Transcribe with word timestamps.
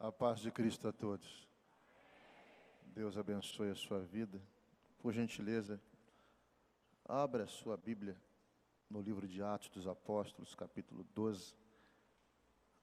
A 0.00 0.12
paz 0.12 0.38
de 0.38 0.52
Cristo 0.52 0.86
a 0.86 0.92
todos. 0.92 1.48
Deus 2.94 3.18
abençoe 3.18 3.70
a 3.70 3.74
sua 3.74 3.98
vida. 3.98 4.40
Por 5.00 5.12
gentileza, 5.12 5.80
abra 7.04 7.42
a 7.42 7.48
sua 7.48 7.76
Bíblia 7.76 8.16
no 8.88 9.00
livro 9.00 9.26
de 9.26 9.42
Atos 9.42 9.68
dos 9.70 9.88
Apóstolos, 9.88 10.54
capítulo 10.54 11.02
12. 11.16 11.52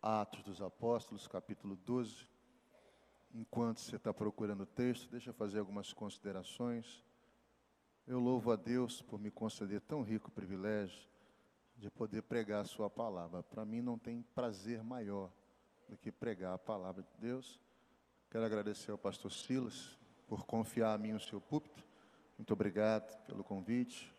Atos 0.02 0.44
dos 0.44 0.62
Apóstolos, 0.62 1.26
capítulo 1.26 1.78
12. 1.78 2.28
Enquanto 3.34 3.80
você 3.80 3.96
está 3.96 4.14
procurando 4.14 4.64
o 4.64 4.68
texto, 4.68 5.10
deixa 5.10 5.30
eu 5.30 5.34
fazer 5.34 5.60
algumas 5.60 5.94
considerações. 5.94 7.02
Eu 8.06 8.20
louvo 8.20 8.52
a 8.52 8.58
Deus 8.58 9.02
por 9.02 9.22
me 9.22 9.32
conceder 9.32 9.80
tão 9.80 10.02
rico 10.02 10.30
privilégio 10.30 11.10
de 11.78 11.90
poder 11.90 12.24
pregar 12.24 12.60
a 12.60 12.66
Sua 12.66 12.90
palavra. 12.90 13.42
Para 13.42 13.64
mim, 13.64 13.82
não 13.82 13.98
tem 13.98 14.22
prazer 14.22 14.84
maior 14.84 15.32
do 15.88 15.98
que 15.98 16.12
pregar 16.12 16.54
a 16.54 16.58
palavra 16.58 17.04
de 17.04 17.10
Deus. 17.20 17.60
Quero 18.30 18.46
agradecer 18.46 18.92
ao 18.92 18.98
pastor 18.98 19.32
Silas 19.32 19.98
por 20.28 20.46
confiar 20.46 20.94
a 20.94 20.98
mim 20.98 21.14
o 21.14 21.20
seu 21.20 21.40
púlpito. 21.40 21.84
Muito 22.38 22.52
obrigado 22.54 23.18
pelo 23.26 23.44
convite. 23.44 24.14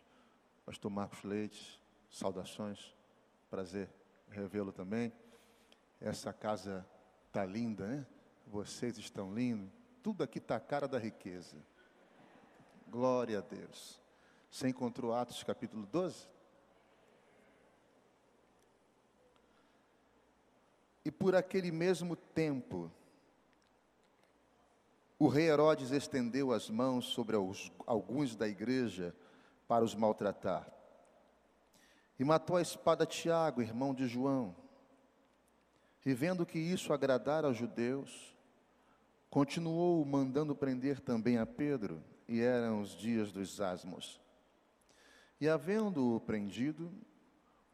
Pastor 0.64 0.90
Marcos 0.90 1.22
Leite, 1.22 1.80
saudações. 2.10 2.94
Prazer 3.50 3.88
revê-lo 4.28 4.72
também. 4.72 5.12
Essa 6.00 6.32
casa 6.32 6.86
está 7.26 7.44
linda, 7.44 7.86
né? 7.86 8.06
Vocês 8.46 8.98
estão 8.98 9.34
lindos. 9.34 9.70
Tudo 10.02 10.22
aqui 10.22 10.38
está 10.38 10.56
a 10.56 10.60
cara 10.60 10.86
da 10.86 10.98
riqueza. 10.98 11.56
Glória 12.88 13.38
a 13.38 13.42
Deus. 13.42 14.00
Você 14.50 14.68
encontrou 14.68 15.12
Atos 15.12 15.42
capítulo 15.42 15.84
12? 15.86 16.28
E 21.06 21.10
por 21.12 21.36
aquele 21.36 21.70
mesmo 21.70 22.16
tempo, 22.16 22.90
o 25.16 25.28
rei 25.28 25.48
Herodes 25.48 25.92
estendeu 25.92 26.50
as 26.50 26.68
mãos 26.68 27.04
sobre 27.04 27.36
os, 27.36 27.70
alguns 27.86 28.34
da 28.34 28.48
igreja 28.48 29.14
para 29.68 29.84
os 29.84 29.94
maltratar. 29.94 30.68
E 32.18 32.24
matou 32.24 32.56
a 32.56 32.60
espada 32.60 33.06
Tiago, 33.06 33.62
irmão 33.62 33.94
de 33.94 34.08
João. 34.08 34.56
E 36.04 36.12
vendo 36.12 36.44
que 36.44 36.58
isso 36.58 36.92
agradara 36.92 37.46
aos 37.46 37.56
judeus, 37.56 38.36
continuou 39.30 40.04
mandando 40.04 40.56
prender 40.56 40.98
também 40.98 41.38
a 41.38 41.46
Pedro, 41.46 42.02
e 42.26 42.40
eram 42.40 42.80
os 42.80 42.96
dias 42.96 43.30
dos 43.30 43.60
asmos. 43.60 44.20
E 45.40 45.48
havendo-o 45.48 46.18
prendido, 46.18 46.90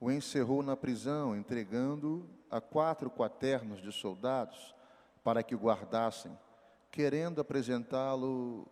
o 0.03 0.11
encerrou 0.11 0.65
na 0.65 0.77
prisão, 0.77 1.37
entregando 1.37 2.29
a 2.51 2.61
quatro 2.61 3.09
quaternos 3.09 3.81
de 3.81 3.93
soldados 3.93 4.75
para 5.23 5.45
que 5.45 5.55
o 5.55 5.59
guardassem, 5.59 6.37
querendo 6.91 7.41
apresentá-lo 7.41 8.67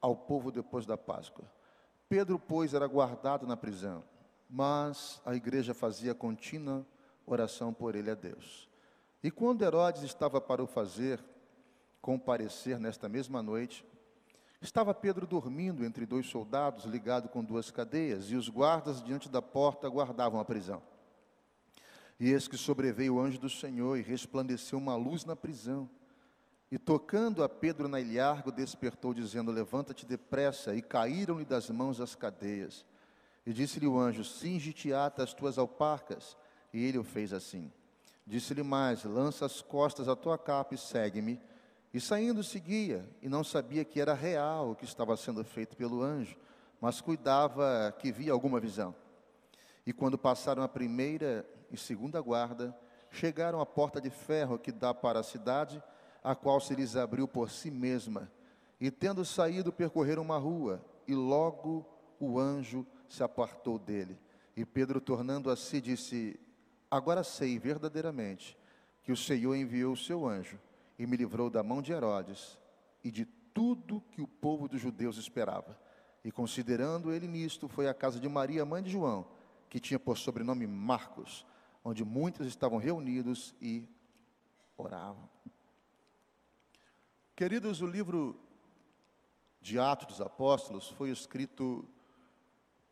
ao 0.00 0.16
povo 0.16 0.50
depois 0.50 0.84
da 0.84 0.98
Páscoa. 0.98 1.44
Pedro, 2.08 2.36
pois, 2.36 2.74
era 2.74 2.88
guardado 2.88 3.46
na 3.46 3.56
prisão, 3.56 4.02
mas 4.50 5.22
a 5.24 5.36
igreja 5.36 5.72
fazia 5.72 6.16
contínua 6.16 6.84
oração 7.24 7.72
por 7.72 7.94
ele 7.94 8.10
a 8.10 8.16
Deus. 8.16 8.68
E 9.22 9.30
quando 9.30 9.62
Herodes 9.62 10.02
estava 10.02 10.40
para 10.40 10.64
o 10.64 10.66
fazer 10.66 11.22
comparecer 12.00 12.80
nesta 12.80 13.08
mesma 13.08 13.40
noite, 13.40 13.86
Estava 14.62 14.94
Pedro 14.94 15.26
dormindo 15.26 15.84
entre 15.84 16.06
dois 16.06 16.26
soldados, 16.26 16.84
ligado 16.84 17.28
com 17.28 17.42
duas 17.42 17.68
cadeias, 17.68 18.30
e 18.30 18.36
os 18.36 18.48
guardas 18.48 19.02
diante 19.02 19.28
da 19.28 19.42
porta 19.42 19.88
guardavam 19.88 20.38
a 20.38 20.44
prisão. 20.44 20.80
E 22.20 22.30
eis 22.30 22.46
que 22.46 22.56
sobreveio 22.56 23.16
o 23.16 23.20
anjo 23.20 23.40
do 23.40 23.50
Senhor 23.50 23.98
e 23.98 24.02
resplandeceu 24.02 24.78
uma 24.78 24.94
luz 24.94 25.24
na 25.24 25.34
prisão. 25.34 25.90
E 26.70 26.78
tocando 26.78 27.42
a 27.42 27.48
Pedro 27.48 27.88
na 27.88 28.00
ilhargo, 28.00 28.52
despertou, 28.52 29.12
dizendo: 29.12 29.50
Levanta-te 29.50 30.06
depressa. 30.06 30.72
E 30.76 30.80
caíram-lhe 30.80 31.44
das 31.44 31.68
mãos 31.68 32.00
as 32.00 32.14
cadeias. 32.14 32.86
E 33.44 33.52
disse-lhe 33.52 33.88
o 33.88 33.98
anjo: 33.98 34.22
Singe-te 34.22 34.92
ata 34.92 35.24
as 35.24 35.34
tuas 35.34 35.58
alparcas. 35.58 36.36
E 36.72 36.84
ele 36.84 36.98
o 36.98 37.04
fez 37.04 37.32
assim. 37.32 37.72
Disse-lhe 38.24 38.62
mais: 38.62 39.02
Lança 39.02 39.44
as 39.44 39.60
costas 39.60 40.08
a 40.08 40.14
tua 40.14 40.38
capa 40.38 40.76
e 40.76 40.78
segue-me. 40.78 41.40
E 41.92 42.00
saindo 42.00 42.42
seguia, 42.42 43.06
e 43.20 43.28
não 43.28 43.44
sabia 43.44 43.84
que 43.84 44.00
era 44.00 44.14
real 44.14 44.70
o 44.70 44.74
que 44.74 44.84
estava 44.86 45.14
sendo 45.14 45.44
feito 45.44 45.76
pelo 45.76 46.02
anjo, 46.02 46.36
mas 46.80 47.02
cuidava 47.02 47.94
que 47.98 48.10
via 48.10 48.32
alguma 48.32 48.58
visão. 48.58 48.94
E 49.86 49.92
quando 49.92 50.16
passaram 50.16 50.62
a 50.62 50.68
primeira 50.68 51.46
e 51.70 51.76
segunda 51.76 52.18
guarda, 52.20 52.74
chegaram 53.10 53.60
à 53.60 53.66
porta 53.66 54.00
de 54.00 54.08
ferro 54.08 54.58
que 54.58 54.72
dá 54.72 54.94
para 54.94 55.20
a 55.20 55.22
cidade, 55.22 55.82
a 56.24 56.34
qual 56.34 56.60
se 56.60 56.74
lhes 56.74 56.96
abriu 56.96 57.28
por 57.28 57.50
si 57.50 57.70
mesma. 57.70 58.32
E 58.80 58.90
tendo 58.90 59.22
saído, 59.22 59.70
percorreram 59.70 60.22
uma 60.22 60.38
rua, 60.38 60.82
e 61.06 61.14
logo 61.14 61.86
o 62.18 62.38
anjo 62.38 62.86
se 63.06 63.22
apartou 63.22 63.78
dele. 63.78 64.18
E 64.56 64.64
Pedro, 64.64 64.98
tornando 64.98 65.50
a 65.50 65.56
si, 65.56 65.78
disse: 65.78 66.40
Agora 66.90 67.22
sei 67.22 67.58
verdadeiramente 67.58 68.56
que 69.02 69.12
o 69.12 69.16
Senhor 69.16 69.54
enviou 69.54 69.92
o 69.92 69.96
seu 69.96 70.26
anjo 70.26 70.58
e 71.02 71.06
me 71.06 71.16
livrou 71.16 71.50
da 71.50 71.64
mão 71.64 71.82
de 71.82 71.90
Herodes 71.90 72.56
e 73.02 73.10
de 73.10 73.24
tudo 73.24 74.00
que 74.12 74.22
o 74.22 74.28
povo 74.28 74.68
dos 74.68 74.80
judeus 74.80 75.16
esperava. 75.16 75.76
E 76.24 76.30
considerando 76.30 77.12
ele 77.12 77.26
nisto, 77.26 77.66
foi 77.66 77.88
à 77.88 77.94
casa 77.94 78.20
de 78.20 78.28
Maria, 78.28 78.64
mãe 78.64 78.80
de 78.80 78.90
João, 78.90 79.26
que 79.68 79.80
tinha 79.80 79.98
por 79.98 80.16
sobrenome 80.16 80.64
Marcos, 80.64 81.44
onde 81.84 82.04
muitos 82.04 82.46
estavam 82.46 82.78
reunidos 82.78 83.52
e 83.60 83.88
oravam. 84.76 85.28
Queridos, 87.34 87.80
o 87.80 87.86
livro 87.86 88.38
de 89.60 89.80
Atos 89.80 90.06
dos 90.06 90.20
Apóstolos 90.20 90.88
foi 90.90 91.10
escrito 91.10 91.84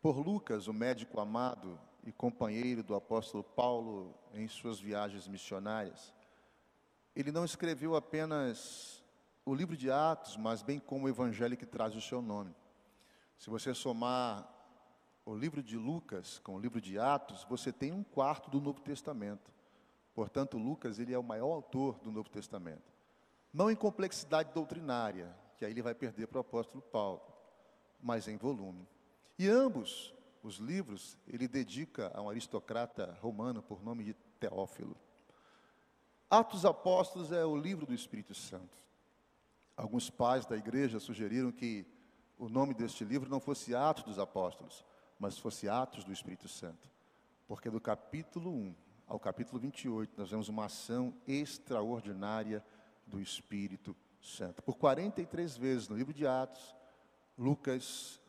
por 0.02 0.18
Lucas, 0.18 0.66
o 0.66 0.72
médico 0.72 1.20
amado 1.20 1.78
e 2.02 2.10
companheiro 2.10 2.82
do 2.82 2.96
apóstolo 2.96 3.44
Paulo 3.44 4.12
em 4.34 4.48
suas 4.48 4.80
viagens 4.80 5.28
missionárias 5.28 6.12
ele 7.20 7.32
não 7.32 7.44
escreveu 7.44 7.94
apenas 7.94 9.02
o 9.44 9.54
livro 9.54 9.76
de 9.76 9.90
Atos, 9.90 10.36
mas 10.36 10.62
bem 10.62 10.78
como 10.78 11.06
o 11.06 11.08
evangelho 11.08 11.56
que 11.56 11.66
traz 11.66 11.94
o 11.94 12.00
seu 12.00 12.22
nome. 12.22 12.54
Se 13.38 13.48
você 13.50 13.74
somar 13.74 14.48
o 15.24 15.34
livro 15.34 15.62
de 15.62 15.76
Lucas 15.76 16.38
com 16.38 16.56
o 16.56 16.58
livro 16.58 16.80
de 16.80 16.98
Atos, 16.98 17.44
você 17.48 17.72
tem 17.72 17.92
um 17.92 18.02
quarto 18.02 18.50
do 18.50 18.60
Novo 18.60 18.80
Testamento. 18.80 19.50
Portanto, 20.14 20.58
Lucas 20.58 20.98
ele 20.98 21.12
é 21.12 21.18
o 21.18 21.22
maior 21.22 21.52
autor 21.52 21.98
do 22.00 22.10
Novo 22.10 22.28
Testamento. 22.28 22.92
Não 23.52 23.70
em 23.70 23.76
complexidade 23.76 24.52
doutrinária, 24.52 25.34
que 25.56 25.64
aí 25.64 25.72
ele 25.72 25.82
vai 25.82 25.94
perder 25.94 26.26
para 26.26 26.38
o 26.38 26.40
apóstolo 26.40 26.82
Paulo, 26.82 27.22
mas 28.00 28.28
em 28.28 28.36
volume. 28.36 28.86
E 29.38 29.48
ambos 29.48 30.14
os 30.42 30.56
livros 30.56 31.18
ele 31.26 31.46
dedica 31.46 32.10
a 32.14 32.22
um 32.22 32.30
aristocrata 32.30 33.16
romano 33.20 33.62
por 33.62 33.82
nome 33.82 34.04
de 34.04 34.14
Teófilo. 34.38 34.96
Atos 36.30 36.64
Apóstolos 36.64 37.32
é 37.32 37.44
o 37.44 37.56
livro 37.56 37.84
do 37.84 37.92
Espírito 37.92 38.34
Santo. 38.34 38.78
Alguns 39.76 40.08
pais 40.08 40.46
da 40.46 40.56
igreja 40.56 41.00
sugeriram 41.00 41.50
que 41.50 41.84
o 42.38 42.48
nome 42.48 42.72
deste 42.72 43.04
livro 43.04 43.28
não 43.28 43.40
fosse 43.40 43.74
Atos 43.74 44.04
dos 44.04 44.16
Apóstolos, 44.16 44.84
mas 45.18 45.36
fosse 45.36 45.68
Atos 45.68 46.04
do 46.04 46.12
Espírito 46.12 46.46
Santo. 46.46 46.88
Porque 47.48 47.68
do 47.68 47.80
capítulo 47.80 48.48
1 48.52 48.74
ao 49.08 49.18
capítulo 49.18 49.58
28, 49.58 50.14
nós 50.16 50.30
vemos 50.30 50.48
uma 50.48 50.66
ação 50.66 51.12
extraordinária 51.26 52.64
do 53.04 53.20
Espírito 53.20 53.96
Santo. 54.22 54.62
Por 54.62 54.76
43 54.76 55.56
vezes 55.56 55.88
no 55.88 55.96
livro 55.96 56.14
de 56.14 56.28
Atos, 56.28 56.76
Lucas 57.36 58.20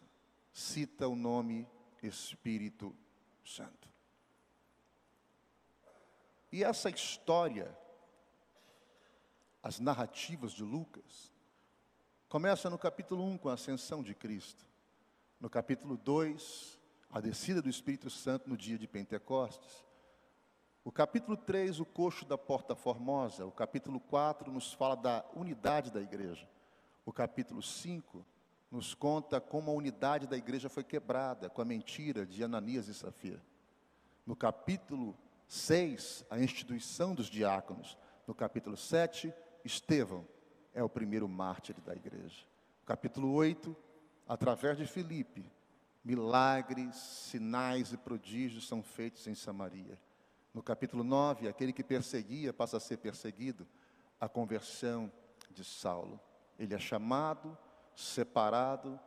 cita 0.52 1.08
o 1.08 1.16
nome 1.16 1.68
Espírito 2.02 2.96
Santo. 3.46 3.88
E 6.52 6.64
essa 6.64 6.90
história 6.90 7.78
as 9.64 9.80
narrativas 9.80 10.52
de 10.52 10.64
Lucas, 10.64 11.32
começa 12.28 12.70
no 12.70 12.78
capítulo 12.78 13.24
1 13.26 13.38
com 13.38 13.50
a 13.50 13.54
ascensão 13.54 14.02
de 14.02 14.16
Cristo. 14.16 14.66
No 15.40 15.50
capítulo 15.50 15.98
2, 15.98 16.80
a 17.12 17.20
descida 17.20 17.62
do 17.62 17.70
Espírito 17.70 18.10
Santo 18.10 18.50
no 18.50 18.58
dia 18.58 18.78
de 18.78 18.88
Pentecostes. 18.88 19.86
O 20.84 20.92
capítulo 20.92 21.38
3, 21.38 21.80
o 21.80 21.86
coxo 21.86 22.26
da 22.26 22.38
porta 22.38 22.76
formosa. 22.76 23.46
O 23.46 23.52
capítulo 23.52 24.00
4 24.00 24.52
nos 24.52 24.74
fala 24.74 24.96
da 24.96 25.26
unidade 25.36 25.92
da 25.92 26.02
igreja. 26.02 26.50
O 27.06 27.14
capítulo 27.14 27.62
5 27.62 28.26
nos 28.72 28.96
conta 28.96 29.40
como 29.40 29.70
a 29.70 29.74
unidade 29.74 30.26
da 30.26 30.38
igreja 30.38 30.70
foi 30.70 30.84
quebrada 30.84 31.50
com 31.50 31.62
a 31.62 31.66
mentira 31.66 32.26
de 32.26 32.44
Ananias 32.44 32.88
e 32.88 32.94
Safira. 32.94 33.44
No 34.26 34.36
capítulo 34.36 35.16
6, 35.48 36.26
a 36.30 36.40
instituição 36.40 37.14
dos 37.14 37.28
diáconos. 37.28 37.98
No 38.26 38.34
capítulo 38.34 38.78
7, 38.78 39.34
Estevão 39.64 40.28
é 40.74 40.84
o 40.84 40.90
primeiro 40.90 41.28
mártir 41.28 41.76
da 41.82 41.96
igreja. 41.96 42.46
Capítulo 42.86 43.32
8, 43.34 43.76
através 44.28 44.78
de 44.78 44.86
Filipe, 44.86 45.46
milagres, 46.04 46.96
sinais 46.96 47.94
e 47.94 47.98
prodígios 47.98 48.68
são 48.68 48.82
feitos 48.82 49.28
em 49.28 49.36
Samaria. 49.36 50.00
No 50.54 50.62
capítulo 50.62 51.04
9, 51.04 51.48
aquele 51.48 51.72
que 51.72 51.84
perseguia 51.84 52.52
passa 52.52 52.78
a 52.78 52.80
ser 52.80 52.98
perseguido. 52.98 53.68
a 54.20 54.30
conversão 54.30 55.12
de 55.50 55.64
Saulo. 55.64 56.20
Ele 56.60 56.76
é 56.76 56.80
chamado, 56.80 57.58
separado 57.96 59.00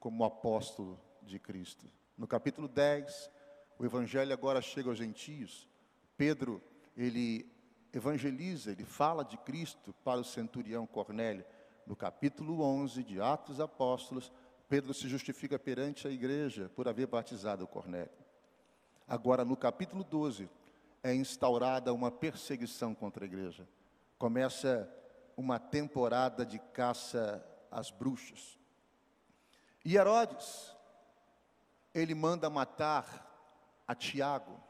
como 0.00 0.24
apóstolo 0.24 1.00
de 1.22 1.38
Cristo. 1.38 1.86
No 2.16 2.26
capítulo 2.26 2.66
10, 2.66 3.30
o 3.78 3.84
evangelho 3.84 4.32
agora 4.32 4.60
chega 4.60 4.88
aos 4.88 4.98
gentios. 4.98 5.68
Pedro, 6.16 6.60
ele 6.96 7.48
evangeliza, 7.92 8.70
ele 8.70 8.84
fala 8.84 9.24
de 9.24 9.36
Cristo 9.38 9.92
para 10.04 10.20
o 10.20 10.24
centurião 10.24 10.86
Cornélio. 10.86 11.44
No 11.86 11.96
capítulo 11.96 12.60
11 12.62 13.02
de 13.02 13.20
Atos 13.20 13.60
Apóstolos, 13.60 14.32
Pedro 14.68 14.92
se 14.92 15.08
justifica 15.08 15.58
perante 15.58 16.06
a 16.06 16.10
igreja 16.10 16.70
por 16.76 16.86
haver 16.86 17.06
batizado 17.06 17.66
Cornélio. 17.66 18.12
Agora, 19.06 19.44
no 19.44 19.56
capítulo 19.56 20.04
12, 20.04 20.50
é 21.02 21.14
instaurada 21.14 21.94
uma 21.94 22.10
perseguição 22.10 22.94
contra 22.94 23.24
a 23.24 23.26
igreja. 23.26 23.66
Começa 24.18 24.92
uma 25.36 25.58
temporada 25.58 26.44
de 26.44 26.58
caça 26.58 27.42
às 27.70 27.90
bruxas. 27.90 28.58
E 29.84 29.96
Herodes, 29.96 30.76
ele 31.94 32.14
manda 32.14 32.50
matar 32.50 33.26
a 33.86 33.94
Tiago. 33.94 34.60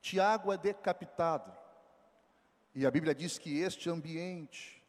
Tiago 0.00 0.50
é 0.52 0.56
decapitado. 0.56 1.59
E 2.74 2.86
a 2.86 2.90
Bíblia 2.90 3.14
diz 3.14 3.36
que 3.36 3.58
este 3.58 3.90
ambiente, 3.90 4.84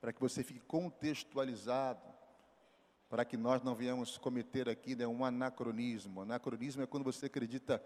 para 0.00 0.12
que 0.12 0.20
você 0.20 0.42
fique 0.44 0.60
contextualizado, 0.60 2.14
para 3.08 3.24
que 3.24 3.36
nós 3.36 3.62
não 3.62 3.74
venhamos 3.74 4.16
cometer 4.18 4.68
aqui 4.68 4.94
né, 4.94 5.06
um 5.06 5.24
anacronismo. 5.24 6.22
Anacronismo 6.22 6.82
é 6.82 6.86
quando 6.86 7.04
você 7.04 7.26
acredita 7.26 7.82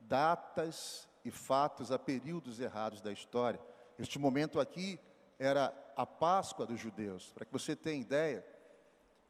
datas 0.00 1.08
e 1.24 1.30
fatos 1.30 1.90
a 1.90 1.98
períodos 1.98 2.60
errados 2.60 3.00
da 3.00 3.12
história. 3.12 3.60
Este 3.98 4.18
momento 4.18 4.60
aqui 4.60 4.98
era 5.38 5.72
a 5.96 6.06
Páscoa 6.06 6.66
dos 6.66 6.78
judeus. 6.78 7.32
Para 7.32 7.44
que 7.44 7.52
você 7.52 7.74
tenha 7.74 8.00
ideia, 8.00 8.44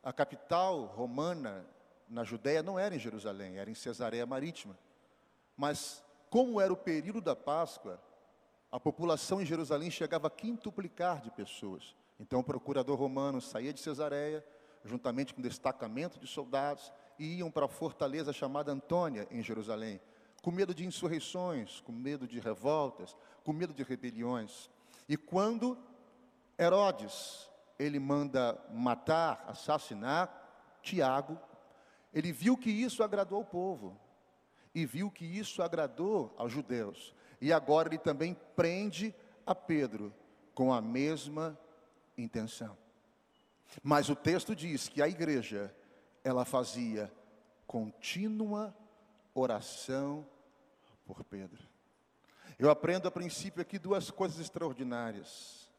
a 0.03 0.13
capital 0.13 0.85
romana 0.87 1.67
na 2.09 2.23
Judéia 2.23 2.63
não 2.63 2.79
era 2.79 2.95
em 2.95 2.99
Jerusalém, 2.99 3.57
era 3.57 3.71
em 3.71 3.75
Cesareia 3.75 4.27
Marítima. 4.27 4.79
Mas 5.57 6.03
como 6.29 6.61
era 6.61 6.73
o 6.73 6.77
período 6.77 7.21
da 7.21 7.35
Páscoa, 7.35 8.01
a 8.75 8.81
população 8.81 9.41
em 9.41 9.47
Jerusalém 9.47 9.88
chegava 9.88 10.26
a 10.26 10.31
quintuplicar 10.31 11.21
de 11.21 11.31
pessoas. 11.31 11.94
Então 12.19 12.41
o 12.41 12.44
procurador 12.44 12.99
romano 12.99 13.41
saía 13.41 13.73
de 13.73 13.79
Cesareia, 13.79 14.44
juntamente 14.85 15.32
com 15.32 15.38
um 15.38 15.44
destacamento 15.44 16.19
de 16.19 16.26
soldados, 16.26 16.93
e 17.17 17.37
iam 17.37 17.53
para 17.53 17.67
a 17.67 17.69
fortaleza 17.69 18.32
chamada 18.32 18.73
Antônia, 18.73 19.29
em 19.31 19.41
Jerusalém, 19.44 20.00
com 20.43 20.50
medo 20.50 20.75
de 20.75 20.85
insurreições, 20.85 21.79
com 21.82 21.93
medo 21.93 22.26
de 22.26 22.41
revoltas, 22.41 23.17
com 23.44 23.53
medo 23.53 23.73
de 23.73 23.85
rebeliões. 23.85 24.69
E 25.09 25.17
quando 25.17 25.79
Herodes, 26.59 27.49
ele 27.79 28.00
manda 28.00 28.61
matar, 28.73 29.44
assassinar 29.47 30.81
Tiago, 30.82 31.38
ele 32.12 32.32
viu 32.32 32.56
que 32.56 32.70
isso 32.70 33.05
agradou 33.05 33.41
o 33.41 33.47
povo, 33.47 33.97
e 34.75 34.85
viu 34.85 35.12
que 35.12 35.25
isso 35.25 35.62
agradou 35.62 36.35
aos 36.37 36.53
judeus. 36.53 37.15
E 37.44 37.52
agora 37.52 37.91
ele 37.91 37.99
também 37.99 38.32
prende 38.56 39.14
a 39.44 39.55
Pedro 39.55 40.14
com 40.55 40.73
a 40.73 40.81
mesma 40.81 41.61
intenção. 42.17 42.75
Mas 43.82 44.08
o 44.08 44.17
texto 44.17 44.56
diz 44.56 44.88
que 44.88 45.02
a 45.02 45.08
igreja, 45.08 45.70
ela 46.25 46.46
fazia 46.46 47.12
contínua 47.67 48.75
oração 49.35 50.26
por 51.05 51.23
Pedro. 51.23 51.62
Eu 52.58 52.70
aprendo 52.70 53.08
a 53.08 53.11
princípio 53.11 53.61
aqui 53.61 53.79
duas 53.79 54.11
coisas 54.11 54.41
extraordinárias. 54.41 55.70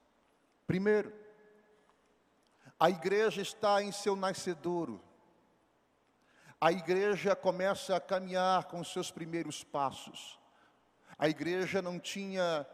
Primeiro, 0.68 1.12
a 2.80 2.92
igreja 2.92 3.42
está 3.42 3.82
em 3.82 3.92
seu 3.92 4.16
nascedouro. 4.16 5.02
A 6.62 6.72
igreja 6.72 7.36
começa 7.36 7.96
a 7.96 8.00
caminhar 8.00 8.66
com 8.66 8.84
seus 8.84 9.10
primeiros 9.10 9.64
passos. 9.64 10.45
A 11.18 11.30
igreja 11.30 11.82
não 11.82 12.00
tinha 12.00 12.66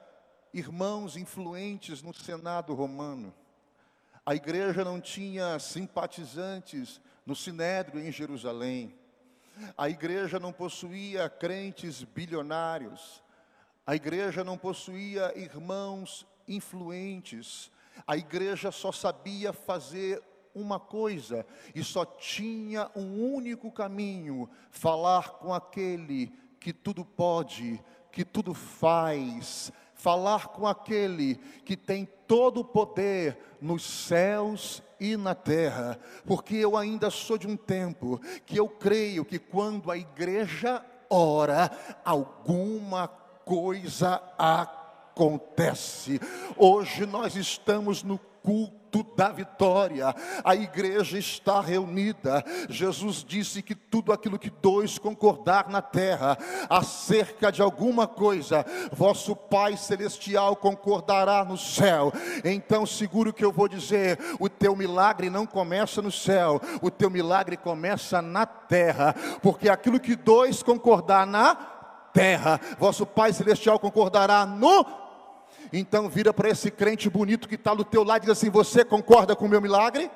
irmãos 0.54 1.16
influentes 1.16 2.02
no 2.02 2.14
Senado 2.14 2.74
romano. 2.74 3.34
A 4.26 4.36
igreja 4.36 4.84
não 4.84 5.00
tinha 5.00 5.58
simpatizantes 5.60 7.00
no 7.26 7.36
Sinédrio 7.36 8.00
em 8.00 8.12
Jerusalém. 8.12 8.96
A 9.78 9.90
igreja 9.90 10.40
não 10.40 10.52
possuía 10.52 11.30
crentes 11.30 12.04
bilionários. 12.04 13.24
A 13.86 13.96
igreja 13.96 14.44
não 14.44 14.58
possuía 14.58 15.38
irmãos 15.38 16.26
influentes. 16.48 17.72
A 18.08 18.18
igreja 18.18 18.72
só 18.72 18.92
sabia 18.92 19.54
fazer 19.54 20.22
uma 20.54 20.80
coisa 20.80 21.46
e 21.74 21.84
só 21.84 22.06
tinha 22.06 22.90
um 22.96 23.34
único 23.34 23.72
caminho: 23.72 24.50
falar 24.70 25.32
com 25.32 25.54
aquele 25.54 26.32
que 26.60 26.72
tudo 26.72 27.04
pode, 27.04 27.84
que 28.12 28.26
tudo 28.26 28.54
faz, 28.54 29.72
falar 29.94 30.48
com 30.48 30.68
aquele 30.68 31.36
que 31.64 31.78
tem 31.78 32.08
todo 32.28 32.62
o 32.62 32.66
poder 32.66 33.38
nos 33.62 33.84
céus 33.84 34.82
e 35.00 35.16
na 35.16 35.36
terra, 35.36 36.00
porque 36.26 36.56
eu 36.56 36.76
ainda 36.78 37.10
sou 37.10 37.38
de 37.38 37.48
um 37.48 37.56
tempo 37.56 38.20
que 38.46 38.58
eu 38.58 38.68
creio 38.68 39.26
que 39.26 39.40
quando 39.40 39.92
a 39.92 39.98
igreja 39.98 40.84
ora, 41.10 41.72
alguma 42.06 43.08
coisa 43.08 44.22
acontece. 44.38 46.20
Hoje 46.56 47.06
nós 47.06 47.36
estamos 47.36 48.02
no 48.02 48.18
culto 48.44 49.04
da 49.16 49.30
vitória. 49.30 50.14
A 50.44 50.56
igreja 50.56 51.18
está 51.18 51.62
reunida. 51.62 52.44
Jesus 52.70 53.24
disse 53.24 53.62
que 53.62 53.74
tudo 53.74 54.12
aquilo 54.12 54.38
que 54.38 54.50
dois 54.50 54.98
concordar 54.98 55.70
na 55.70 55.82
terra 55.82 56.38
acerca 56.70 57.52
de 57.52 57.62
alguma 57.62 58.08
coisa, 58.08 58.66
vosso 58.92 59.36
Pai 59.36 59.78
celestial 59.78 60.56
concordará 60.56 61.44
no 61.46 61.58
céu. 61.58 62.12
Então, 62.44 62.86
seguro 62.86 63.34
que 63.34 63.46
eu 63.46 63.52
vou 63.52 63.68
dizer: 63.68 64.20
o 64.40 64.50
teu 64.50 64.76
milagre 64.76 65.30
não 65.30 65.46
começa 65.46 66.02
no 66.02 66.12
céu, 66.12 66.60
o 66.82 66.92
teu 66.92 67.10
milagre 67.10 67.58
começa 67.58 68.22
na 68.22 68.46
terra, 68.46 69.16
porque 69.42 69.70
aquilo 69.70 70.00
que 70.00 70.16
dois 70.16 70.62
concordar 70.64 71.26
na 71.26 71.56
terra, 72.14 72.60
vosso 72.78 73.06
Pai 73.06 73.32
celestial 73.34 73.80
concordará 73.80 74.46
no 74.46 75.01
então 75.72 76.10
vira 76.10 76.34
para 76.34 76.50
esse 76.50 76.70
crente 76.70 77.10
bonito 77.10 77.48
que 77.48 77.56
está 77.56 77.74
do 77.74 77.86
teu 77.86 78.04
lado 78.04 78.24
e 78.24 78.26
diz 78.26 78.38
assim: 78.38 78.50
Você 78.50 78.84
concorda 78.84 79.36
com 79.36 79.46
o 79.46 79.50
meu 79.50 79.62
milagre? 79.62 80.12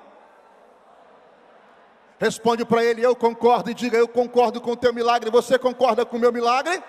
Responde 2.19 2.65
para 2.65 2.83
ele: 2.83 3.01
Eu 3.01 3.15
concordo. 3.15 3.69
E 3.69 3.73
diga: 3.73 3.97
Eu 3.97 4.07
concordo 4.07 4.59
com 4.59 4.71
o 4.71 4.75
teu 4.75 4.93
milagre. 4.93 5.29
Você 5.29 5.57
concorda 5.57 6.05
com 6.05 6.17
o 6.17 6.19
meu 6.19 6.31
milagre? 6.31 6.83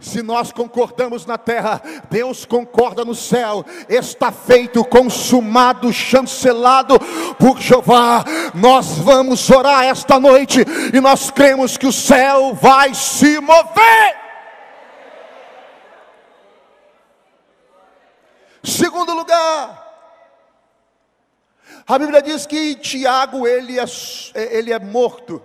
Se 0.00 0.22
nós 0.22 0.52
concordamos 0.52 1.24
na 1.24 1.38
terra, 1.38 1.80
Deus 2.10 2.44
concorda 2.44 3.04
no 3.04 3.14
céu. 3.14 3.64
Está 3.88 4.30
feito, 4.30 4.84
consumado, 4.84 5.92
chancelado 5.92 6.98
por 7.38 7.58
Jeová. 7.60 8.24
Nós 8.54 8.98
vamos 8.98 9.48
orar 9.50 9.84
esta 9.84 10.20
noite 10.20 10.64
e 10.92 11.00
nós 11.00 11.30
cremos 11.30 11.76
que 11.76 11.86
o 11.86 11.92
céu 11.92 12.54
vai 12.54 12.92
se 12.94 13.40
mover. 13.40 14.23
Segundo 18.64 19.12
lugar, 19.12 19.84
a 21.86 21.98
Bíblia 21.98 22.22
diz 22.22 22.46
que 22.46 22.74
Tiago 22.76 23.46
ele 23.46 23.78
é, 23.78 23.84
ele 24.34 24.72
é 24.72 24.78
morto, 24.78 25.42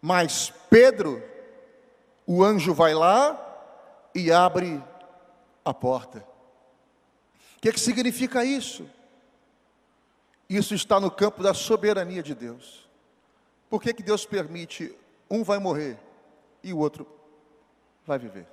mas 0.00 0.52
Pedro, 0.70 1.22
o 2.26 2.42
anjo 2.42 2.72
vai 2.72 2.94
lá 2.94 3.38
e 4.14 4.32
abre 4.32 4.82
a 5.62 5.74
porta. 5.74 6.26
O 7.58 7.60
que, 7.60 7.72
que 7.72 7.80
significa 7.80 8.42
isso? 8.42 8.88
Isso 10.48 10.74
está 10.74 10.98
no 10.98 11.10
campo 11.10 11.42
da 11.42 11.52
soberania 11.52 12.22
de 12.22 12.34
Deus. 12.34 12.88
Por 13.68 13.82
que, 13.82 13.92
que 13.92 14.02
Deus 14.02 14.24
permite 14.24 14.94
um 15.30 15.44
vai 15.44 15.58
morrer 15.58 15.98
e 16.62 16.72
o 16.72 16.78
outro 16.78 17.06
vai 18.06 18.18
viver? 18.18 18.46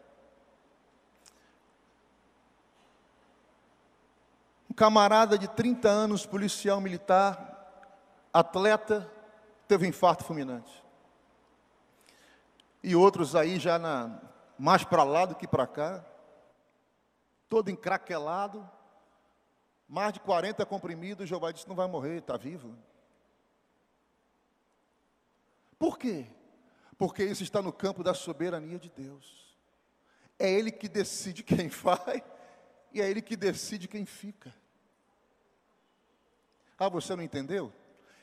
Camarada 4.80 5.38
de 5.38 5.46
30 5.46 5.90
anos, 5.90 6.26
policial 6.26 6.80
militar, 6.80 7.92
atleta, 8.32 9.12
teve 9.68 9.86
um 9.86 9.90
infarto 9.90 10.24
fulminante. 10.24 10.72
E 12.82 12.96
outros 12.96 13.36
aí 13.36 13.60
já 13.60 13.78
na, 13.78 14.22
mais 14.58 14.86
para 14.86 15.04
lá 15.04 15.26
do 15.26 15.36
que 15.36 15.46
para 15.46 15.68
cá, 15.68 16.06
todo 17.50 17.70
encraquelado, 17.70 18.66
mais 19.86 20.14
de 20.14 20.22
40 20.22 20.66
comprimidos, 20.66 21.28
Jeová 21.28 21.52
disse, 21.52 21.68
não 21.68 21.76
vai 21.76 21.90
morrer, 21.90 22.20
está 22.20 22.38
vivo. 22.38 22.74
Por 25.78 26.00
quê? 26.00 26.26
Porque 26.98 27.26
isso 27.26 27.44
está 27.44 27.62
no 27.62 27.74
campo 27.74 28.02
da 28.02 28.14
soberania 28.14 28.80
de 28.80 28.90
Deus. 28.90 29.58
É 30.40 30.50
Ele 30.50 30.72
que 30.72 30.88
decide 30.88 31.44
quem 31.44 31.68
vai 31.84 32.24
e 32.94 33.02
é 33.02 33.10
Ele 33.10 33.22
que 33.22 33.36
decide 33.36 33.86
quem 33.86 34.06
fica. 34.06 34.54
Ah, 36.80 36.88
você 36.88 37.16
não 37.16 37.24
entendeu? 37.24 37.74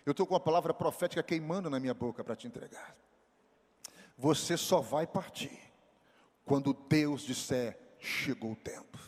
Eu 0.04 0.12
estou 0.12 0.26
com 0.26 0.34
a 0.34 0.40
palavra 0.40 0.72
profética 0.72 1.22
queimando 1.22 1.68
na 1.68 1.78
minha 1.78 1.92
boca 1.92 2.24
para 2.24 2.34
te 2.34 2.46
entregar. 2.46 2.96
Você 4.16 4.56
só 4.56 4.80
vai 4.80 5.06
partir 5.06 5.60
quando 6.44 6.72
Deus 6.72 7.22
disser: 7.22 7.78
chegou 7.98 8.52
o 8.52 8.56
tempo. 8.56 8.98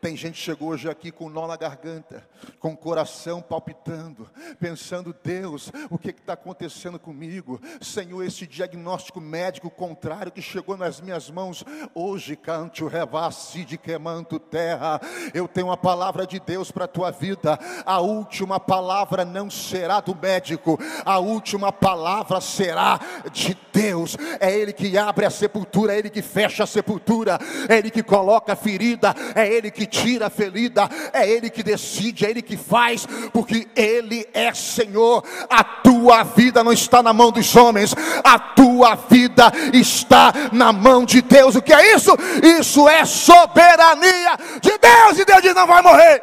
Tem 0.00 0.16
gente 0.16 0.34
que 0.34 0.40
chegou 0.40 0.68
hoje 0.68 0.88
aqui 0.88 1.10
com 1.10 1.28
nó 1.28 1.48
na 1.48 1.56
garganta, 1.56 2.24
com 2.60 2.72
o 2.72 2.76
coração 2.76 3.42
palpitando, 3.42 4.30
pensando: 4.60 5.14
Deus, 5.24 5.72
o 5.90 5.98
que 5.98 6.10
está 6.10 6.34
acontecendo 6.34 7.00
comigo? 7.00 7.60
Senhor, 7.80 8.22
esse 8.22 8.46
diagnóstico 8.46 9.20
médico 9.20 9.68
contrário 9.68 10.30
que 10.30 10.40
chegou 10.40 10.76
nas 10.76 11.00
minhas 11.00 11.28
mãos, 11.28 11.64
hoje 11.92 12.36
cante 12.36 12.84
o 12.84 12.86
revasse 12.86 13.64
de 13.64 13.76
queimando 13.76 14.38
terra. 14.38 15.00
Eu 15.34 15.48
tenho 15.48 15.66
uma 15.66 15.76
palavra 15.76 16.24
de 16.24 16.38
Deus 16.38 16.70
para 16.70 16.84
a 16.84 16.88
tua 16.88 17.10
vida. 17.10 17.58
A 17.84 17.98
última 18.00 18.60
palavra 18.60 19.24
não 19.24 19.50
será 19.50 20.00
do 20.00 20.14
médico, 20.14 20.78
a 21.04 21.18
última 21.18 21.72
palavra 21.72 22.40
será 22.40 23.00
de 23.32 23.58
Deus. 23.72 24.16
É 24.38 24.56
Ele 24.56 24.72
que 24.72 24.96
abre 24.96 25.26
a 25.26 25.30
sepultura, 25.30 25.92
é 25.92 25.98
Ele 25.98 26.10
que 26.10 26.22
fecha 26.22 26.62
a 26.62 26.68
sepultura, 26.68 27.36
é 27.68 27.78
Ele 27.78 27.90
que 27.90 28.02
coloca 28.04 28.52
a 28.52 28.56
ferida, 28.56 29.12
é 29.34 29.52
Ele 29.52 29.72
que 29.72 29.87
tira 29.88 30.26
a 30.26 30.30
ferida, 30.30 30.88
é 31.12 31.28
Ele 31.28 31.50
que 31.50 31.62
decide, 31.62 32.24
é 32.24 32.30
Ele 32.30 32.42
que 32.42 32.56
faz, 32.56 33.06
porque 33.32 33.66
Ele 33.74 34.28
é 34.32 34.54
Senhor. 34.54 35.24
A 35.48 35.64
tua 35.64 36.22
vida 36.22 36.62
não 36.62 36.72
está 36.72 37.02
na 37.02 37.12
mão 37.12 37.32
dos 37.32 37.56
homens, 37.56 37.94
a 38.22 38.38
tua 38.38 38.94
vida 38.94 39.50
está 39.72 40.32
na 40.52 40.72
mão 40.72 41.04
de 41.04 41.22
Deus. 41.22 41.56
O 41.56 41.62
que 41.62 41.72
é 41.72 41.94
isso? 41.94 42.12
Isso 42.42 42.88
é 42.88 43.04
soberania 43.04 44.36
de 44.60 44.78
Deus, 44.78 45.18
e 45.18 45.24
Deus 45.24 45.42
diz: 45.42 45.54
não 45.54 45.66
vai 45.66 45.82
morrer. 45.82 46.22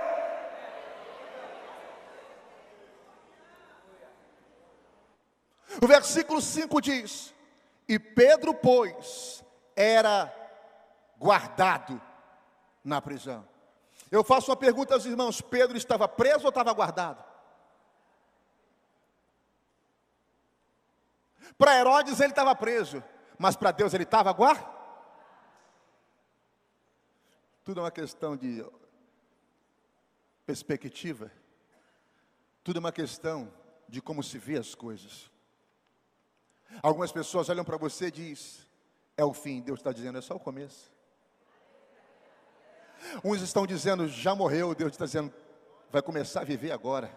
O 5.81 5.87
versículo 5.87 6.41
5 6.41 6.81
diz: 6.81 7.33
E 7.87 7.99
Pedro, 7.99 8.53
pois, 8.53 9.43
era 9.75 10.33
guardado 11.17 12.01
na 12.83 13.01
prisão. 13.01 13.45
Eu 14.15 14.23
faço 14.23 14.49
uma 14.49 14.55
pergunta 14.55 14.93
aos 14.93 15.05
irmãos: 15.05 15.41
Pedro 15.41 15.75
estava 15.75 16.07
preso 16.07 16.43
ou 16.43 16.49
estava 16.49 16.71
guardado? 16.71 17.21
Para 21.57 21.77
Herodes 21.77 22.21
ele 22.21 22.31
estava 22.31 22.55
preso, 22.55 23.03
mas 23.37 23.57
para 23.57 23.71
Deus 23.71 23.93
ele 23.93 24.03
estava 24.03 24.31
guardado. 24.31 24.73
Tudo 27.65 27.81
é 27.81 27.83
uma 27.83 27.91
questão 27.91 28.37
de 28.37 28.65
perspectiva. 30.45 31.29
Tudo 32.63 32.77
é 32.77 32.79
uma 32.79 32.91
questão 32.93 33.51
de 33.89 34.01
como 34.01 34.23
se 34.23 34.37
vê 34.37 34.57
as 34.57 34.73
coisas. 34.73 35.29
Algumas 36.81 37.11
pessoas 37.11 37.49
olham 37.49 37.65
para 37.65 37.75
você 37.75 38.07
e 38.07 38.11
diz: 38.11 38.65
é 39.17 39.25
o 39.25 39.33
fim. 39.33 39.59
Deus 39.59 39.79
está 39.79 39.91
dizendo: 39.91 40.17
é 40.17 40.21
só 40.21 40.35
o 40.35 40.39
começo. 40.39 40.94
Uns 43.23 43.41
estão 43.41 43.65
dizendo, 43.65 44.07
já 44.07 44.35
morreu, 44.35 44.75
Deus 44.75 44.91
está 44.91 45.05
dizendo, 45.05 45.33
vai 45.91 46.01
começar 46.01 46.41
a 46.41 46.45
viver 46.45 46.71
agora. 46.71 47.11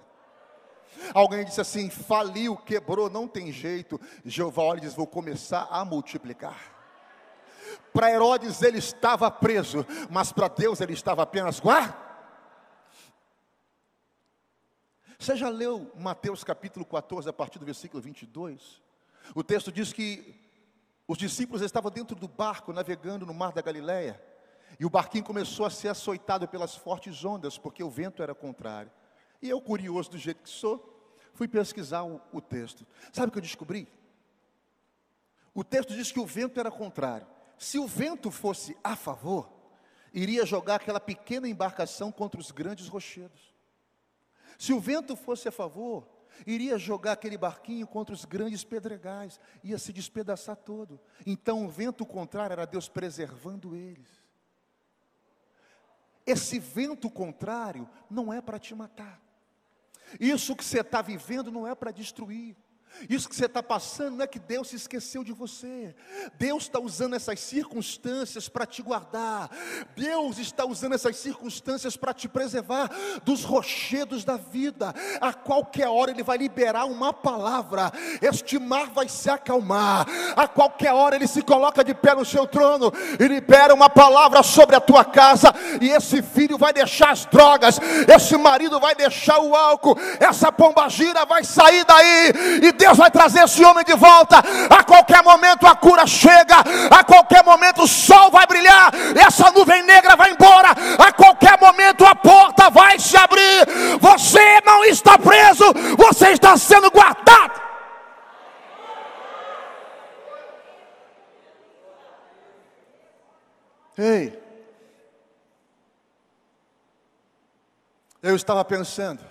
Alguém 1.14 1.45
disse 1.45 1.61
assim: 1.61 1.90
faliu, 1.90 2.57
quebrou, 2.57 3.11
não 3.11 3.28
tem 3.28 3.52
jeito. 3.52 4.00
Jeová 4.25 4.62
olha 4.62 4.78
e 4.78 4.83
diz: 4.83 4.95
vou 4.95 5.07
começar 5.07 5.66
a 5.71 5.85
multiplicar. 5.85 6.76
Para 7.92 8.11
Herodes 8.11 8.62
ele 8.62 8.78
estava 8.78 9.30
preso, 9.30 9.85
mas 10.11 10.33
para 10.33 10.49
Deus 10.49 10.80
ele 10.80 10.92
estava 10.92 11.23
apenas 11.23 11.61
guardado. 11.61 12.09
Você 15.18 15.37
já 15.37 15.49
leu 15.49 15.90
Mateus 15.97 16.45
capítulo 16.45 16.87
14, 16.87 17.28
a 17.28 17.33
partir 17.33 17.59
do 17.59 17.64
versículo 17.64 18.00
22? 18.00 18.80
O 19.35 19.42
texto 19.42 19.73
diz 19.73 19.92
que 19.92 20.40
os 21.09 21.18
discípulos 21.18 21.61
estavam 21.61 21.90
dentro 21.90 22.14
do 22.14 22.28
barco, 22.28 22.73
navegando 22.73 23.26
no 23.26 23.35
mar 23.35 23.52
da 23.52 23.61
Galileia. 23.61 24.23
E 24.79 24.85
o 24.85 24.91
barquinho 24.91 25.25
começou 25.25 25.67
a 25.67 25.71
ser 25.71 25.89
açoitado 25.89 26.49
pelas 26.49 26.75
fortes 26.75 27.25
ondas, 27.25 27.59
porque 27.59 27.83
o 27.83 27.91
vento 27.91 28.23
era 28.23 28.35
contrário. 28.35 28.91
E 29.41 29.49
eu, 29.49 29.61
curioso 29.61 30.11
do 30.11 30.19
jeito 30.19 30.43
que 30.43 30.51
sou, 30.51 31.17
fui 31.33 31.47
pesquisar 31.47 32.03
o, 32.03 32.21
o 32.33 32.41
texto. 32.41 32.87
Sabe 33.13 33.29
o 33.29 33.33
que 33.33 33.39
eu 33.39 33.43
descobri? 33.43 33.89
O 35.55 35.65
texto 35.65 35.95
diz 35.95 36.13
que 36.13 36.21
o 36.21 36.27
vento 36.27 36.61
era 36.61 36.71
contrário. 36.71 37.27
Se 37.59 37.79
o 37.79 37.87
vento 37.87 38.31
fosse 38.31 38.77
a 38.83 38.95
favor, 38.95 39.49
iria 40.13 40.47
jogar 40.47 40.77
aquela 40.77 41.01
pequena 41.01 41.49
embarcação 41.49 42.13
contra 42.13 42.41
os 42.41 42.51
grandes 42.51 42.89
rochedos. 42.89 43.55
Se 44.59 44.73
o 44.73 44.81
vento 44.81 45.17
fosse 45.17 45.49
a 45.49 45.53
favor, 45.53 46.07
iria 46.47 46.79
jogar 46.79 47.13
aquele 47.13 47.37
barquinho 47.37 47.87
contra 47.87 48.15
os 48.15 48.25
grandes 48.25 48.65
pedregais, 48.65 49.41
ia 49.63 49.79
se 49.79 49.93
despedaçar 49.93 50.57
todo. 50.57 51.01
Então 51.27 51.65
o 51.65 51.69
vento 51.69 52.05
contrário 52.07 52.53
era 52.53 52.67
Deus 52.67 52.89
preservando 52.89 53.75
eles. 53.75 54.28
Esse 56.29 56.59
vento 56.59 57.09
contrário 57.09 57.89
não 58.11 58.31
é 58.31 58.43
para 58.43 58.59
te 58.59 58.75
matar. 58.75 59.19
Isso 60.21 60.55
que 60.55 60.63
você 60.63 60.81
está 60.81 61.01
vivendo 61.01 61.51
não 61.51 61.67
é 61.67 61.75
para 61.75 61.91
destruir. 61.91 62.55
Isso 63.09 63.28
que 63.28 63.37
você 63.37 63.47
está 63.47 63.62
passando 63.62 64.16
não 64.16 64.25
é 64.25 64.26
que 64.26 64.38
Deus 64.38 64.68
se 64.68 64.76
esqueceu 64.76 65.23
de 65.23 65.33
você. 65.33 65.95
Deus 66.38 66.64
está 66.64 66.80
usando 66.80 67.14
essas 67.14 67.38
circunstâncias 67.40 68.49
para 68.49 68.66
te 68.66 68.83
guardar. 68.83 69.50
Deus 69.97 70.38
está 70.38 70.64
usando 70.64 70.95
essas 70.95 71.16
circunstâncias 71.16 71.97
para 71.97 72.12
te 72.12 72.28
preservar 72.28 72.90
dos 73.25 73.45
rochedos 73.45 74.25
da 74.25 74.37
vida. 74.37 74.95
A 75.21 75.33
qualquer 75.33 75.88
hora 75.88 76.11
Ele 76.11 76.23
vai 76.23 76.38
liberar 76.38 76.87
uma 76.87 77.12
palavra. 77.12 77.92
Este 78.21 78.59
mar 78.59 78.87
vai 78.87 79.09
se 79.09 79.30
acalmar. 79.30 80.07
A 80.37 80.49
qualquer 80.49 80.92
hora 80.92 81.16
Ele 81.16 81.26
se 81.26 81.42
coloca 81.42 81.85
de 81.85 81.95
pé 81.95 82.14
no 82.14 82.25
seu 82.25 82.47
trono 82.47 82.92
e 83.18 83.28
libera 83.28 83.75
uma 83.75 83.88
palavra 83.88 84.42
sobre 84.42 84.75
a 84.75 84.80
tua 84.80 85.04
casa. 85.04 85.54
E 85.80 85.88
esse 85.88 86.23
filho 86.23 86.59
vai 86.59 86.73
deixar 86.73 87.11
as 87.11 87.25
drogas. 87.26 87.78
Esse 88.12 88.37
marido 88.37 88.80
vai 88.80 88.95
deixar 88.95 89.38
o 89.38 89.54
álcool. 89.54 89.97
Essa 90.18 90.50
pombagira 90.50 91.25
vai 91.25 91.45
sair 91.45 91.85
daí. 91.85 92.33
E 92.62 92.73
Deus 92.79 92.97
vai 92.97 93.11
trazer 93.11 93.43
esse 93.45 93.63
homem 93.65 93.85
de 93.85 93.95
volta. 93.95 94.39
A 94.71 94.85
qualquer 94.85 95.23
momento 95.23 95.67
a 95.67 95.75
cura 95.75 96.07
chega, 96.07 96.59
a 96.91 97.05
qualquer 97.05 97.45
momento 97.45 97.83
o 97.83 97.89
sol 97.89 98.31
vai 98.31 98.47
brilhar, 98.47 98.91
essa 99.17 99.51
nuvem 99.51 99.83
negra 99.83 100.17
vai 100.17 100.31
embora, 100.31 100.71
a 100.71 101.13
qualquer 101.13 101.61
momento 101.61 102.07
a 102.07 102.15
porta 102.15 102.71
vai 102.71 102.99
se 102.99 103.17
abrir. 103.17 103.67
Você 104.01 104.61
não 104.65 104.85
está 104.85 105.19
preso, 105.19 105.65
você 105.97 106.31
está 106.31 106.57
sendo 106.57 106.91
guardado. 106.91 107.69
Ei, 113.99 114.41
eu 118.23 118.37
estava 118.37 118.65
pensando 118.65 119.25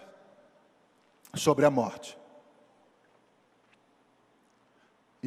sobre 1.33 1.65
a 1.65 1.71
morte. 1.71 2.17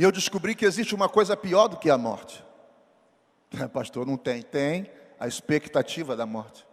E 0.01 0.03
eu 0.03 0.11
descobri 0.11 0.55
que 0.55 0.65
existe 0.65 0.95
uma 0.95 1.11
coisa 1.11 1.37
pior 1.37 1.69
do 1.69 1.77
que 1.77 1.91
a 1.91 1.99
morte. 1.99 2.43
Pastor, 3.71 4.07
não 4.07 4.17
tem. 4.17 4.41
Tem 4.41 4.91
a 5.19 5.29
expectativa 5.29 6.17
da 6.17 6.25
morte. 6.25 6.67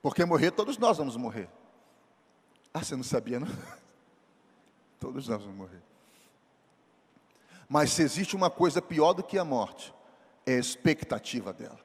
Porque 0.00 0.24
morrer, 0.24 0.52
todos 0.52 0.78
nós 0.78 0.96
vamos 0.96 1.16
morrer. 1.16 1.48
Ah, 2.72 2.84
você 2.84 2.94
não 2.94 3.02
sabia, 3.02 3.40
não? 3.40 3.48
Todos 5.00 5.26
nós 5.26 5.42
vamos 5.42 5.56
morrer. 5.56 5.82
Mas 7.68 7.90
se 7.90 8.02
existe 8.02 8.36
uma 8.36 8.48
coisa 8.48 8.80
pior 8.80 9.12
do 9.12 9.24
que 9.24 9.36
a 9.36 9.44
morte, 9.44 9.92
é 10.46 10.54
a 10.54 10.60
expectativa 10.60 11.52
dela. 11.52 11.80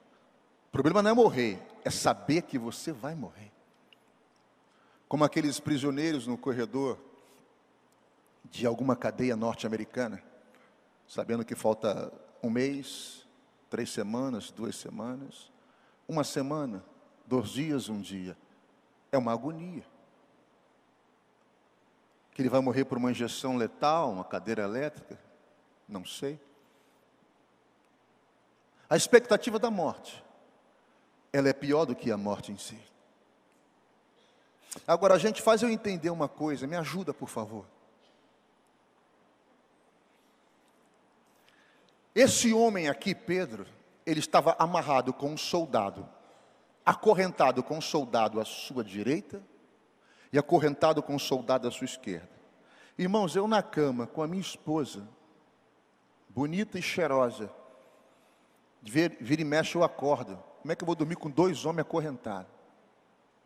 O 0.68 0.70
problema 0.70 1.02
não 1.02 1.10
é 1.10 1.14
morrer, 1.14 1.60
é 1.84 1.90
saber 1.90 2.42
que 2.42 2.56
você 2.56 2.92
vai 2.92 3.16
morrer. 3.16 3.50
Como 5.08 5.24
aqueles 5.24 5.58
prisioneiros 5.58 6.24
no 6.28 6.38
corredor 6.38 7.00
de 8.52 8.66
alguma 8.66 8.94
cadeia 8.94 9.34
norte-americana, 9.34 10.22
sabendo 11.08 11.42
que 11.42 11.54
falta 11.54 12.12
um 12.42 12.50
mês, 12.50 13.26
três 13.70 13.88
semanas, 13.90 14.50
duas 14.50 14.76
semanas, 14.76 15.50
uma 16.06 16.22
semana, 16.22 16.84
dois 17.26 17.48
dias, 17.48 17.88
um 17.88 17.98
dia. 17.98 18.36
É 19.10 19.16
uma 19.16 19.32
agonia. 19.32 19.82
Que 22.32 22.42
ele 22.42 22.50
vai 22.50 22.60
morrer 22.60 22.84
por 22.84 22.98
uma 22.98 23.10
injeção 23.10 23.56
letal, 23.56 24.12
uma 24.12 24.24
cadeira 24.24 24.62
elétrica, 24.64 25.18
não 25.88 26.04
sei. 26.04 26.38
A 28.88 28.96
expectativa 28.96 29.58
da 29.58 29.70
morte, 29.70 30.22
ela 31.32 31.48
é 31.48 31.54
pior 31.54 31.86
do 31.86 31.96
que 31.96 32.12
a 32.12 32.18
morte 32.18 32.52
em 32.52 32.58
si. 32.58 32.78
Agora, 34.86 35.14
a 35.14 35.18
gente 35.18 35.40
faz 35.40 35.62
eu 35.62 35.70
entender 35.70 36.10
uma 36.10 36.28
coisa, 36.28 36.66
me 36.66 36.76
ajuda, 36.76 37.14
por 37.14 37.30
favor. 37.30 37.64
Esse 42.14 42.52
homem 42.52 42.88
aqui, 42.88 43.14
Pedro, 43.14 43.66
ele 44.04 44.20
estava 44.20 44.54
amarrado 44.58 45.12
com 45.12 45.30
um 45.30 45.36
soldado. 45.36 46.08
acorrentado 46.84 47.62
com 47.62 47.78
um 47.78 47.80
soldado 47.80 48.40
à 48.40 48.44
sua 48.44 48.82
direita 48.82 49.40
e 50.32 50.38
acorrentado 50.38 51.02
com 51.02 51.14
um 51.14 51.18
soldado 51.18 51.68
à 51.68 51.70
sua 51.70 51.84
esquerda. 51.84 52.28
Irmãos, 52.98 53.36
eu 53.36 53.46
na 53.46 53.62
cama 53.62 54.06
com 54.06 54.22
a 54.22 54.26
minha 54.26 54.40
esposa, 54.40 55.08
bonita 56.28 56.78
e 56.78 56.82
cheirosa, 56.82 57.50
vira 58.82 59.42
e 59.42 59.44
mexe 59.44 59.76
eu 59.76 59.84
acordo. 59.84 60.36
Como 60.60 60.72
é 60.72 60.76
que 60.76 60.82
eu 60.82 60.86
vou 60.86 60.94
dormir 60.94 61.16
com 61.16 61.30
dois 61.30 61.64
homens 61.64 61.82
acorrentados? 61.82 62.50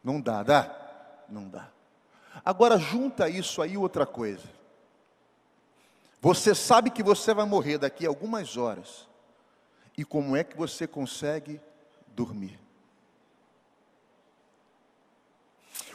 Não 0.03 0.21
dá, 0.21 0.43
dá? 0.43 1.25
Não 1.29 1.49
dá. 1.49 1.69
Agora 2.45 2.79
junta 2.79 3.29
isso 3.29 3.61
aí 3.63 3.77
outra 3.77 4.07
coisa. 4.07 4.56
Você 6.27 6.57
sabe 6.57 6.91
que 6.91 7.05
você 7.05 7.33
vai 7.33 7.47
morrer 7.47 7.79
daqui 7.79 8.05
a 8.05 8.09
algumas 8.09 8.57
horas. 8.57 9.07
E 9.97 10.05
como 10.05 10.35
é 10.35 10.43
que 10.43 10.57
você 10.57 10.85
consegue 10.85 11.61
dormir? 12.09 12.59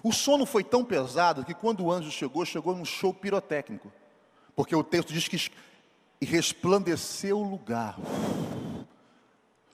O 0.02 0.14
sono 0.14 0.46
foi 0.46 0.64
tão 0.64 0.86
pesado 0.86 1.44
que 1.44 1.54
quando 1.54 1.84
o 1.84 1.92
anjo 1.92 2.10
chegou, 2.10 2.46
chegou 2.46 2.74
num 2.74 2.86
show 2.86 3.14
pirotécnico. 3.14 3.92
Porque 4.56 4.74
o 4.74 4.86
texto 4.86 5.12
diz 5.12 5.28
que 5.28 5.52
resplandeceu 6.26 7.38
o 7.38 7.44
lugar. 7.44 7.98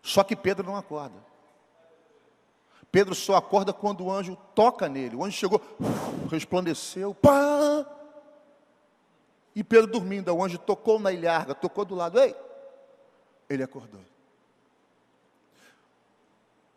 Só 0.02 0.24
que 0.24 0.36
Pedro 0.36 0.66
não 0.66 0.76
acorda. 0.76 1.24
Pedro 2.92 3.14
só 3.14 3.36
acorda 3.36 3.72
quando 3.72 4.06
o 4.06 4.12
anjo 4.12 4.36
toca 4.56 4.90
nele. 4.90 5.18
O 5.18 5.24
anjo 5.24 5.38
chegou, 5.38 5.62
resplandeceu, 6.32 7.14
pá! 7.14 7.97
E 9.58 9.64
Pedro 9.64 9.88
dormindo, 9.88 10.32
o 10.32 10.44
anjo 10.44 10.60
tocou 10.60 11.00
na 11.00 11.12
ilharga, 11.12 11.56
tocou 11.56 11.84
do 11.84 11.96
lado, 11.96 12.20
ei! 12.20 12.36
Ele 13.50 13.64
acordou. 13.64 14.02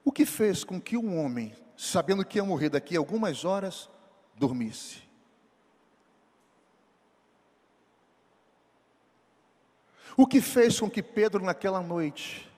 O 0.03 0.11
que 0.11 0.25
fez 0.25 0.65
com 0.65 0.81
que 0.81 0.97
um 0.97 1.23
homem, 1.23 1.55
sabendo 1.77 2.25
que 2.25 2.39
ia 2.39 2.43
morrer 2.43 2.71
daqui 2.71 2.97
a 2.97 2.99
algumas 2.99 3.45
horas, 3.45 3.91
dormisse? 4.35 5.03
O 10.17 10.27
que 10.27 10.41
fez 10.41 10.81
com 10.81 10.89
que 10.89 11.03
Pedro, 11.03 11.45
naquela 11.45 11.83
noite, 11.83 12.51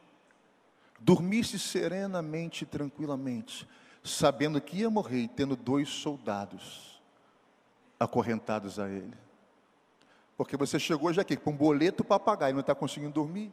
dormisse 1.01 1.59
serenamente 1.59 2.63
e 2.63 2.67
tranquilamente, 2.67 3.69
sabendo 4.05 4.61
que 4.61 4.77
ia 4.77 4.89
morrer, 4.89 5.27
tendo 5.35 5.57
dois 5.57 5.89
soldados 5.89 7.03
acorrentados 7.99 8.79
a 8.79 8.89
ele? 8.89 9.32
Porque 10.37 10.57
você 10.57 10.79
chegou 10.79 11.13
já 11.13 11.23
aqui 11.23 11.37
com 11.37 11.51
um 11.51 11.57
boleto 11.57 12.03
para 12.03 12.19
pagar 12.19 12.51
e 12.51 12.53
não 12.53 12.61
está 12.61 12.75
conseguindo 12.75 13.13
dormir. 13.13 13.53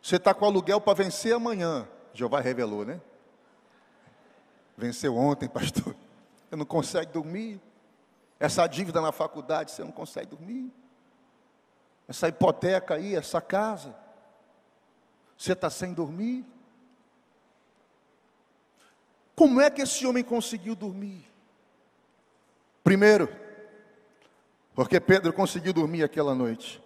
Você 0.00 0.16
está 0.16 0.32
com 0.32 0.44
aluguel 0.44 0.80
para 0.80 0.94
vencer 0.94 1.34
amanhã. 1.34 1.88
Jeová 2.14 2.40
revelou, 2.40 2.84
né? 2.84 3.00
Venceu 4.76 5.16
ontem, 5.16 5.48
pastor. 5.50 5.96
Você 6.48 6.56
não 6.56 6.64
consegue 6.64 7.12
dormir. 7.12 7.60
Essa 8.38 8.66
dívida 8.66 9.00
na 9.00 9.10
faculdade, 9.10 9.72
você 9.72 9.82
não 9.82 9.90
consegue 9.90 10.28
dormir. 10.28 10.72
Essa 12.06 12.28
hipoteca 12.28 12.94
aí, 12.94 13.16
essa 13.16 13.40
casa. 13.40 13.96
Você 15.36 15.52
está 15.52 15.68
sem 15.68 15.92
dormir. 15.92 16.44
Como 19.34 19.60
é 19.60 19.68
que 19.70 19.82
esse 19.82 20.06
homem 20.06 20.22
conseguiu 20.24 20.74
dormir? 20.74 21.24
Primeiro, 22.84 23.28
porque 24.76 25.00
Pedro 25.00 25.32
conseguiu 25.32 25.72
dormir 25.72 26.04
aquela 26.04 26.34
noite. 26.34 26.82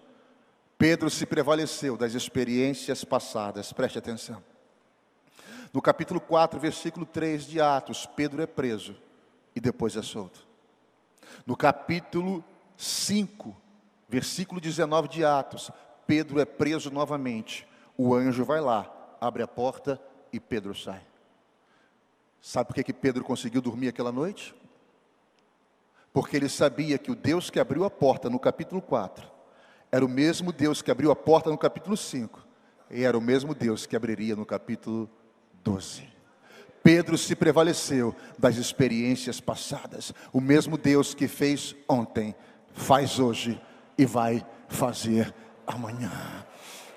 Pedro 0.79 1.11
se 1.11 1.27
prevaleceu 1.27 1.97
das 1.97 2.15
experiências 2.15 3.05
passadas, 3.05 3.73
preste 3.73 3.99
atenção. 3.99 4.43
No 5.73 5.83
capítulo 5.83 6.21
4, 6.21 6.61
versículo 6.61 7.05
3 7.05 7.45
de 7.45 7.61
Atos, 7.61 8.07
Pedro 8.07 8.41
é 8.41 8.47
preso 8.47 8.97
e 9.57 9.61
depois 9.61 9.97
é 9.97 10.03
solto. 10.03 10.47
No 11.45 11.57
capítulo 11.57 12.45
5, 12.77 13.57
versículo 14.09 14.61
19 14.61 15.09
de 15.09 15.25
Atos, 15.25 15.73
Pedro 16.07 16.39
é 16.39 16.45
preso 16.45 16.93
novamente. 16.93 17.67
O 17.99 18.15
anjo 18.15 18.45
vai 18.45 18.61
lá, 18.61 18.89
abre 19.21 19.43
a 19.43 19.49
porta 19.49 20.01
e 20.33 20.39
Pedro 20.39 20.77
sai. 20.77 21.03
Sabe 22.41 22.69
por 22.69 22.75
que, 22.75 22.85
que 22.85 22.93
Pedro 22.93 23.25
conseguiu 23.25 23.61
dormir 23.61 23.89
aquela 23.89 24.13
noite? 24.13 24.55
Porque 26.13 26.37
ele 26.37 26.49
sabia 26.49 26.99
que 26.99 27.11
o 27.11 27.15
Deus 27.15 27.51
que 27.51 27.61
abriu 27.61 27.85
a 27.85 27.91
porta 27.91 28.29
no 28.29 28.39
capítulo 28.39 28.83
4 28.83 29.27
era 29.93 30.05
o 30.05 30.09
mesmo 30.09 30.53
Deus 30.53 30.83
que 30.83 30.91
abriu 30.91 31.11
a 31.11 31.17
porta 31.17 31.51
no 31.51 31.59
capítulo 31.59 31.97
5, 31.97 32.47
e 32.91 33.03
era 33.03 33.17
o 33.19 33.21
mesmo 33.21 33.55
Deus 33.55 33.87
que 33.87 33.97
abriria 33.97 34.37
no 34.37 34.47
capítulo 34.47 35.11
12. 35.65 36.09
Pedro 36.83 37.19
se 37.19 37.35
prevaleceu 37.35 38.15
das 38.39 38.57
experiências 38.57 39.41
passadas. 39.41 40.15
O 40.33 40.41
mesmo 40.41 40.79
Deus 40.79 41.13
que 41.13 41.29
fez 41.29 41.77
ontem, 41.89 42.35
faz 42.73 43.19
hoje 43.19 43.61
e 43.99 44.07
vai 44.07 44.47
fazer 44.69 45.35
amanhã. 45.67 46.11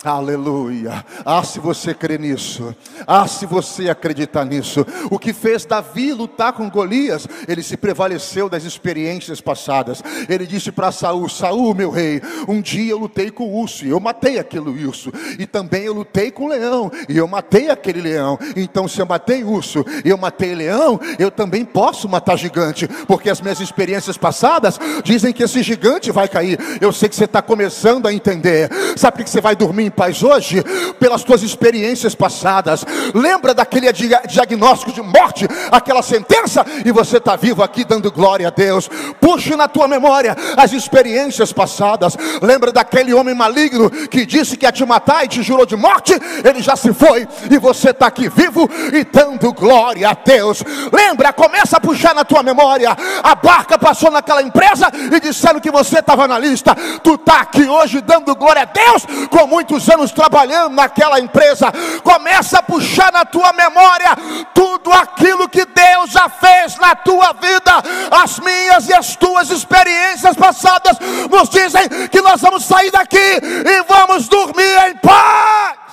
Aleluia. 0.03 1.05
Ah, 1.23 1.43
se 1.43 1.61
você 1.61 1.93
crê 1.93 2.17
nisso. 2.17 2.75
Ah, 3.07 3.25
se 3.25 3.45
você 3.45 3.89
acreditar 3.89 4.43
nisso. 4.43 4.85
O 5.09 5.17
que 5.17 5.31
fez 5.31 5.63
Davi 5.63 6.11
lutar 6.11 6.51
com 6.51 6.69
Golias, 6.69 7.25
ele 7.47 7.63
se 7.63 7.77
prevaleceu 7.77 8.49
das 8.49 8.65
experiências 8.65 9.39
passadas. 9.39 10.03
Ele 10.27 10.45
disse 10.45 10.73
para 10.73 10.91
Saul: 10.91 11.29
Saul, 11.29 11.73
meu 11.73 11.89
rei, 11.89 12.21
um 12.49 12.59
dia 12.59 12.91
eu 12.91 12.97
lutei 12.97 13.31
com 13.31 13.45
o 13.45 13.61
urso 13.61 13.85
e 13.85 13.91
eu 13.91 13.99
matei 14.01 14.39
aquele 14.39 14.85
urso. 14.85 15.09
E 15.39 15.45
também 15.45 15.83
eu 15.83 15.93
lutei 15.93 16.31
com 16.31 16.45
o 16.45 16.49
leão 16.49 16.91
e 17.07 17.17
eu 17.17 17.27
matei 17.27 17.69
aquele 17.69 18.01
leão. 18.01 18.37
Então, 18.57 18.89
se 18.89 18.99
eu 18.99 19.05
matei 19.05 19.41
urso 19.45 19.85
e 20.03 20.09
eu 20.09 20.17
matei 20.17 20.53
leão, 20.53 20.99
eu 21.17 21.31
também 21.31 21.63
posso 21.63 22.09
matar 22.09 22.35
gigante, 22.37 22.89
porque 23.07 23.29
as 23.29 23.39
minhas 23.39 23.61
experiências 23.61 24.17
passadas 24.17 24.77
dizem 25.01 25.31
que 25.31 25.43
esse 25.43 25.63
gigante 25.63 26.11
vai 26.11 26.27
cair. 26.27 26.59
Eu 26.81 26.91
sei 26.91 27.07
que 27.07 27.15
você 27.15 27.23
está 27.23 27.41
começando 27.41 28.05
a 28.05 28.13
entender. 28.13 28.69
Sabe 28.97 29.17
por 29.17 29.23
que 29.23 29.29
você 29.29 29.39
vai 29.39 29.55
dormir 29.55 29.92
paz 29.93 30.23
hoje 30.23 30.61
pelas 30.99 31.23
tuas 31.23 31.43
experiências 31.43 32.15
passadas. 32.15 32.85
Lembra 33.13 33.53
daquele 33.53 33.91
diagnóstico 33.93 34.91
de 34.91 35.01
morte, 35.01 35.47
aquela 35.71 36.01
sentença, 36.01 36.65
e 36.85 36.91
você 36.91 37.17
está 37.17 37.35
vivo 37.35 37.63
aqui 37.63 37.83
dando 37.83 38.11
glória 38.11 38.47
a 38.47 38.51
Deus. 38.51 38.89
Puxe 39.19 39.55
na 39.55 39.67
tua 39.67 39.87
memória 39.87 40.35
as 40.57 40.73
experiências 40.73 41.53
passadas. 41.53 42.17
Lembra 42.41 42.71
daquele 42.71 43.13
homem 43.13 43.35
maligno 43.35 43.89
que 43.89 44.25
disse 44.25 44.57
que 44.57 44.65
ia 44.65 44.71
te 44.71 44.85
matar 44.85 45.25
e 45.25 45.27
te 45.27 45.41
jurou 45.41 45.65
de 45.65 45.75
morte? 45.75 46.13
Ele 46.43 46.61
já 46.61 46.75
se 46.75 46.93
foi 46.93 47.27
e 47.49 47.57
você 47.57 47.91
está 47.91 48.07
aqui 48.07 48.29
vivo 48.29 48.69
e 48.91 49.03
dando 49.03 49.53
glória 49.53 50.09
a 50.09 50.13
Deus. 50.13 50.63
Lembra, 50.91 51.31
começa 51.31 51.77
a 51.77 51.79
puxar 51.79 52.15
na 52.15 52.25
tua 52.25 52.43
memória. 52.43 52.95
A 53.23 53.35
barca 53.35 53.77
passou 53.77 54.11
naquela 54.11 54.41
empresa 54.41 54.91
e 55.15 55.19
disseram 55.19 55.59
que 55.59 55.71
você 55.71 55.99
estava 55.99 56.27
na 56.27 56.39
lista. 56.39 56.75
Tu 57.03 57.13
está 57.15 57.41
aqui 57.41 57.63
hoje 57.63 58.01
dando 58.01 58.35
glória 58.35 58.63
a 58.63 58.65
Deus 58.65 59.05
com 59.29 59.47
muitos 59.47 59.82
muitos 59.83 59.89
anos 59.89 60.11
trabalhando 60.11 60.73
naquela 60.73 61.19
empresa, 61.19 61.71
começa 62.03 62.59
a 62.59 62.63
puxar 62.63 63.11
na 63.11 63.25
tua 63.25 63.51
memória 63.53 64.15
tudo 64.53 64.91
aquilo 64.91 65.49
que 65.49 65.65
Deus 65.65 66.11
já 66.11 66.29
fez 66.29 66.77
na 66.77 66.95
tua 66.95 67.33
vida, 67.33 67.71
as 68.11 68.39
minhas 68.39 68.87
e 68.87 68.93
as 68.93 69.15
tuas 69.15 69.49
experiências 69.49 70.35
passadas 70.35 70.97
nos 71.29 71.49
dizem 71.49 72.07
que 72.09 72.21
nós 72.21 72.41
vamos 72.41 72.63
sair 72.65 72.91
daqui 72.91 73.17
e 73.17 73.83
vamos 73.87 74.27
dormir 74.27 74.77
em 74.89 74.95
paz. 74.97 75.83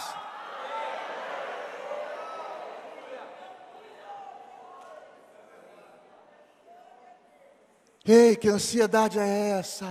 Ei, 8.07 8.35
que 8.35 8.49
ansiedade 8.49 9.19
é 9.19 9.59
essa? 9.59 9.87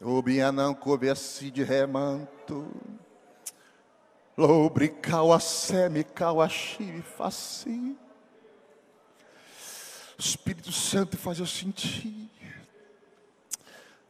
O 0.00 0.22
não 0.52 0.74
coubesse 0.74 1.50
de 1.50 1.62
remanto. 1.62 2.70
Lobre 4.36 4.90
cauaceme 4.90 6.04
cauaxi 6.04 7.00
faci. 7.16 7.96
Espírito 10.18 10.70
Santo 10.70 11.16
faz 11.16 11.38
eu 11.38 11.46
sentir. 11.46 12.30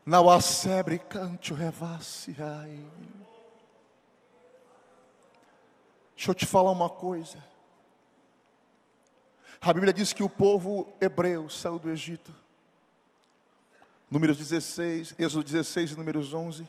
Não 0.05 0.29
acebre 0.29 0.99
cante 0.99 1.53
o 1.53 1.57
revasse. 1.57 2.33
Deixa 6.17 6.31
eu 6.31 6.35
te 6.35 6.47
falar 6.47 6.73
uma 6.73 6.91
coisa. 6.91 7.39
A 9.61 9.73
Bíblia 9.73 9.93
diz 9.93 10.13
que 10.13 10.23
o 10.23 10.29
povo 10.29 10.93
hebreu 11.01 11.49
saiu 11.49 11.79
do 11.79 11.91
Egito 11.91 12.46
Números 14.11 14.37
16, 14.37 15.15
Êxodo 15.19 15.45
16 15.45 15.93
e 15.93 15.97
Números 15.97 16.33
11. 16.33 16.67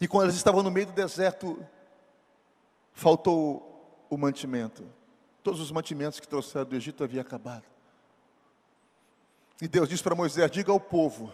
E 0.00 0.08
quando 0.08 0.24
eles 0.24 0.36
estavam 0.36 0.62
no 0.62 0.70
meio 0.70 0.86
do 0.86 0.92
deserto, 0.92 1.64
faltou 2.92 4.06
o 4.10 4.16
mantimento. 4.16 4.84
Todos 5.42 5.60
os 5.60 5.70
mantimentos 5.70 6.18
que 6.18 6.26
trouxeram 6.26 6.66
do 6.66 6.76
Egito 6.76 7.04
haviam 7.04 7.22
acabado. 7.22 7.64
E 9.62 9.68
Deus 9.68 9.88
disse 9.88 10.02
para 10.02 10.14
Moisés: 10.14 10.50
Diga 10.50 10.72
ao 10.72 10.80
povo 10.80 11.32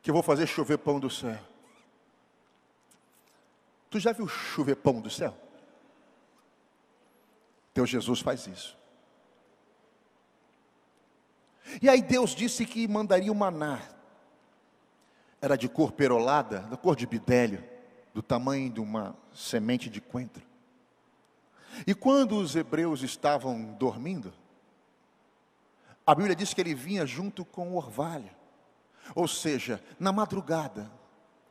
que 0.00 0.10
eu 0.10 0.14
vou 0.14 0.22
fazer 0.22 0.46
chover 0.46 0.78
pão 0.78 1.00
do 1.00 1.10
céu. 1.10 1.38
Tu 3.90 3.98
já 3.98 4.12
viu 4.12 4.26
chover 4.26 4.76
pão 4.76 5.00
do 5.00 5.10
céu? 5.10 5.36
Teu 7.72 7.84
Jesus 7.86 8.20
faz 8.20 8.46
isso. 8.46 8.76
E 11.80 11.88
aí 11.88 12.02
Deus 12.02 12.34
disse 12.34 12.64
que 12.64 12.86
mandaria 12.86 13.32
o 13.32 13.34
maná. 13.34 13.80
Era 15.40 15.56
de 15.56 15.68
cor 15.68 15.92
perolada, 15.92 16.60
da 16.60 16.76
cor 16.76 16.96
de 16.96 17.06
bidélio, 17.06 17.62
do 18.12 18.22
tamanho 18.22 18.70
de 18.70 18.80
uma 18.80 19.16
semente 19.32 19.90
de 19.90 20.00
coentro. 20.00 20.42
E 21.86 21.94
quando 21.94 22.36
os 22.36 22.54
hebreus 22.54 23.02
estavam 23.02 23.72
dormindo, 23.74 24.32
a 26.06 26.14
Bíblia 26.14 26.36
diz 26.36 26.54
que 26.54 26.60
ele 26.60 26.74
vinha 26.74 27.04
junto 27.04 27.44
com 27.44 27.72
o 27.72 27.76
orvalho. 27.76 28.30
Ou 29.14 29.26
seja, 29.26 29.82
na 29.98 30.12
madrugada, 30.12 30.90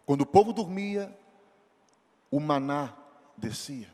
quando 0.06 0.22
o 0.22 0.26
povo 0.26 0.54
dormia, 0.54 1.16
o 2.32 2.40
maná 2.40 2.94
descia. 3.38 3.93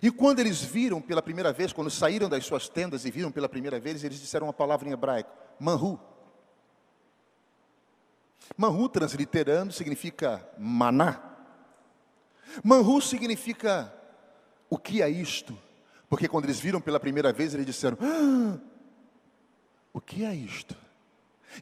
E 0.00 0.10
quando 0.10 0.38
eles 0.38 0.62
viram 0.62 1.00
pela 1.00 1.20
primeira 1.20 1.52
vez, 1.52 1.72
quando 1.72 1.90
saíram 1.90 2.28
das 2.28 2.44
suas 2.46 2.68
tendas 2.68 3.04
e 3.04 3.10
viram 3.10 3.30
pela 3.30 3.48
primeira 3.48 3.80
vez, 3.80 4.04
eles 4.04 4.20
disseram 4.20 4.46
uma 4.46 4.52
palavra 4.52 4.88
em 4.88 4.92
hebraico, 4.92 5.30
manhu. 5.58 5.98
Manhu, 8.56 8.88
transliterando, 8.88 9.72
significa 9.72 10.46
maná. 10.58 11.20
Manhu 12.62 13.00
significa 13.00 13.92
o 14.68 14.78
que 14.78 15.02
é 15.02 15.08
isto? 15.08 15.56
Porque 16.08 16.28
quando 16.28 16.44
eles 16.44 16.60
viram 16.60 16.80
pela 16.80 17.00
primeira 17.00 17.32
vez, 17.32 17.54
eles 17.54 17.66
disseram: 17.66 17.96
ah, 18.00 18.58
O 19.92 20.00
que 20.00 20.24
é 20.24 20.34
isto? 20.34 20.76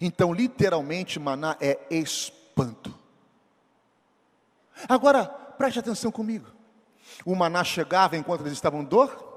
Então, 0.01 0.33
literalmente, 0.33 1.19
maná 1.19 1.57
é 1.61 1.79
espanto. 1.91 2.97
Agora, 4.89 5.25
preste 5.27 5.79
atenção 5.79 6.11
comigo. 6.11 6.60
O 7.25 7.35
maná 7.35 7.65
chegava 7.65 8.17
enquanto 8.17 8.43
eles 8.43 8.53
estavam 8.53 8.85
dor, 8.85 9.29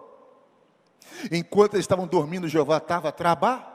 enquanto 1.31 1.73
eles 1.75 1.83
estavam 1.83 2.07
dormindo, 2.07 2.47
Jeová 2.47 2.77
estava 2.77 3.11
trabalhando. 3.11 3.73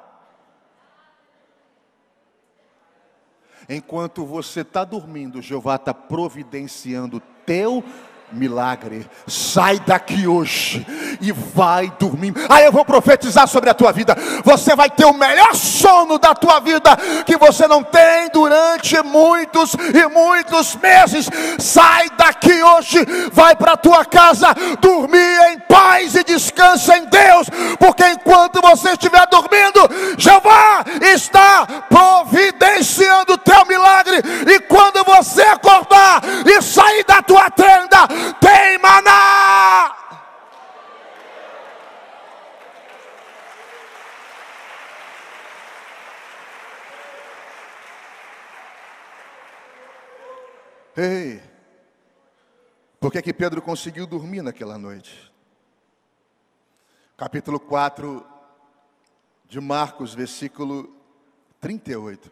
Enquanto 3.68 4.24
você 4.24 4.60
está 4.60 4.82
dormindo, 4.82 5.42
Jeová 5.42 5.76
está 5.76 5.92
providenciando 5.92 7.20
teu 7.44 7.84
milagre. 8.32 9.08
Sai 9.26 9.80
daqui 9.80 10.26
hoje 10.26 10.86
e 11.20 11.32
vai 11.32 11.92
dormir. 11.98 12.34
Aí 12.48 12.64
eu 12.64 12.72
vou 12.72 12.84
profetizar 12.84 13.46
sobre 13.48 13.70
a 13.70 13.74
tua 13.74 13.92
vida. 13.92 14.16
Você 14.44 14.74
vai 14.74 14.90
ter 14.90 15.04
o 15.04 15.12
melhor 15.12 15.54
sono 15.54 16.18
da 16.18 16.34
tua 16.34 16.60
vida 16.60 16.96
que 17.24 17.36
você 17.36 17.66
não 17.66 17.82
tem 17.82 18.28
durante 18.32 19.00
muitos 19.02 19.74
e 19.74 20.08
muitos 20.08 20.76
meses. 20.76 21.28
Sai 21.58 22.08
daqui 22.16 22.62
hoje, 22.62 23.04
vai 23.32 23.56
para 23.56 23.76
tua 23.76 24.04
casa, 24.04 24.54
dormir 24.80 25.40
em 25.50 25.58
paz 25.60 26.14
e 26.14 26.24
descansa 26.24 26.96
em 26.96 27.04
Deus, 27.06 27.48
porque 27.78 28.06
enquanto 28.08 28.60
você 28.60 28.90
estiver 28.90 29.26
dormindo, 29.28 29.80
Jeová 30.16 30.84
está 31.00 31.66
providenciando 31.88 33.34
o 33.34 33.38
teu 33.38 33.64
milagre. 33.66 34.18
E 34.46 34.60
quando 34.60 35.04
você 35.04 35.42
acordar 35.42 36.22
e 36.46 36.62
sair 36.62 37.04
da 37.04 37.22
tua 37.22 37.50
tenda, 37.50 38.08
tem 38.40 38.78
maná. 38.78 39.94
Ei, 50.96 51.40
por 52.98 53.12
que, 53.12 53.22
que 53.22 53.32
Pedro 53.32 53.62
conseguiu 53.62 54.04
dormir 54.04 54.42
naquela 54.42 54.76
noite? 54.76 55.32
Capítulo 57.16 57.60
4 57.60 58.26
de 59.48 59.60
Marcos, 59.60 60.12
versículo 60.12 60.92
38. 61.60 62.30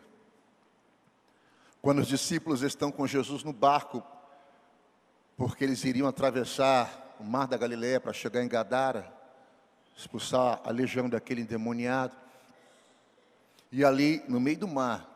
Quando 1.81 2.01
os 2.01 2.09
discípulos 2.09 2.63
estão 2.63 2.91
com 2.91 3.07
Jesus 3.07 3.45
no 3.45 3.53
barco, 3.53 4.03
porque 5.37 5.65
eles 5.65 5.85
iriam 5.85 6.09
atravessar 6.09 7.17
o 7.21 7.25
mar 7.25 7.47
da 7.47 7.57
Galiléia 7.57 8.01
para 8.01 8.13
chegar 8.13 8.43
em 8.43 8.49
Gadara, 8.49 9.13
expulsar 9.97 10.61
a 10.65 10.71
legião 10.71 11.09
daquele 11.09 11.43
endemoniado. 11.43 12.17
E 13.71 13.85
ali, 13.85 14.23
no 14.29 14.41
meio 14.41 14.59
do 14.59 14.69
mar, 14.69 15.09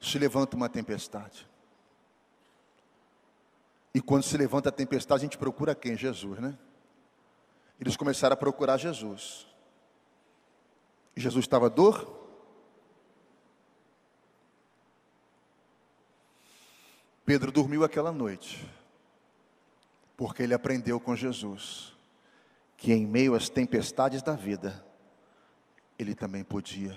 se 0.00 0.18
levanta 0.18 0.56
uma 0.56 0.68
tempestade. 0.68 1.48
E 3.94 4.00
quando 4.00 4.22
se 4.22 4.36
levanta 4.36 4.68
a 4.68 4.72
tempestade, 4.72 5.20
a 5.20 5.24
gente 5.24 5.38
procura 5.38 5.74
quem? 5.74 5.96
Jesus, 5.96 6.38
né? 6.38 6.56
Eles 7.80 7.96
começaram 7.96 8.34
a 8.34 8.36
procurar 8.36 8.76
Jesus. 8.76 9.46
E 11.16 11.20
Jesus 11.20 11.44
estava 11.44 11.68
dor. 11.68 12.20
Pedro 17.24 17.52
dormiu 17.52 17.84
aquela 17.84 18.10
noite, 18.10 18.68
porque 20.22 20.44
ele 20.44 20.54
aprendeu 20.54 21.00
com 21.00 21.16
Jesus 21.16 21.96
que 22.76 22.92
em 22.92 23.04
meio 23.04 23.34
às 23.34 23.48
tempestades 23.48 24.22
da 24.22 24.36
vida, 24.36 24.86
ele 25.98 26.14
também 26.14 26.44
podia 26.44 26.96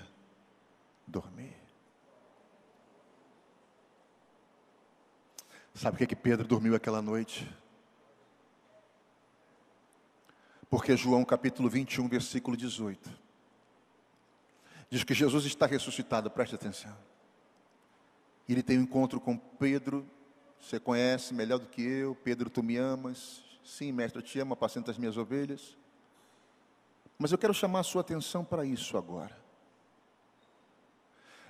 dormir. 1.04 1.56
Sabe 5.74 5.96
por 5.96 5.98
que, 5.98 6.14
que 6.14 6.14
Pedro 6.14 6.46
dormiu 6.46 6.76
aquela 6.76 7.02
noite? 7.02 7.52
Porque 10.70 10.96
João 10.96 11.24
capítulo 11.24 11.68
21, 11.68 12.06
versículo 12.06 12.56
18, 12.56 13.10
diz 14.88 15.02
que 15.02 15.14
Jesus 15.14 15.44
está 15.46 15.66
ressuscitado, 15.66 16.30
preste 16.30 16.54
atenção. 16.54 16.96
Ele 18.48 18.62
tem 18.62 18.78
um 18.78 18.82
encontro 18.82 19.20
com 19.20 19.36
Pedro, 19.36 20.08
você 20.60 20.80
conhece 20.80 21.32
melhor 21.32 21.58
do 21.58 21.66
que 21.66 21.82
eu, 21.82 22.14
Pedro, 22.14 22.50
tu 22.50 22.62
me 22.62 22.76
amas. 22.76 23.42
Sim, 23.64 23.92
mestre, 23.92 24.18
eu 24.18 24.22
te 24.22 24.38
amo, 24.40 24.54
apacenta 24.54 24.90
as 24.90 24.98
minhas 24.98 25.16
ovelhas. 25.16 25.76
Mas 27.18 27.32
eu 27.32 27.38
quero 27.38 27.54
chamar 27.54 27.80
a 27.80 27.84
sua 27.84 28.00
atenção 28.00 28.44
para 28.44 28.64
isso 28.64 28.96
agora. 28.96 29.36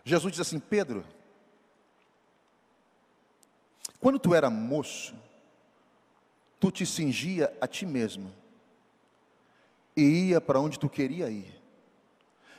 Jesus 0.04 0.32
diz 0.32 0.40
assim: 0.40 0.60
Pedro, 0.60 1.04
quando 3.98 4.18
tu 4.18 4.34
era 4.34 4.48
moço, 4.50 5.14
tu 6.60 6.70
te 6.70 6.86
cingia 6.86 7.56
a 7.60 7.66
ti 7.66 7.84
mesmo 7.84 8.32
e 9.96 10.28
ia 10.28 10.40
para 10.40 10.60
onde 10.60 10.78
tu 10.78 10.88
queria 10.88 11.30
ir. 11.30 11.60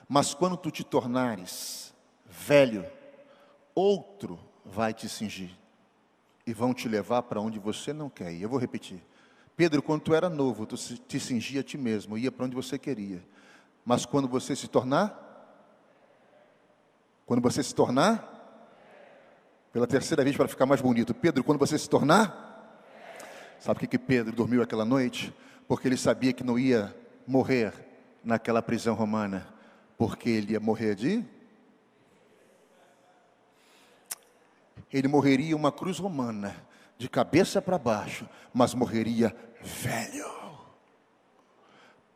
Mas 0.09 0.33
quando 0.33 0.57
tu 0.57 0.71
te 0.71 0.83
tornares 0.83 1.93
velho, 2.25 2.85
outro 3.75 4.39
vai 4.65 4.93
te 4.93 5.07
cingir 5.07 5.55
e 6.47 6.53
vão 6.53 6.73
te 6.73 6.87
levar 6.87 7.23
para 7.23 7.41
onde 7.41 7.59
você 7.59 7.91
não 7.91 8.09
quer 8.09 8.31
ir. 8.31 8.41
Eu 8.41 8.49
vou 8.49 8.57
repetir. 8.57 9.03
Pedro, 9.57 9.83
quando 9.83 10.01
tu 10.01 10.13
era 10.13 10.29
novo, 10.29 10.65
tu 10.65 10.77
te 10.77 11.19
cingia 11.19 11.59
a 11.59 11.63
ti 11.63 11.77
mesmo, 11.77 12.17
ia 12.17 12.31
para 12.31 12.45
onde 12.45 12.55
você 12.55 12.79
queria. 12.79 13.21
Mas 13.83 14.05
quando 14.05 14.29
você 14.29 14.55
se 14.55 14.67
tornar, 14.67 15.25
quando 17.25 17.41
você 17.41 17.61
se 17.61 17.75
tornar, 17.75 18.33
pela 19.73 19.85
terceira 19.85 20.23
vez 20.23 20.37
para 20.37 20.47
ficar 20.47 20.65
mais 20.65 20.79
bonito. 20.79 21.13
Pedro, 21.13 21.43
quando 21.43 21.59
você 21.59 21.77
se 21.77 21.89
tornar, 21.89 22.81
sabe 23.59 23.77
o 23.77 23.79
que, 23.81 23.87
que 23.87 23.99
Pedro 23.99 24.33
dormiu 24.33 24.61
aquela 24.61 24.85
noite? 24.85 25.33
Porque 25.67 25.87
ele 25.87 25.97
sabia 25.97 26.31
que 26.31 26.43
não 26.43 26.57
ia 26.57 26.95
morrer 27.27 27.73
naquela 28.23 28.61
prisão 28.61 28.95
romana, 28.95 29.45
porque 29.97 30.29
ele 30.29 30.53
ia 30.53 30.59
morrer 30.59 30.95
de. 30.95 31.25
Ele 34.97 35.07
morreria 35.07 35.55
uma 35.55 35.71
cruz 35.71 35.99
romana, 35.99 36.55
de 36.97 37.07
cabeça 37.07 37.61
para 37.61 37.77
baixo, 37.77 38.27
mas 38.51 38.73
morreria 38.73 39.35
velho. 39.61 40.25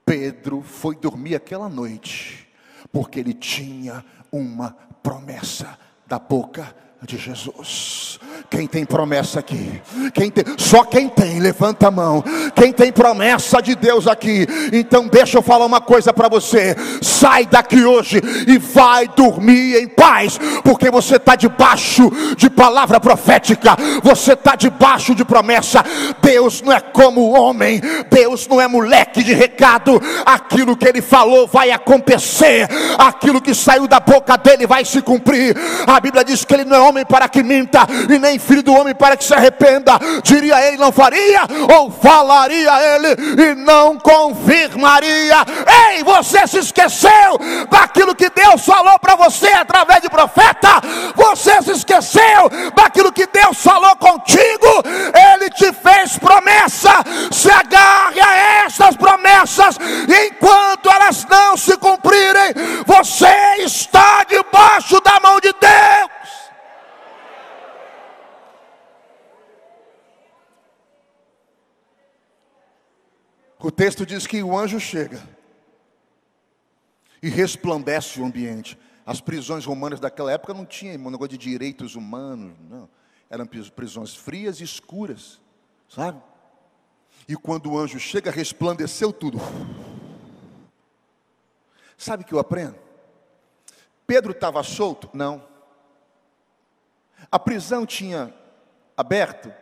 Pedro 0.04 0.64
foi 0.64 0.96
dormir 0.96 1.36
aquela 1.36 1.70
noite, 1.70 2.50
porque 2.92 3.20
ele 3.20 3.36
tinha 3.36 4.04
uma 4.32 4.72
promessa 5.04 5.78
da 6.08 6.18
boca 6.18 6.76
de 7.04 7.18
Jesus. 7.18 8.20
Quem 8.52 8.68
tem 8.68 8.84
promessa 8.84 9.40
aqui? 9.40 9.82
Quem 10.14 10.30
tem? 10.30 10.44
Só 10.58 10.84
quem 10.84 11.08
tem, 11.08 11.40
levanta 11.40 11.88
a 11.88 11.92
mão. 11.92 12.22
Quem 12.54 12.74
tem 12.74 12.92
promessa 12.92 13.62
de 13.62 13.76
Deus 13.76 14.08
aqui? 14.08 14.46
Então 14.74 15.08
deixa 15.08 15.38
eu 15.38 15.42
falar 15.42 15.66
uma 15.66 15.80
coisa 15.80 16.12
para 16.12 16.28
você. 16.28 16.76
Sai 17.02 17.46
daqui 17.46 17.86
hoje 17.86 18.22
e 18.46 18.58
vai 18.58 19.08
dormir 19.08 19.82
em 19.82 19.88
paz, 19.88 20.38
porque 20.66 20.92
você 20.92 21.16
está 21.16 21.38
debaixo 21.38 22.12
de 22.36 22.50
palavra 22.50 23.00
profética, 23.00 23.78
você 24.04 24.34
está 24.34 24.58
debaixo 24.58 25.16
de 25.16 25.24
promessa. 25.24 25.82
Deus 26.22 26.62
não 26.62 26.74
é 26.74 26.82
como 26.82 27.32
homem, 27.32 27.82
Deus 28.12 28.50
não 28.50 28.60
é 28.60 28.68
moleque 28.68 29.24
de 29.24 29.34
recado. 29.34 30.02
Aquilo 30.26 30.76
que 30.76 30.90
ele 30.90 31.02
falou 31.02 31.48
vai 31.48 31.72
acontecer, 31.72 32.68
aquilo 32.98 33.40
que 33.40 33.56
saiu 33.56 33.88
da 33.88 34.02
boca 34.02 34.36
dele 34.36 34.68
vai 34.68 34.84
se 34.84 35.02
cumprir. 35.02 35.56
A 35.88 36.02
Bíblia 36.02 36.26
diz 36.26 36.44
que 36.44 36.54
ele 36.54 36.66
não 36.66 36.76
é 36.76 36.80
homem 36.82 37.06
para 37.06 37.30
que 37.30 37.42
minta, 37.42 37.88
e 38.10 38.20
nem 38.20 38.41
filho 38.42 38.64
do 38.64 38.74
homem 38.74 38.94
para 38.94 39.16
que 39.16 39.24
se 39.24 39.34
arrependa. 39.34 39.94
Diria 40.24 40.62
ele, 40.68 40.78
não 40.78 40.92
faria, 40.92 41.42
ou 41.74 41.92
falaria 41.92 42.72
ele, 42.96 43.52
e 43.52 43.56
não 43.56 43.98
confirmaria. 43.98 45.38
Ei, 45.90 46.04
você 46.04 46.48
se 46.48 46.60
esqueceu 46.60 47.40
daquilo 47.70 48.16
que 48.16 48.30
Deus 48.30 48.66
falou 48.66 48.98
para 49.00 49.16
você 49.16 49.48
através 49.48 50.02
de 50.02 50.10
profeta, 50.10 50.82
você 51.16 51.62
se 51.62 51.72
esqueceu 51.72 52.50
daquilo 52.76 53.12
que 53.12 53.28
Deus 53.28 53.58
falou 53.58 53.96
contigo, 53.96 54.84
Ele 55.34 55.50
te 55.52 55.72
fez 55.74 56.18
promessa. 56.18 56.92
Se 57.32 57.50
agarre 57.52 58.22
a 58.22 58.66
essas 58.66 58.96
promessas, 58.96 59.78
enquanto 60.28 60.90
elas 60.90 61.26
não 61.30 61.56
se 61.58 61.78
cumprirem, 61.78 62.54
você 62.86 63.64
está 63.64 64.24
debaixo 64.28 65.00
da 65.02 65.20
mão 65.20 65.40
de 65.40 65.54
Deus. 65.54 66.41
O 73.64 73.70
texto 73.70 74.06
diz 74.06 74.26
que 74.26 74.42
o 74.42 74.58
anjo 74.58 74.80
chega 74.80 75.22
e 77.22 77.30
resplandece 77.30 78.20
o 78.20 78.26
ambiente. 78.26 78.78
As 79.06 79.22
prisões 79.22 79.66
romanas 79.66 80.00
daquela 80.00 80.32
época 80.32 80.54
não 80.54 80.66
tinham 80.66 80.96
um 80.96 81.12
negócio 81.12 81.30
de 81.30 81.38
direitos 81.38 81.96
humanos, 81.96 82.56
não. 82.68 82.90
Eram 83.30 83.46
prisões 83.46 84.16
frias 84.16 84.60
e 84.60 84.64
escuras, 84.64 85.40
sabe? 85.88 86.20
E 87.28 87.36
quando 87.36 87.72
o 87.72 87.78
anjo 87.78 88.00
chega, 88.00 88.32
resplandeceu 88.32 89.14
tudo. 89.14 89.40
Sabe 91.98 92.24
o 92.24 92.26
que 92.26 92.34
eu 92.34 92.40
aprendo? 92.40 92.76
Pedro 94.08 94.32
estava 94.32 94.64
solto? 94.64 95.08
Não. 95.14 95.48
A 97.32 97.38
prisão 97.38 97.86
tinha 97.86 98.34
aberto? 98.98 99.54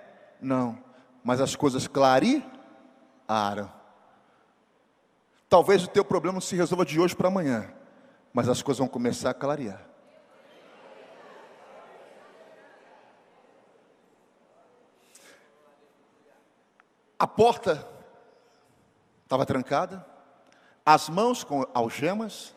Não. 0.41 0.81
Mas 1.21 1.41
as 1.41 1.53
coisas 1.53 1.85
clarearam. 1.85 3.78
Talvez 5.49 5.83
o 5.83 5.87
teu 5.87 6.05
problema 6.05 6.35
não 6.35 6.41
se 6.41 6.55
resolva 6.55 6.85
de 6.85 6.99
hoje 6.99 7.15
para 7.15 7.27
amanhã, 7.27 7.73
mas 8.31 8.47
as 8.47 8.61
coisas 8.61 8.77
vão 8.77 8.87
começar 8.87 9.31
a 9.31 9.33
clarear. 9.33 9.83
A 17.17 17.27
porta 17.27 17.85
estava 19.23 19.43
trancada, 19.45 20.05
as 20.85 21.09
mãos 21.09 21.43
com 21.43 21.65
algemas, 21.73 22.55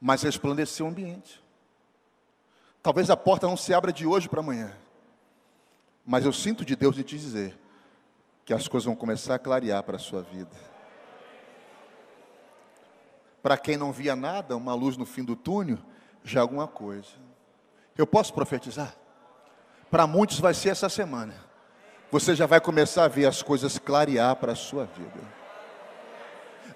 mas 0.00 0.22
resplandeceu 0.22 0.86
o 0.86 0.88
ambiente. 0.88 1.44
Talvez 2.80 3.10
a 3.10 3.16
porta 3.16 3.48
não 3.48 3.56
se 3.56 3.74
abra 3.74 3.92
de 3.92 4.06
hoje 4.06 4.28
para 4.28 4.40
amanhã, 4.40 4.72
mas 6.06 6.24
eu 6.24 6.32
sinto 6.32 6.64
de 6.64 6.76
Deus 6.76 6.94
de 6.94 7.02
te 7.02 7.18
dizer 7.18 7.58
que 8.44 8.54
as 8.54 8.68
coisas 8.68 8.86
vão 8.86 8.94
começar 8.94 9.34
a 9.34 9.38
clarear 9.38 9.82
para 9.82 9.96
a 9.96 10.00
sua 10.00 10.22
vida. 10.22 10.77
Para 13.42 13.56
quem 13.56 13.76
não 13.76 13.92
via 13.92 14.16
nada, 14.16 14.56
uma 14.56 14.74
luz 14.74 14.96
no 14.96 15.06
fim 15.06 15.24
do 15.24 15.36
túnel, 15.36 15.78
já 16.24 16.40
é 16.40 16.42
alguma 16.42 16.66
coisa. 16.66 17.08
Eu 17.96 18.06
posso 18.06 18.32
profetizar? 18.34 18.94
Para 19.90 20.06
muitos 20.06 20.38
vai 20.40 20.54
ser 20.54 20.70
essa 20.70 20.88
semana. 20.88 21.34
Você 22.10 22.34
já 22.34 22.46
vai 22.46 22.60
começar 22.60 23.04
a 23.04 23.08
ver 23.08 23.26
as 23.26 23.42
coisas 23.42 23.78
clarear 23.78 24.36
para 24.36 24.52
a 24.52 24.56
sua 24.56 24.84
vida. 24.84 25.38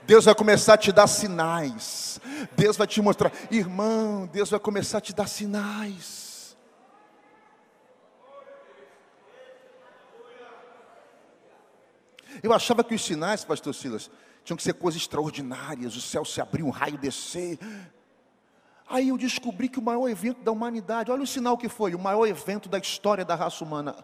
Deus 0.05 0.25
vai 0.25 0.35
começar 0.35 0.75
a 0.75 0.79
te 0.79 0.93
dar 0.93 1.07
sinais. 1.07 2.21
Deus 2.57 2.77
vai 2.77 2.87
te 2.87 3.01
mostrar, 3.01 3.33
irmão, 3.51 4.27
Deus 4.27 4.51
vai 4.51 4.61
começar 4.61 4.99
a 4.99 5.01
te 5.01 5.15
dar 5.15 5.29
sinais. 5.29 6.57
Eu 12.43 12.53
achava 12.53 12.83
que 12.83 12.95
os 12.95 13.05
sinais, 13.05 13.45
pastor 13.45 13.75
Silas, 13.75 14.11
tinham 14.45 14.57
que 14.57 14.63
ser 14.63 14.75
coisas 14.75 15.01
extraordinárias, 15.01 15.97
o 15.97 16.01
céu 16.01 16.25
se 16.25 16.41
abrir, 16.41 16.63
um 16.63 16.71
raio 16.71 16.99
descer. 16.99 17.59
Aí 18.89 19.09
eu 19.09 19.17
descobri 19.17 19.69
que 19.69 19.79
o 19.79 19.83
maior 19.83 20.09
evento 20.09 20.43
da 20.43 20.51
humanidade, 20.53 21.11
olha 21.11 21.23
o 21.23 21.27
sinal 21.27 21.57
que 21.57 21.69
foi, 21.69 21.95
o 21.95 21.99
maior 21.99 22.27
evento 22.27 22.69
da 22.69 22.79
história 22.79 23.25
da 23.25 23.35
raça 23.35 23.65
humana. 23.65 23.97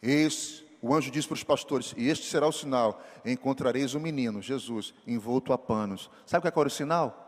Esse, 0.00 0.64
o 0.80 0.94
anjo 0.94 1.10
disse 1.10 1.26
para 1.26 1.34
os 1.34 1.44
pastores: 1.44 1.94
E 1.96 2.08
este 2.08 2.26
será 2.26 2.46
o 2.46 2.52
sinal: 2.52 3.02
encontrareis 3.24 3.94
o 3.94 3.98
um 3.98 4.00
menino, 4.00 4.40
Jesus, 4.40 4.94
envolto 5.06 5.52
a 5.52 5.58
panos. 5.58 6.08
Sabe 6.24 6.50
qual 6.50 6.62
era 6.62 6.68
o 6.68 6.70
sinal? 6.70 7.22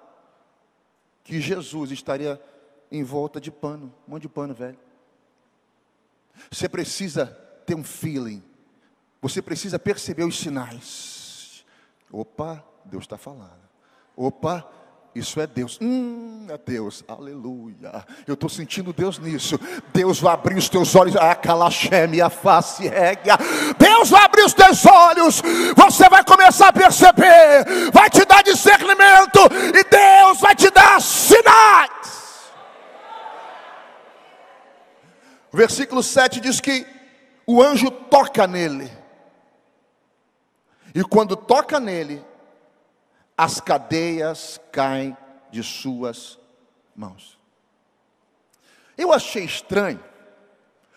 Que 1.25 1.41
Jesus 1.41 1.91
estaria 1.91 2.41
em 2.91 3.03
volta 3.03 3.41
de 3.41 3.51
pano, 3.51 3.93
um 4.07 4.13
monte 4.13 4.23
de 4.23 4.29
pano, 4.29 4.55
velho. 4.55 4.79
Você 6.51 6.69
precisa 6.69 7.27
ter 7.67 7.75
um 7.75 7.85
feeling, 7.85 8.43
você 9.21 9.43
precisa 9.43 9.79
perceber 9.79 10.25
os 10.25 10.39
sinais. 10.39 11.18
Opa, 12.13 12.65
Deus 12.85 13.05
está 13.05 13.19
falando. 13.19 13.69
Opa, 14.17 14.67
isso 15.15 15.41
é 15.41 15.47
Deus. 15.47 15.79
Hum, 15.81 16.47
é 16.49 16.57
Deus. 16.57 17.05
Aleluia. 17.09 18.05
Eu 18.27 18.35
estou 18.35 18.49
sentindo 18.49 18.93
Deus 18.93 19.19
nisso. 19.19 19.59
Deus 19.93 20.21
vai 20.21 20.33
abrir 20.33 20.57
os 20.57 20.69
teus 20.69 20.95
olhos. 20.95 21.17
A 21.17 21.35
calaxeme, 21.35 22.21
a 22.21 22.31
face 22.31 22.87
rega. 22.89 23.37
Deus 23.79 24.11
vai 24.11 24.25
abrir 24.25 24.45
os 24.45 24.55
teus 24.55 24.87
olhos. 24.87 25.43
Você 25.77 26.09
vai 26.09 26.25
começar 26.25 26.69
a 26.69 26.73
perceber. 26.73 27.91
Vai 27.93 28.09
te 28.09 28.25
dar 28.25 28.43
discernimento. 28.43 29.41
E 29.75 29.85
Deus 29.85 30.41
vai 30.41 30.55
te 30.55 30.71
dar 30.71 31.01
sinais. 31.01 32.53
O 35.53 35.57
versículo 35.57 36.03
7 36.03 36.41
diz 36.41 36.61
que 36.61 36.87
o 37.47 37.63
anjo 37.63 37.91
toca 37.91 38.47
nele. 38.47 38.91
E 40.95 41.03
quando 41.05 41.37
toca 41.37 41.79
nele, 41.79 42.25
as 43.37 43.61
cadeias 43.61 44.61
caem 44.73 45.17
de 45.51 45.63
suas 45.63 46.39
mãos. 46.95 47.39
Eu 48.97 49.13
achei 49.13 49.45
estranho, 49.45 50.03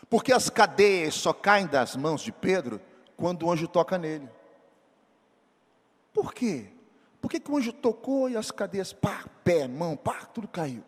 porque 0.09 0.33
as 0.33 0.49
cadeias 0.49 1.13
só 1.13 1.31
caem 1.31 1.67
das 1.67 1.95
mãos 1.95 2.21
de 2.21 2.31
Pedro 2.31 2.81
quando 3.15 3.45
o 3.45 3.51
anjo 3.51 3.67
toca 3.67 3.97
nele. 3.97 4.27
Por 6.11 6.33
quê? 6.33 6.67
Por 7.21 7.29
que, 7.29 7.39
que 7.39 7.51
o 7.51 7.57
anjo 7.57 7.71
tocou 7.71 8.27
e 8.27 8.35
as 8.35 8.49
cadeias, 8.49 8.91
pá, 8.91 9.25
pé, 9.43 9.67
mão, 9.67 9.95
pá, 9.95 10.25
tudo 10.25 10.47
caiu? 10.47 10.83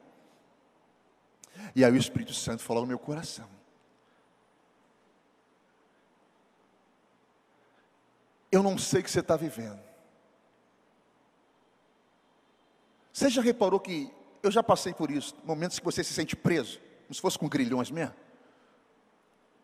E 1.75 1.85
aí 1.85 1.91
o 1.91 1.95
Espírito 1.95 2.33
Santo 2.33 2.63
falou 2.63 2.81
no 2.81 2.87
meu 2.87 2.97
coração: 2.97 3.47
eu 8.53 8.61
não 8.61 8.77
sei 8.77 9.01
o 9.01 9.03
que 9.03 9.09
você 9.09 9.19
está 9.19 9.35
vivendo. 9.35 9.79
Você 13.11 13.27
já 13.29 13.41
reparou 13.41 13.79
que 13.79 14.13
eu 14.43 14.51
já 14.51 14.61
passei 14.61 14.93
por 14.93 15.09
isso, 15.09 15.35
momentos 15.43 15.79
que 15.79 15.85
você 15.85 16.03
se 16.03 16.13
sente 16.13 16.35
preso, 16.35 16.79
como 17.03 17.15
se 17.15 17.21
fosse 17.21 17.39
com 17.39 17.49
grilhões 17.49 17.89
mesmo? 17.89 18.13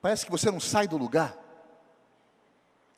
Parece 0.02 0.26
que 0.26 0.32
você 0.32 0.50
não 0.50 0.60
sai 0.60 0.88
do 0.88 0.98
lugar, 0.98 1.38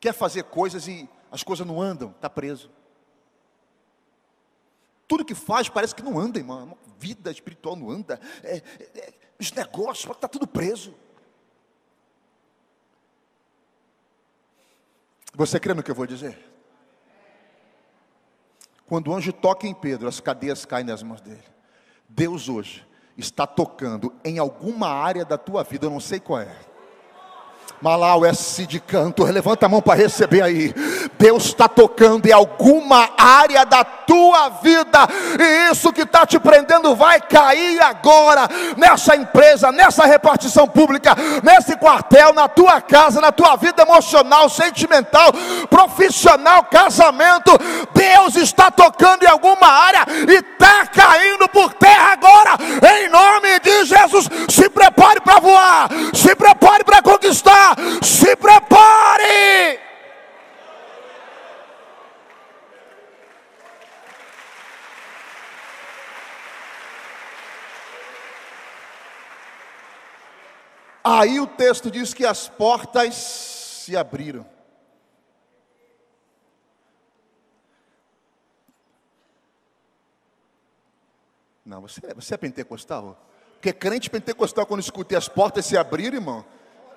quer 0.00 0.14
fazer 0.14 0.44
coisas 0.44 0.88
e 0.88 1.08
as 1.30 1.42
coisas 1.42 1.66
não 1.66 1.80
andam, 1.82 2.10
está 2.10 2.30
preso. 2.30 2.70
Tudo 5.06 5.26
que 5.26 5.34
faz 5.34 5.68
parece 5.68 5.94
que 5.94 6.02
não 6.02 6.18
anda, 6.18 6.38
irmão. 6.38 6.78
Vida 6.98 7.30
espiritual 7.30 7.76
não 7.76 7.90
anda. 7.90 8.18
É, 8.42 8.56
é, 8.56 8.62
é 8.94 9.12
os 9.38 9.52
negócios, 9.52 10.10
está 10.10 10.26
tudo 10.28 10.46
preso. 10.46 10.94
Você 15.34 15.58
crê 15.58 15.74
no 15.74 15.82
que 15.82 15.90
eu 15.90 15.94
vou 15.94 16.06
dizer? 16.06 16.38
Quando 18.86 19.08
o 19.08 19.14
anjo 19.14 19.32
toca 19.32 19.66
em 19.66 19.74
Pedro, 19.74 20.06
as 20.06 20.20
cadeias 20.20 20.64
caem 20.66 20.84
nas 20.84 21.02
mãos 21.02 21.20
dele. 21.20 21.42
Deus 22.08 22.48
hoje 22.48 22.86
está 23.16 23.46
tocando 23.46 24.14
em 24.24 24.38
alguma 24.38 24.88
área 24.88 25.24
da 25.24 25.38
tua 25.38 25.62
vida, 25.62 25.86
eu 25.86 25.90
não 25.90 26.00
sei 26.00 26.20
qual 26.20 26.40
é. 26.40 26.71
Malau 27.82 28.24
é 28.24 28.30
de 28.30 28.78
canto, 28.78 29.24
levanta 29.24 29.66
a 29.66 29.68
mão 29.68 29.82
para 29.82 29.98
receber 29.98 30.40
aí. 30.40 30.72
Deus 31.18 31.46
está 31.46 31.68
tocando 31.68 32.26
em 32.26 32.32
alguma 32.32 33.10
área 33.18 33.66
da 33.66 33.82
tua 33.82 34.50
vida, 34.62 35.08
e 35.36 35.72
isso 35.72 35.92
que 35.92 36.02
está 36.02 36.24
te 36.24 36.38
prendendo 36.38 36.94
vai 36.94 37.20
cair 37.20 37.82
agora, 37.82 38.48
nessa 38.76 39.16
empresa, 39.16 39.72
nessa 39.72 40.04
repartição 40.04 40.68
pública, 40.68 41.16
nesse 41.42 41.76
quartel, 41.76 42.32
na 42.32 42.46
tua 42.46 42.80
casa, 42.80 43.20
na 43.20 43.32
tua 43.32 43.56
vida 43.56 43.82
emocional, 43.82 44.48
sentimental, 44.48 45.32
profissional, 45.68 46.62
casamento. 46.64 47.50
Deus 47.92 48.36
está 48.36 48.70
tocando 48.70 49.24
em 49.24 49.28
alguma 49.28 49.66
área 49.66 50.06
e 50.28 50.34
está 50.34 50.86
caindo 50.86 51.48
por 51.48 51.74
terra 51.74 52.12
agora, 52.12 52.56
em 52.96 53.08
nome 53.08 53.58
de 53.58 53.86
Jesus. 53.86 54.28
Se 54.48 54.68
prepare 54.68 55.20
para 55.20 55.40
voar, 55.40 55.88
se 56.14 56.32
prepare 56.36 56.84
para 56.84 57.02
conquistar, 57.02 57.71
se 58.02 58.36
prepare. 58.36 59.80
Aí 71.04 71.40
o 71.40 71.46
texto 71.46 71.90
diz 71.90 72.14
que 72.14 72.24
as 72.24 72.48
portas 72.48 73.14
se 73.14 73.96
abriram. 73.96 74.46
Não, 81.64 81.80
você, 81.80 82.00
você 82.14 82.34
é 82.34 82.36
pentecostal? 82.36 83.18
Porque 83.54 83.72
crente 83.72 84.10
pentecostal, 84.10 84.66
quando 84.66 84.80
escutei 84.80 85.16
as 85.16 85.28
portas 85.28 85.64
se 85.66 85.76
abrirem, 85.76 86.18
irmão, 86.18 86.44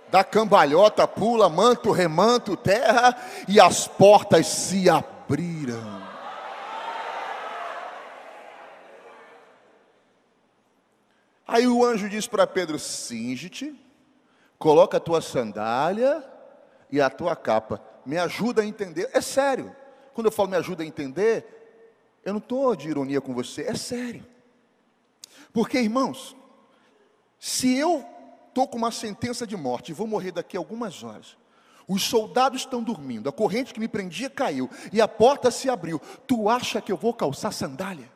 dá 0.10 0.24
cambalhota, 0.24 1.08
pula, 1.08 1.50
manto, 1.50 1.92
remanto, 1.92 2.56
terra, 2.56 3.18
e 3.48 3.60
as 3.60 3.88
portas 3.88 4.48
se 4.48 4.90
abriram. 4.90 6.04
Aí 11.48 11.68
o 11.68 11.86
anjo 11.86 12.10
diz 12.10 12.28
para 12.28 12.48
Pedro: 12.48 12.80
cinge-te, 12.80 13.80
coloca 14.58 14.98
a 14.98 15.00
tua 15.00 15.22
sandália 15.22 16.24
e 16.92 17.00
a 17.00 17.10
tua 17.10 17.36
capa. 17.36 17.82
Me 18.06 18.18
ajuda 18.18 18.62
a 18.62 18.66
entender. 18.66 19.10
É 19.14 19.22
sério. 19.22 19.76
Quando 20.14 20.28
eu 20.28 20.32
falo 20.32 20.50
me 20.50 20.58
ajuda 20.58 20.84
a 20.84 20.86
entender, 20.86 21.46
eu 22.24 22.34
não 22.34 22.40
estou 22.40 22.76
de 22.76 22.90
ironia 22.90 23.20
com 23.20 23.34
você, 23.34 23.64
é 23.64 23.76
sério. 23.76 24.26
Porque, 25.52 25.78
irmãos, 25.78 26.36
se 27.40 27.78
eu 27.78 28.06
estou 28.56 28.70
com 28.70 28.78
uma 28.78 28.90
sentença 28.90 29.46
de 29.46 29.58
morte 29.58 29.90
e 29.90 29.94
vou 29.94 30.08
morrer 30.08 30.32
daqui 30.32 30.56
a 30.56 30.60
algumas 30.62 31.04
horas, 31.04 31.38
os 31.86 32.02
soldados 32.04 32.62
estão 32.62 32.82
dormindo, 32.82 33.28
a 33.28 33.34
corrente 33.34 33.74
que 33.74 33.80
me 33.82 33.88
prendia 33.88 34.30
caiu 34.30 34.70
e 34.94 35.02
a 35.02 35.10
porta 35.10 35.52
se 35.52 35.70
abriu, 35.70 36.00
tu 36.26 36.50
acha 36.50 36.80
que 36.80 36.90
eu 36.90 36.96
vou 36.96 37.14
calçar 37.14 37.52
sandália? 37.52 38.10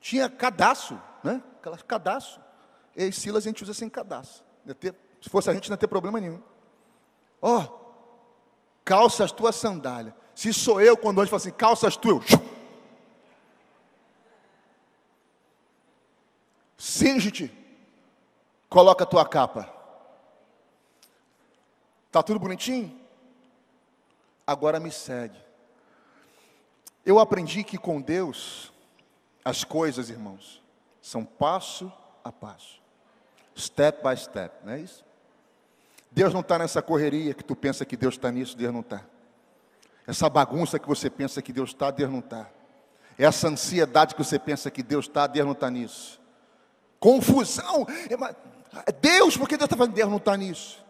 Tinha 0.00 0.30
cadastro, 0.30 1.02
né? 1.22 1.42
Cadastro. 1.86 2.40
E 2.96 3.10
Silas 3.10 3.44
a 3.44 3.48
gente 3.48 3.64
usa 3.64 3.74
sem 3.74 3.90
cadastro. 3.90 4.44
Se 5.20 5.28
fosse 5.28 5.50
a 5.50 5.52
gente, 5.52 5.68
não 5.68 5.74
ia 5.74 5.78
ter 5.78 5.88
problema 5.88 6.20
nenhum. 6.20 6.40
Ó, 7.42 7.58
oh, 7.58 7.78
calça 8.84 9.24
as 9.24 9.32
tuas 9.32 9.56
sandálias. 9.56 10.14
Se 10.34 10.54
sou 10.54 10.80
eu, 10.80 10.96
quando 10.96 11.18
hoje 11.18 11.28
falo 11.28 11.42
assim, 11.42 11.50
calça 11.50 11.88
as 11.88 11.96
tuas, 11.96 12.24
Singe-te, 16.78 17.52
coloca 18.68 19.02
a 19.02 19.06
tua 19.06 19.26
capa. 19.26 19.68
Tá 22.12 22.22
tudo 22.22 22.38
bonitinho? 22.38 22.96
Agora 24.46 24.78
me 24.78 24.92
segue. 24.92 25.36
Eu 27.04 27.18
aprendi 27.18 27.64
que 27.64 27.76
com 27.76 28.00
Deus 28.00 28.72
as 29.44 29.64
coisas, 29.64 30.08
irmãos, 30.08 30.62
são 31.02 31.24
passo 31.24 31.92
a 32.22 32.30
passo, 32.30 32.80
step 33.56 34.02
by 34.02 34.16
step, 34.16 34.64
não 34.64 34.74
é 34.74 34.80
isso? 34.80 35.04
Deus 36.10 36.32
não 36.32 36.40
está 36.40 36.58
nessa 36.58 36.80
correria 36.80 37.34
que 37.34 37.42
tu 37.42 37.56
pensa 37.56 37.84
que 37.84 37.96
Deus 37.96 38.14
está 38.14 38.30
nisso, 38.30 38.56
Deus 38.56 38.72
não 38.72 38.80
está. 38.80 39.04
Essa 40.06 40.28
bagunça 40.28 40.78
que 40.78 40.86
você 40.86 41.10
pensa 41.10 41.42
que 41.42 41.52
Deus 41.52 41.70
está, 41.70 41.90
Deus 41.90 42.10
não 42.10 42.20
está. 42.20 42.48
Essa 43.18 43.48
ansiedade 43.48 44.14
que 44.14 44.22
você 44.22 44.38
pensa 44.38 44.70
que 44.70 44.82
Deus 44.82 45.06
está, 45.06 45.26
Deus 45.26 45.44
não 45.44 45.52
está 45.52 45.70
nisso 45.70 46.18
confusão. 46.98 47.86
É 48.86 48.92
Deus, 48.92 49.36
porque 49.36 49.56
Deus 49.56 49.70
está? 49.70 49.86
Deus 49.86 50.10
não 50.10 50.18
está 50.18 50.36
nisso. 50.36 50.84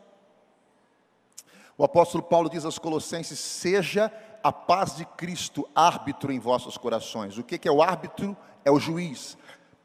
O 1.76 1.84
apóstolo 1.84 2.24
Paulo 2.24 2.50
diz 2.50 2.64
aos 2.64 2.78
Colossenses: 2.78 3.38
seja 3.38 4.12
a 4.42 4.52
paz 4.52 4.96
de 4.96 5.04
Cristo 5.04 5.68
árbitro 5.74 6.32
em 6.32 6.38
vossos 6.38 6.76
corações. 6.76 7.38
O 7.38 7.44
que 7.44 7.68
é 7.68 7.72
o 7.72 7.82
árbitro? 7.82 8.36
É 8.64 8.70
o 8.70 8.78
juiz. 8.78 9.36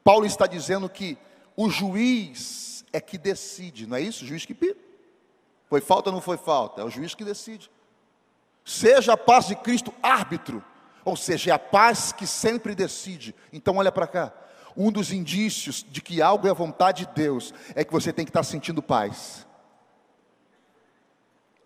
Paulo 0.02 0.26
está 0.26 0.46
dizendo 0.46 0.88
que 0.88 1.16
o 1.56 1.70
juiz 1.70 2.84
é 2.92 3.00
que 3.00 3.16
decide, 3.16 3.86
não 3.86 3.96
é 3.96 4.00
isso? 4.00 4.24
O 4.24 4.26
juiz 4.26 4.44
que 4.44 4.54
pide. 4.54 4.76
Foi 5.68 5.80
falta 5.80 6.10
ou 6.10 6.14
não 6.14 6.20
foi 6.20 6.36
falta? 6.36 6.82
É 6.82 6.84
o 6.84 6.90
juiz 6.90 7.14
que 7.14 7.24
decide. 7.24 7.70
Seja 8.64 9.12
a 9.12 9.16
paz 9.16 9.46
de 9.46 9.56
Cristo 9.56 9.92
árbitro, 10.02 10.64
ou 11.04 11.16
seja, 11.16 11.50
é 11.50 11.54
a 11.54 11.58
paz 11.58 12.12
que 12.12 12.26
sempre 12.26 12.74
decide. 12.74 13.34
Então 13.52 13.76
olha 13.76 13.92
para 13.92 14.06
cá. 14.06 14.32
Um 14.76 14.90
dos 14.90 15.12
indícios 15.12 15.84
de 15.88 16.00
que 16.00 16.20
algo 16.20 16.46
é 16.46 16.50
a 16.50 16.54
vontade 16.54 17.06
de 17.06 17.14
Deus 17.14 17.54
é 17.74 17.84
que 17.84 17.92
você 17.92 18.12
tem 18.12 18.24
que 18.24 18.30
estar 18.30 18.42
sentindo 18.42 18.82
paz. 18.82 19.46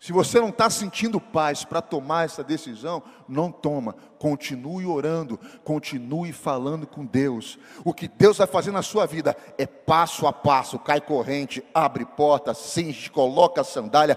Se 0.00 0.12
você 0.12 0.40
não 0.40 0.50
está 0.50 0.70
sentindo 0.70 1.20
paz 1.20 1.64
para 1.64 1.82
tomar 1.82 2.24
essa 2.24 2.44
decisão, 2.44 3.02
não 3.28 3.50
toma. 3.50 3.96
Continue 4.18 4.86
orando, 4.86 5.38
continue 5.62 6.32
falando 6.32 6.86
com 6.86 7.04
Deus. 7.04 7.58
O 7.84 7.94
que 7.94 8.08
Deus 8.08 8.38
vai 8.38 8.46
fazer 8.46 8.70
na 8.70 8.82
sua 8.82 9.06
vida 9.06 9.36
é 9.56 9.66
passo 9.66 10.26
a 10.26 10.32
passo. 10.32 10.78
Cai 10.78 11.00
corrente, 11.00 11.64
abre 11.72 12.04
porta, 12.04 12.54
cinge, 12.54 13.10
coloca 13.10 13.60
a 13.60 13.64
sandália, 13.64 14.16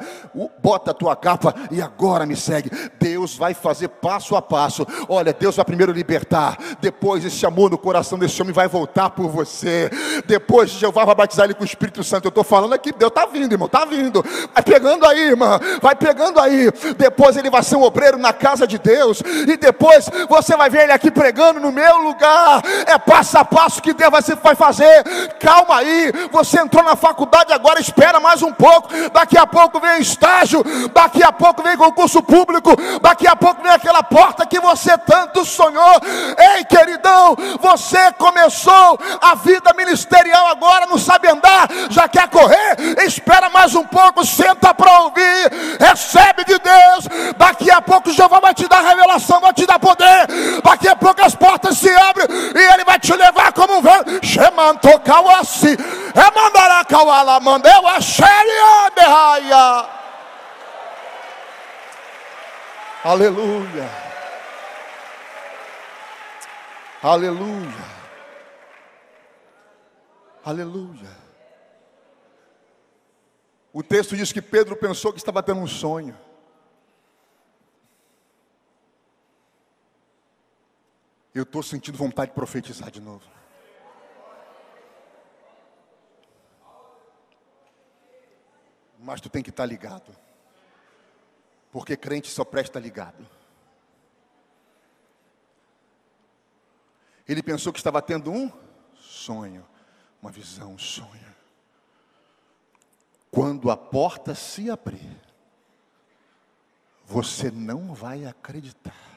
bota 0.62 0.92
a 0.92 0.94
tua 0.94 1.16
capa 1.16 1.54
e 1.70 1.82
agora 1.82 2.26
me 2.26 2.36
segue. 2.36 2.72
Deus 3.00 3.36
vai 3.36 3.54
fazer 3.54 3.90
passo 3.90 4.36
a 4.36 4.42
passo. 4.42 4.86
Olha, 5.08 5.34
Deus 5.34 5.56
vai 5.56 5.66
primeiro 5.66 5.92
libertar, 5.92 6.58
depois 6.80 7.24
esse 7.24 7.46
amor 7.46 7.70
no 7.70 7.78
coração 7.78 8.18
desse 8.18 8.42
homem 8.42 8.54
vai 8.54 8.68
voltar 8.68 9.12
por 9.12 9.28
você. 9.30 9.90
Depois 10.26 10.72
Jeová 10.72 11.06
vai 11.06 11.16
batizar 11.16 11.46
ele 11.46 11.54
com 11.54 11.64
o 11.64 11.66
Espírito 11.66 12.04
Santo. 12.04 12.26
Eu 12.26 12.30
estou 12.30 12.44
falando 12.44 12.74
aqui, 12.74 12.92
Deus 12.92 13.10
está 13.10 13.26
vindo, 13.26 13.52
irmão, 13.52 13.68
está 13.68 13.86
vindo. 13.86 14.24
Vai 14.54 14.64
pegando 14.64 15.06
aí, 15.06 15.20
irmã 15.20 15.60
vai 15.82 15.96
pegando 15.96 16.40
aí. 16.40 16.72
Depois 16.98 17.36
ele 17.36 17.50
vai 17.50 17.64
ser 17.64 17.76
um 17.76 17.84
obreiro 17.84 18.18
na 18.18 18.32
casa 18.34 18.68
de 18.68 18.78
Deus, 18.78 19.22
e 19.48 19.58
depois 19.58 19.91
você 20.28 20.56
vai 20.56 20.70
ver 20.70 20.84
ele 20.84 20.92
aqui 20.92 21.12
pregando 21.12 21.60
no 21.60 21.72
meu 21.72 21.98
lugar. 21.98 22.62
É 22.86 22.98
passo 22.98 23.38
a 23.38 23.46
passo 23.46 23.82
que 23.82 23.94
Deus 23.94 24.12
vai 24.42 24.56
fazer. 24.56 25.04
Calma 25.40 25.78
aí, 25.78 26.12
você 26.32 26.60
entrou 26.60 26.84
na 26.84 26.96
faculdade 26.96 27.54
agora, 27.54 27.80
espera 27.80 28.20
mais 28.20 28.42
um 28.42 28.52
pouco. 28.52 28.90
Daqui 29.12 29.38
a 29.38 29.46
pouco 29.46 29.80
vem 29.80 30.02
estágio, 30.02 30.64
daqui 30.94 31.24
a 31.24 31.32
pouco 31.32 31.62
vem 31.64 31.78
concurso 31.78 32.22
público, 32.22 32.76
daqui 33.02 33.28
a 33.28 33.36
pouco 33.36 33.62
vem 33.62 33.72
aquela 33.72 34.04
porta 34.04 34.46
que 34.46 34.60
você 34.60 34.98
tanto 34.98 35.44
sonhou. 35.46 36.00
Ei, 36.56 36.64
queridão, 36.66 37.36
você 37.60 38.12
começou 38.14 39.00
a 39.22 39.36
vida 39.36 39.74
ministerial 39.76 40.48
agora, 40.48 40.86
não 40.86 40.98
sabe 40.98 41.28
andar, 41.28 41.68
já 41.90 42.08
quer 42.08 42.28
correr, 42.30 42.78
espera 43.06 43.50
mais 43.50 43.76
um 43.76 43.84
pouco, 43.84 44.26
senta 44.26 44.74
para 44.74 45.02
ouvir 45.02 45.32
recebe 45.80 46.44
de 46.46 46.58
Deus. 46.60 47.34
Daqui 47.38 47.72
a 47.72 47.82
pouco 47.82 48.12
Jeová 48.12 48.40
vai 48.40 48.54
te 48.54 48.68
dar 48.68 48.82
revelação, 48.82 49.40
vai 49.40 49.54
te 49.54 49.66
dar 49.66 49.80
poder. 49.82 50.28
Daqui 50.64 50.88
a 50.88 50.96
pouco 50.96 51.22
as 51.22 51.36
portas 51.36 51.78
se 51.78 51.90
abrem 51.90 52.28
e 52.30 52.74
Ele 52.74 52.86
vai 52.86 53.00
te 53.00 53.14
levar 53.14 53.52
como 53.52 53.78
um 53.78 53.82
vento. 53.82 54.26
Shemantokawasi, 54.26 55.76
Emandarakawala, 56.16 57.40
mandeu 57.40 57.88
a 57.88 58.00
Xeriaberraia. 58.00 59.90
Aleluia. 63.04 63.90
Aleluia. 67.02 67.92
Aleluia. 70.46 71.22
O 73.74 73.82
texto 73.82 74.16
diz 74.16 74.32
que 74.32 74.42
Pedro 74.42 74.76
pensou 74.76 75.12
que 75.12 75.18
estava 75.20 75.42
tendo 75.42 75.62
um 75.62 75.68
sonho. 75.68 76.16
Eu 81.34 81.44
estou 81.44 81.64
sentindo 81.64 81.98
vontade 81.98 82.32
de 82.32 82.36
profetizar 82.36 82.92
de 82.92 83.00
novo. 83.00 83.26
Mas 89.00 89.22
tu 89.22 89.30
tem 89.30 89.42
que 89.42 89.50
estar 89.50 89.66
ligado. 89.66 90.16
Porque 91.72 91.96
crente 91.96 92.30
só 92.30 92.44
presta 92.44 92.80
ligado. 92.80 93.28
Ele 97.28 97.42
pensou 97.42 97.72
que 97.72 97.80
estava 97.80 98.02
tendo 98.02 98.30
um 98.30 98.52
sonho, 98.94 99.66
uma 100.22 100.32
visão, 100.32 100.74
um 100.74 100.78
sonho. 100.78 101.32
Quando 103.32 103.72
a 103.72 103.78
porta 103.78 104.36
se 104.36 104.70
abrir, 104.70 105.18
você 107.06 107.50
não 107.50 107.94
vai 107.94 108.26
acreditar. 108.26 109.11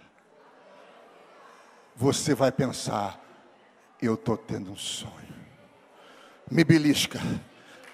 Você 1.97 2.35
vai 2.35 2.51
pensar: 2.51 3.19
eu 4.01 4.15
estou 4.15 4.37
tendo 4.37 4.73
um 4.73 4.77
sonho. 4.77 5.13
Me 6.51 6.65
belisca. 6.65 7.21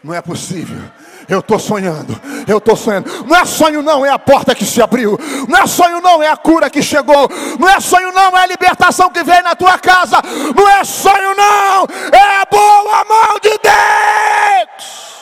Não 0.02 0.14
é 0.14 0.22
possível. 0.22 0.80
Eu 1.28 1.40
estou 1.40 1.58
sonhando. 1.58 2.18
Eu 2.48 2.58
estou 2.58 2.74
sonhando. 2.74 3.26
Não 3.26 3.36
é 3.36 3.44
sonho, 3.44 3.82
não, 3.82 4.04
é 4.04 4.08
a 4.08 4.18
porta 4.18 4.54
que 4.54 4.64
se 4.64 4.80
abriu. 4.80 5.18
Não 5.46 5.58
é 5.58 5.66
sonho, 5.66 6.00
não, 6.00 6.22
é 6.22 6.28
a 6.28 6.36
cura 6.36 6.70
que 6.70 6.82
chegou. 6.82 7.28
Não 7.58 7.68
é 7.68 7.78
sonho, 7.80 8.10
não, 8.10 8.36
é 8.36 8.42
a 8.42 8.46
libertação 8.46 9.10
que 9.10 9.22
veio 9.22 9.42
na 9.42 9.54
tua 9.54 9.78
casa. 9.78 10.22
Não 10.56 10.68
é 10.68 10.82
sonho, 10.84 11.34
não, 11.34 11.86
é 12.12 12.40
a 12.40 12.46
boa 12.50 13.04
mão 13.04 13.38
de 13.42 13.50
Deus. 13.50 15.19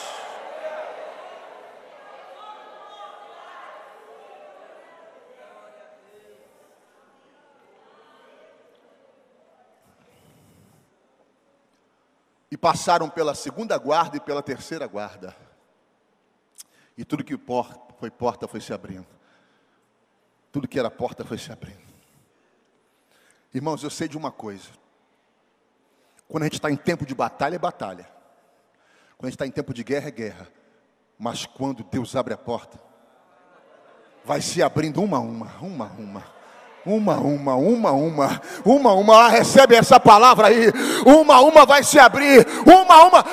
E 12.51 12.57
passaram 12.57 13.09
pela 13.09 13.35
segunda 13.35 13.77
guarda 13.77 14.17
e 14.17 14.19
pela 14.19 14.41
terceira 14.41 14.87
guarda. 14.87 15.35
E 16.97 17.05
tudo 17.05 17.23
que 17.23 17.37
foi 17.97 18.09
porta 18.09 18.47
foi 18.47 18.59
se 18.59 18.73
abrindo. 18.73 19.07
Tudo 20.51 20.67
que 20.67 20.79
era 20.79 20.89
porta 20.89 21.23
foi 21.23 21.37
se 21.37 21.51
abrindo. 21.51 21.89
Irmãos, 23.53 23.83
eu 23.83 23.89
sei 23.89 24.07
de 24.07 24.17
uma 24.17 24.31
coisa. 24.31 24.69
Quando 26.27 26.43
a 26.43 26.45
gente 26.45 26.55
está 26.55 26.69
em 26.69 26.75
tempo 26.75 27.05
de 27.05 27.15
batalha, 27.15 27.55
é 27.55 27.59
batalha. 27.59 28.07
Quando 29.17 29.25
a 29.25 29.27
gente 29.27 29.35
está 29.35 29.47
em 29.47 29.51
tempo 29.51 29.73
de 29.73 29.83
guerra, 29.83 30.07
é 30.07 30.11
guerra. 30.11 30.47
Mas 31.17 31.45
quando 31.45 31.83
Deus 31.83 32.15
abre 32.15 32.33
a 32.33 32.37
porta, 32.37 32.79
vai 34.23 34.41
se 34.41 34.61
abrindo 34.61 35.01
uma 35.01 35.17
a 35.17 35.19
uma, 35.19 35.57
uma 35.57 35.85
a 35.87 35.93
uma. 35.93 36.38
Uma, 36.85 37.17
uma, 37.17 37.55
uma, 37.55 37.91
uma, 37.91 38.41
uma, 38.63 38.93
uma, 38.93 39.15
ah, 39.25 39.27
recebe 39.27 39.75
essa 39.75 39.99
palavra 39.99 40.47
aí. 40.47 40.71
Uma, 41.05 41.41
uma 41.41 41.65
vai 41.65 41.83
se 41.83 41.99
abrir. 41.99 42.47
Uma, 42.65 43.03
uma, 43.03 43.23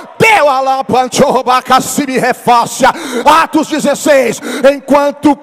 refácia. 2.18 2.90
Atos 3.24 3.68
16. 3.68 4.40
Enquanto 4.74 5.36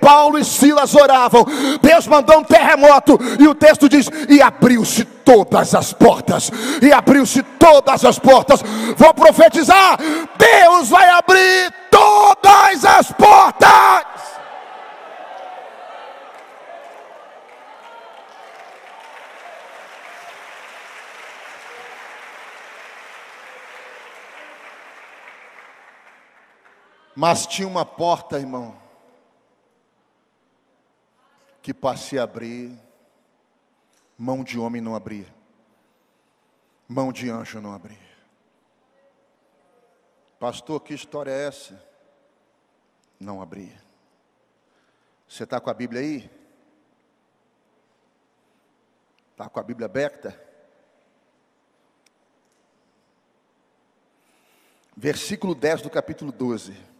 Paulo 0.00 0.38
e 0.38 0.44
Silas 0.44 0.94
oravam, 0.94 1.46
Deus 1.80 2.06
mandou 2.06 2.38
um 2.38 2.44
terremoto. 2.44 3.18
E 3.38 3.46
o 3.46 3.54
texto 3.54 3.88
diz: 3.88 4.08
E 4.28 4.40
abriu-se 4.40 5.04
todas 5.04 5.74
as 5.74 5.92
portas. 5.92 6.50
E 6.80 6.92
abriu-se 6.92 7.42
todas 7.42 8.04
as 8.04 8.18
portas. 8.18 8.62
Vou 8.96 9.12
profetizar: 9.12 9.98
Deus 10.36 10.88
vai 10.88 11.08
abrir 11.10 11.72
todas 11.90 12.84
as 12.84 13.12
portas. 13.12 14.13
Mas 27.14 27.46
tinha 27.46 27.68
uma 27.68 27.84
porta, 27.84 28.38
irmão, 28.38 28.76
que 31.62 31.72
para 31.72 31.96
se 31.96 32.18
abrir, 32.18 32.76
mão 34.18 34.42
de 34.42 34.58
homem 34.58 34.82
não 34.82 34.96
abria, 34.96 35.32
mão 36.88 37.12
de 37.12 37.30
anjo 37.30 37.60
não 37.60 37.72
abria. 37.72 37.98
Pastor, 40.38 40.80
que 40.80 40.92
história 40.92 41.30
é 41.30 41.46
essa? 41.46 41.82
Não 43.18 43.40
abria. 43.40 43.82
Você 45.28 45.44
está 45.44 45.60
com 45.60 45.70
a 45.70 45.74
Bíblia 45.74 46.00
aí? 46.00 46.30
Está 49.30 49.48
com 49.48 49.58
a 49.58 49.62
Bíblia 49.62 49.86
aberta? 49.86 50.38
Versículo 54.96 55.54
10 55.54 55.82
do 55.82 55.90
capítulo 55.90 56.30
12. 56.30 56.93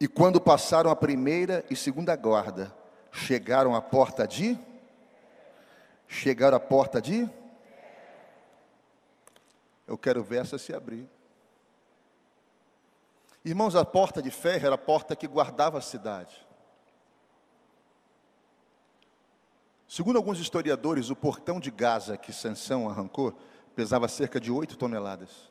E 0.00 0.06
quando 0.06 0.40
passaram 0.40 0.90
a 0.90 0.96
primeira 0.96 1.64
e 1.68 1.74
segunda 1.74 2.14
guarda, 2.14 2.74
chegaram 3.10 3.74
à 3.74 3.82
porta 3.82 4.26
de? 4.26 4.58
Chegaram 6.06 6.56
à 6.56 6.60
porta 6.60 7.00
de? 7.00 7.28
Eu 9.86 9.98
quero 9.98 10.22
ver 10.22 10.42
essa 10.42 10.56
se 10.56 10.72
abrir. 10.72 11.08
Irmãos, 13.44 13.74
a 13.74 13.84
porta 13.84 14.22
de 14.22 14.30
ferro 14.30 14.66
era 14.66 14.74
a 14.74 14.78
porta 14.78 15.16
que 15.16 15.26
guardava 15.26 15.78
a 15.78 15.82
cidade. 15.82 16.46
Segundo 19.88 20.16
alguns 20.16 20.38
historiadores, 20.38 21.08
o 21.08 21.16
portão 21.16 21.58
de 21.58 21.70
Gaza 21.70 22.16
que 22.16 22.32
Sansão 22.32 22.88
arrancou 22.88 23.36
pesava 23.74 24.06
cerca 24.06 24.38
de 24.38 24.52
8 24.52 24.76
toneladas. 24.76 25.50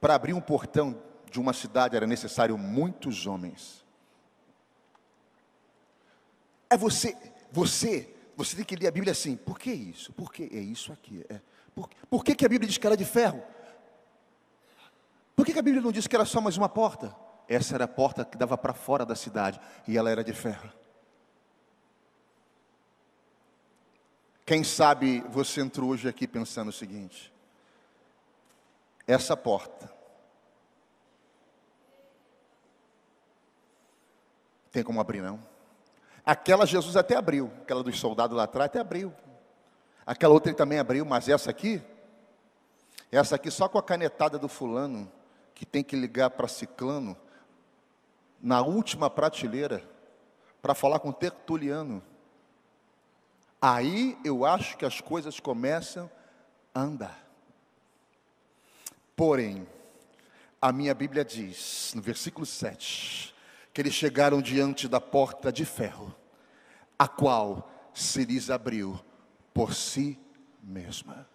Para 0.00 0.14
abrir 0.14 0.32
um 0.32 0.40
portão 0.40 1.00
de 1.30 1.40
uma 1.40 1.52
cidade 1.52 1.96
era 1.96 2.06
necessário 2.06 2.56
muitos 2.56 3.26
homens. 3.26 3.84
É 6.70 6.76
você, 6.76 7.16
você, 7.50 8.14
você 8.36 8.56
tem 8.56 8.64
que 8.64 8.76
ler 8.76 8.88
a 8.88 8.90
Bíblia 8.90 9.12
assim. 9.12 9.36
Por 9.36 9.58
que 9.58 9.72
isso? 9.72 10.12
Por 10.12 10.32
que 10.32 10.44
é 10.44 10.60
isso 10.60 10.92
aqui? 10.92 11.24
É. 11.28 11.40
Por, 11.74 11.88
por 12.10 12.24
que, 12.24 12.34
que 12.34 12.44
a 12.44 12.48
Bíblia 12.48 12.68
diz 12.68 12.78
que 12.78 12.86
era 12.86 12.96
de 12.96 13.04
ferro? 13.04 13.42
Por 15.34 15.46
que, 15.46 15.52
que 15.52 15.58
a 15.58 15.62
Bíblia 15.62 15.82
não 15.82 15.92
diz 15.92 16.06
que 16.06 16.16
era 16.16 16.24
só 16.24 16.40
mais 16.40 16.56
uma 16.56 16.68
porta? 16.68 17.14
Essa 17.48 17.74
era 17.74 17.84
a 17.84 17.88
porta 17.88 18.24
que 18.24 18.36
dava 18.36 18.58
para 18.58 18.74
fora 18.74 19.06
da 19.06 19.14
cidade 19.14 19.60
e 19.86 19.96
ela 19.96 20.10
era 20.10 20.22
de 20.22 20.32
ferro. 20.32 20.70
Quem 24.44 24.64
sabe 24.64 25.20
você 25.28 25.60
entrou 25.60 25.90
hoje 25.90 26.08
aqui 26.08 26.26
pensando 26.26 26.68
o 26.68 26.72
seguinte: 26.72 27.32
essa 29.06 29.36
porta 29.36 29.97
Tem 34.70 34.82
como 34.82 35.00
abrir, 35.00 35.22
não. 35.22 35.40
Aquela 36.24 36.66
Jesus 36.66 36.96
até 36.96 37.16
abriu, 37.16 37.50
aquela 37.62 37.82
dos 37.82 37.98
soldados 37.98 38.36
lá 38.36 38.44
atrás 38.44 38.66
até 38.66 38.80
abriu. 38.80 39.12
Aquela 40.04 40.34
outra 40.34 40.50
ele 40.50 40.58
também 40.58 40.78
abriu, 40.78 41.04
mas 41.04 41.28
essa 41.28 41.50
aqui, 41.50 41.82
essa 43.10 43.36
aqui 43.36 43.50
só 43.50 43.68
com 43.68 43.78
a 43.78 43.82
canetada 43.82 44.38
do 44.38 44.48
fulano, 44.48 45.10
que 45.54 45.66
tem 45.66 45.82
que 45.82 45.96
ligar 45.96 46.30
para 46.30 46.46
ciclano, 46.46 47.16
na 48.40 48.62
última 48.62 49.10
prateleira, 49.10 49.82
para 50.62 50.74
falar 50.74 50.98
com 50.98 51.12
tertuliano. 51.12 52.02
Aí 53.60 54.18
eu 54.24 54.44
acho 54.44 54.76
que 54.76 54.84
as 54.84 55.00
coisas 55.00 55.40
começam 55.40 56.10
a 56.74 56.80
andar. 56.80 57.26
Porém, 59.16 59.66
a 60.60 60.72
minha 60.72 60.94
Bíblia 60.94 61.24
diz, 61.24 61.92
no 61.94 62.00
versículo 62.02 62.46
7, 62.46 63.34
que 63.78 63.82
eles 63.82 63.94
chegaram 63.94 64.42
diante 64.42 64.88
da 64.88 65.00
porta 65.00 65.52
de 65.52 65.64
ferro, 65.64 66.12
a 66.98 67.06
qual 67.06 67.70
se 67.94 68.24
lhes 68.24 68.50
abriu 68.50 68.98
por 69.54 69.72
si 69.72 70.18
mesma. 70.60 71.28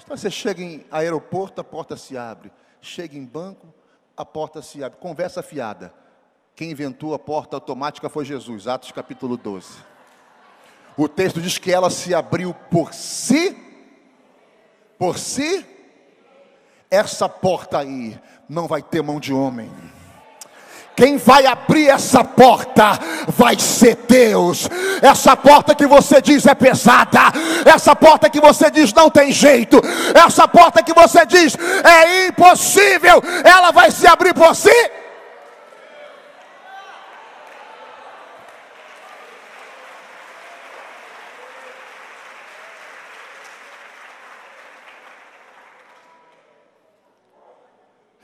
Então 0.00 0.16
você 0.16 0.30
chega 0.30 0.62
em 0.62 0.86
aeroporto, 0.92 1.60
a 1.60 1.64
porta 1.64 1.96
se 1.96 2.16
abre. 2.16 2.52
Chega 2.80 3.18
em 3.18 3.24
banco, 3.24 3.74
a 4.16 4.24
porta 4.24 4.62
se 4.62 4.84
abre. 4.84 5.00
Conversa 5.00 5.42
fiada. 5.42 5.92
Quem 6.54 6.70
inventou 6.70 7.14
a 7.14 7.18
porta 7.18 7.56
automática 7.56 8.08
foi 8.08 8.24
Jesus, 8.24 8.68
Atos 8.68 8.92
capítulo 8.92 9.36
12. 9.36 9.76
O 10.96 11.08
texto 11.08 11.40
diz 11.40 11.58
que 11.58 11.72
ela 11.72 11.90
se 11.90 12.14
abriu 12.14 12.54
por 12.70 12.94
si, 12.94 13.58
por 14.96 15.18
si 15.18 15.77
essa 16.90 17.28
porta 17.28 17.78
aí 17.78 18.18
não 18.48 18.66
vai 18.66 18.82
ter 18.82 19.02
mão 19.02 19.20
de 19.20 19.32
homem. 19.32 19.70
Quem 20.96 21.16
vai 21.16 21.46
abrir 21.46 21.88
essa 21.88 22.24
porta 22.24 22.98
vai 23.28 23.56
ser 23.56 23.96
Deus. 24.08 24.68
Essa 25.00 25.36
porta 25.36 25.72
que 25.72 25.86
você 25.86 26.20
diz 26.20 26.44
é 26.44 26.56
pesada. 26.56 27.20
Essa 27.64 27.94
porta 27.94 28.28
que 28.28 28.40
você 28.40 28.68
diz 28.68 28.92
não 28.92 29.08
tem 29.08 29.30
jeito. 29.30 29.80
Essa 30.12 30.48
porta 30.48 30.82
que 30.82 30.92
você 30.92 31.24
diz 31.24 31.56
é 31.84 32.26
impossível. 32.26 33.22
Ela 33.44 33.70
vai 33.70 33.92
se 33.92 34.08
abrir 34.08 34.34
por 34.34 34.56
si. 34.56 34.74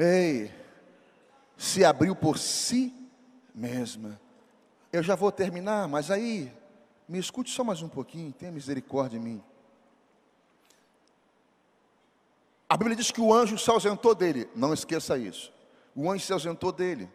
Ei, 0.04 0.50
se 1.56 1.82
abriu 1.82 2.14
por 2.14 2.36
si 2.36 2.92
mesma. 3.54 4.20
Eu 4.92 5.02
já 5.02 5.14
vou 5.14 5.32
terminar, 5.32 5.88
mas 5.88 6.10
aí, 6.10 6.52
me 7.08 7.18
escute 7.18 7.50
só 7.50 7.64
mais 7.64 7.80
um 7.80 7.88
pouquinho, 7.88 8.30
tenha 8.30 8.52
misericórdia 8.52 9.18
de 9.18 9.24
mim. 9.24 9.42
A 12.68 12.76
Bíblia 12.76 12.96
diz 12.96 13.10
que 13.10 13.20
o 13.20 13.32
anjo 13.32 13.56
se 13.56 13.70
ausentou 13.70 14.14
dele. 14.14 14.46
Não 14.54 14.74
esqueça 14.74 15.16
isso. 15.16 15.50
O 15.96 16.10
anjo 16.10 16.26
se 16.26 16.32
ausentou 16.32 16.70
dele. 16.70 17.08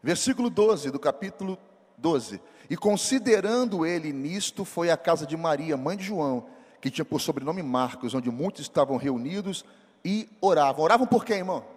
Versículo 0.00 0.48
12 0.48 0.90
do 0.92 1.00
capítulo 1.00 1.58
12. 1.98 2.40
E 2.70 2.76
considerando 2.76 3.84
ele 3.84 4.12
nisto, 4.12 4.64
foi 4.64 4.90
à 4.90 4.96
casa 4.96 5.26
de 5.26 5.36
Maria, 5.36 5.76
mãe 5.76 5.96
de 5.96 6.04
João, 6.04 6.46
que 6.80 6.90
tinha 6.90 7.04
por 7.04 7.20
sobrenome 7.20 7.62
Marcos, 7.62 8.14
onde 8.14 8.30
muitos 8.30 8.60
estavam 8.60 8.96
reunidos 8.96 9.64
e 10.04 10.28
oravam. 10.40 10.84
Oravam 10.84 11.06
por 11.06 11.24
quem, 11.24 11.38
irmão? 11.38 11.75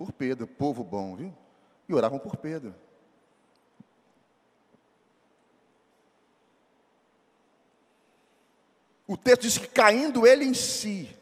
Por 0.00 0.12
Pedro, 0.12 0.46
povo 0.46 0.82
bom, 0.82 1.14
viu? 1.14 1.36
E 1.86 1.92
oravam 1.92 2.18
por 2.18 2.34
Pedro. 2.34 2.74
O 9.06 9.14
texto 9.14 9.42
diz 9.42 9.58
que 9.58 9.66
caindo 9.66 10.26
ele 10.26 10.46
em 10.46 10.54
si. 10.54 11.14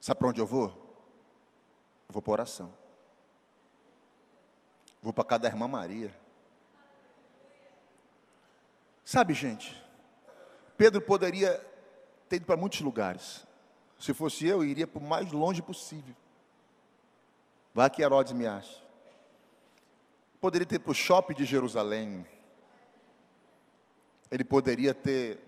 Sabe 0.00 0.18
para 0.18 0.28
onde 0.28 0.40
eu 0.40 0.46
vou? 0.46 0.68
Eu 2.08 2.14
vou 2.14 2.22
para 2.22 2.32
oração. 2.32 2.72
Vou 5.02 5.12
para 5.12 5.24
casa 5.24 5.42
da 5.42 5.48
irmã 5.48 5.68
Maria. 5.68 6.18
Sabe, 9.04 9.34
gente, 9.34 9.78
Pedro 10.78 11.02
poderia 11.02 11.58
ter 12.30 12.36
ido 12.36 12.46
para 12.46 12.56
muitos 12.56 12.80
lugares. 12.80 13.46
Se 14.04 14.12
fosse 14.12 14.46
eu, 14.46 14.62
eu 14.62 14.68
iria 14.68 14.86
para 14.86 15.02
o 15.02 15.02
mais 15.02 15.32
longe 15.32 15.62
possível. 15.62 16.14
Vai 17.72 17.88
que 17.88 18.02
Herodes 18.02 18.34
me 18.34 18.46
acha. 18.46 18.82
Poderia 20.38 20.66
ter 20.66 20.78
para 20.78 20.90
o 20.90 20.94
shopping 20.94 21.32
de 21.32 21.46
Jerusalém. 21.46 22.26
Ele 24.30 24.44
poderia 24.44 24.92
ter 24.92 25.40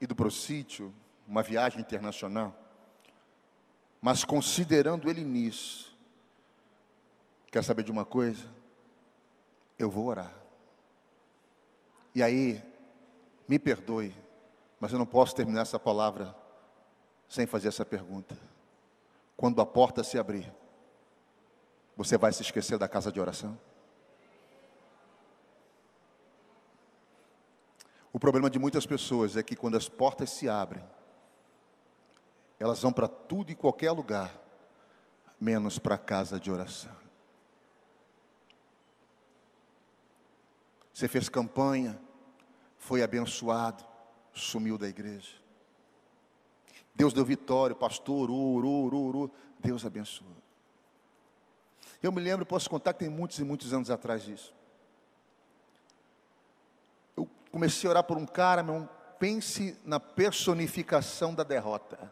ido 0.00 0.16
para 0.16 0.26
o 0.26 0.30
sítio, 0.30 0.90
uma 1.28 1.42
viagem 1.42 1.82
internacional. 1.82 2.56
Mas 4.00 4.24
considerando 4.24 5.10
ele 5.10 5.22
nisso, 5.22 5.94
quer 7.50 7.62
saber 7.62 7.82
de 7.82 7.92
uma 7.92 8.06
coisa? 8.06 8.48
Eu 9.78 9.90
vou 9.90 10.06
orar. 10.06 10.32
E 12.14 12.22
aí, 12.22 12.64
me 13.46 13.58
perdoe, 13.58 14.16
mas 14.80 14.94
eu 14.94 14.98
não 14.98 15.04
posso 15.04 15.34
terminar 15.36 15.60
essa 15.60 15.78
palavra 15.78 16.40
sem 17.32 17.46
fazer 17.46 17.68
essa 17.68 17.82
pergunta. 17.82 18.36
Quando 19.34 19.62
a 19.62 19.64
porta 19.64 20.04
se 20.04 20.18
abrir, 20.18 20.52
você 21.96 22.18
vai 22.18 22.30
se 22.30 22.42
esquecer 22.42 22.76
da 22.76 22.86
casa 22.86 23.10
de 23.10 23.18
oração? 23.18 23.58
O 28.12 28.20
problema 28.20 28.50
de 28.50 28.58
muitas 28.58 28.84
pessoas 28.84 29.34
é 29.34 29.42
que 29.42 29.56
quando 29.56 29.78
as 29.78 29.88
portas 29.88 30.28
se 30.28 30.46
abrem, 30.46 30.84
elas 32.60 32.82
vão 32.82 32.92
para 32.92 33.08
tudo 33.08 33.50
e 33.50 33.54
qualquer 33.54 33.92
lugar, 33.92 34.30
menos 35.40 35.78
para 35.78 35.94
a 35.94 35.98
casa 35.98 36.38
de 36.38 36.50
oração. 36.50 36.94
Você 40.92 41.08
fez 41.08 41.30
campanha, 41.30 41.98
foi 42.76 43.02
abençoado, 43.02 43.82
sumiu 44.34 44.76
da 44.76 44.86
igreja. 44.86 45.41
Deus 46.94 47.12
deu 47.12 47.24
vitória, 47.24 47.74
pastor 47.74 48.30
orou, 48.30 48.56
orou, 48.56 48.86
orou, 48.86 49.08
orou. 49.08 49.30
Deus 49.58 49.84
abençoou. 49.84 50.30
Eu 52.02 52.12
me 52.12 52.20
lembro, 52.20 52.44
posso 52.44 52.68
contar 52.68 52.92
que 52.92 53.00
tem 53.00 53.08
muitos 53.08 53.38
e 53.38 53.44
muitos 53.44 53.72
anos 53.72 53.90
atrás 53.90 54.22
disso 54.22 54.52
comecei 57.52 57.86
a 57.86 57.90
orar 57.90 58.04
por 58.04 58.16
um 58.16 58.24
cara, 58.24 58.62
meu, 58.62 58.88
pense 59.18 59.78
na 59.84 60.00
personificação 60.00 61.34
da 61.34 61.44
derrota. 61.44 62.10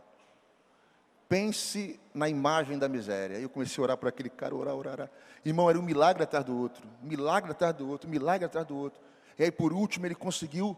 Pense 1.28 1.98
na 2.12 2.28
imagem 2.28 2.78
da 2.78 2.88
miséria. 2.88 3.38
Eu 3.38 3.48
comecei 3.48 3.80
a 3.80 3.84
orar 3.84 3.96
por 3.96 4.08
aquele 4.08 4.28
cara, 4.28 4.54
orar, 4.54 4.74
orar, 4.74 4.92
orar. 4.92 5.10
Irmão, 5.44 5.70
era 5.70 5.78
um 5.78 5.82
milagre 5.82 6.22
atrás 6.22 6.44
do 6.44 6.56
outro, 6.56 6.86
milagre 7.02 7.50
atrás 7.52 7.74
do 7.74 7.88
outro, 7.88 8.08
milagre 8.08 8.44
atrás 8.44 8.66
do 8.66 8.76
outro. 8.76 9.00
E 9.38 9.44
aí, 9.44 9.50
por 9.50 9.72
último, 9.72 10.04
ele 10.04 10.14
conseguiu, 10.14 10.76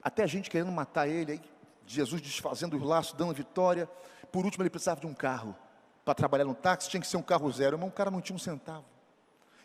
até 0.00 0.22
a 0.22 0.26
gente 0.26 0.48
querendo 0.48 0.70
matar 0.70 1.08
ele, 1.08 1.32
aí, 1.32 1.40
Jesus 1.86 2.20
desfazendo 2.20 2.76
os 2.76 2.82
laços, 2.82 3.14
dando 3.14 3.32
vitória. 3.32 3.88
Por 4.32 4.44
último, 4.44 4.62
ele 4.62 4.70
precisava 4.70 5.00
de 5.00 5.06
um 5.06 5.14
carro 5.14 5.56
para 6.04 6.14
trabalhar 6.14 6.44
no 6.44 6.54
táxi, 6.54 6.88
tinha 6.88 7.00
que 7.00 7.06
ser 7.06 7.16
um 7.16 7.22
carro 7.22 7.50
zero. 7.50 7.74
Irmão, 7.74 7.88
o 7.88 7.92
cara 7.92 8.10
não 8.10 8.20
tinha 8.20 8.36
um 8.36 8.38
centavo. 8.38 8.84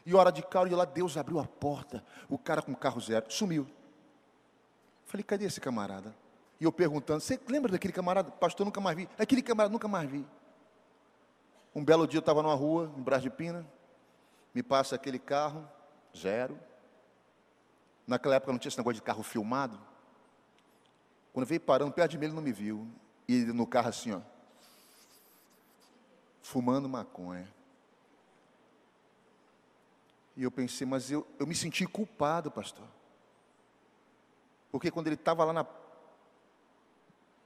E 0.06 0.16
hora 0.16 0.32
de 0.32 0.42
carro, 0.42 0.68
e 0.68 0.72
lá 0.72 0.86
Deus 0.86 1.16
abriu 1.18 1.40
a 1.40 1.46
porta. 1.46 2.04
O 2.28 2.38
cara 2.38 2.62
com 2.62 2.74
carro 2.74 3.00
zero 3.00 3.26
sumiu. 3.30 3.68
Falei, 5.06 5.24
cadê 5.24 5.46
esse 5.46 5.60
camarada? 5.62 6.16
E 6.60 6.64
eu 6.64 6.72
perguntando, 6.72 7.20
você 7.20 7.40
lembra 7.48 7.72
daquele 7.72 7.94
camarada? 7.94 8.32
Pastor, 8.32 8.66
nunca 8.66 8.80
mais 8.80 8.96
vi. 8.96 9.10
Aquele 9.20 9.42
camarada, 9.42 9.72
nunca 9.72 9.88
mais 9.88 10.10
vi. 10.10 10.26
Um 11.76 11.84
belo 11.84 12.08
dia 12.08 12.18
eu 12.18 12.22
estava 12.22 12.42
numa 12.42 12.56
rua, 12.56 12.92
em 12.98 13.02
Brás 13.02 13.22
de 13.22 13.30
Pina, 13.30 13.66
me 14.54 14.62
passa 14.62 14.96
aquele 14.96 15.20
carro, 15.20 15.68
zero. 16.18 16.60
Naquela 18.06 18.36
época 18.36 18.52
não 18.52 18.60
tinha 18.60 18.70
esse 18.70 18.78
negócio 18.78 18.96
de 18.96 19.02
carro 19.02 19.24
filmado. 19.24 19.80
Quando 21.34 21.46
veio 21.46 21.62
parando 21.62 21.92
perto 21.92 22.12
de 22.12 22.18
mim, 22.18 22.26
ele 22.26 22.34
não 22.34 22.42
me 22.42 22.52
viu. 22.52 22.88
E 23.28 23.36
ele 23.36 23.54
no 23.54 23.66
carro 23.66 23.90
assim, 23.90 24.12
ó, 24.12 24.22
fumando 26.42 26.90
maconha. 26.90 27.48
E 30.36 30.44
eu 30.44 30.52
pensei, 30.52 30.86
mas 30.88 31.12
eu, 31.12 31.28
eu 31.40 31.46
me 31.46 31.56
senti 31.56 31.86
culpado, 31.86 32.50
pastor. 32.50 32.88
Porque 34.72 34.90
quando 34.90 35.08
ele 35.08 35.16
estava 35.16 35.44
lá 35.44 35.54
na 35.54 35.66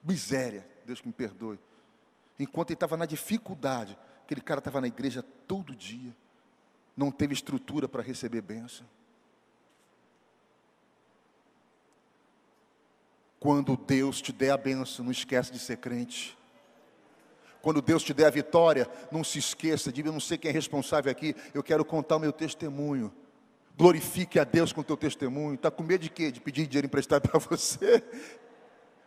miséria, 0.04 0.68
Deus 0.86 1.02
que 1.02 1.08
me 1.08 1.14
perdoe, 1.14 1.60
enquanto 2.40 2.70
ele 2.70 2.76
estava 2.76 2.96
na 2.96 3.06
dificuldade, 3.06 3.98
aquele 4.24 4.42
cara 4.42 4.60
estava 4.60 4.80
na 4.80 4.88
igreja 4.88 5.24
todo 5.48 5.76
dia, 5.76 6.16
não 6.96 7.12
teve 7.12 7.34
estrutura 7.34 7.88
para 7.88 8.04
receber 8.04 8.42
bênção. 8.42 8.88
Quando 13.46 13.78
Deus 13.78 14.24
te 14.24 14.34
der 14.34 14.50
a 14.50 14.58
bênção, 14.58 15.06
não 15.06 15.12
esquece 15.12 15.52
de 15.52 15.60
ser 15.60 15.78
crente. 15.78 16.36
Quando 17.62 17.80
Deus 17.80 18.02
te 18.02 18.12
der 18.12 18.26
a 18.26 18.32
vitória, 18.32 18.90
não 19.12 19.24
se 19.24 19.38
esqueça 19.38 19.92
de, 19.92 20.04
eu 20.04 20.12
não 20.12 20.20
sei 20.20 20.36
quem 20.36 20.50
é 20.50 20.52
responsável 20.52 21.12
aqui, 21.12 21.36
eu 21.54 21.62
quero 21.62 21.86
contar 21.86 22.16
o 22.16 22.20
meu 22.20 22.34
testemunho. 22.34 23.14
Glorifique 23.78 24.40
a 24.40 24.44
Deus 24.44 24.74
com 24.74 24.82
o 24.82 24.84
teu 24.84 24.98
testemunho. 24.98 25.54
Está 25.54 25.70
com 25.70 25.84
medo 25.84 26.02
de 26.02 26.10
quê? 26.10 26.32
De 26.32 26.42
pedir 26.42 26.66
dinheiro 26.66 26.88
emprestado 26.88 27.22
para 27.30 27.40
você? 27.40 28.04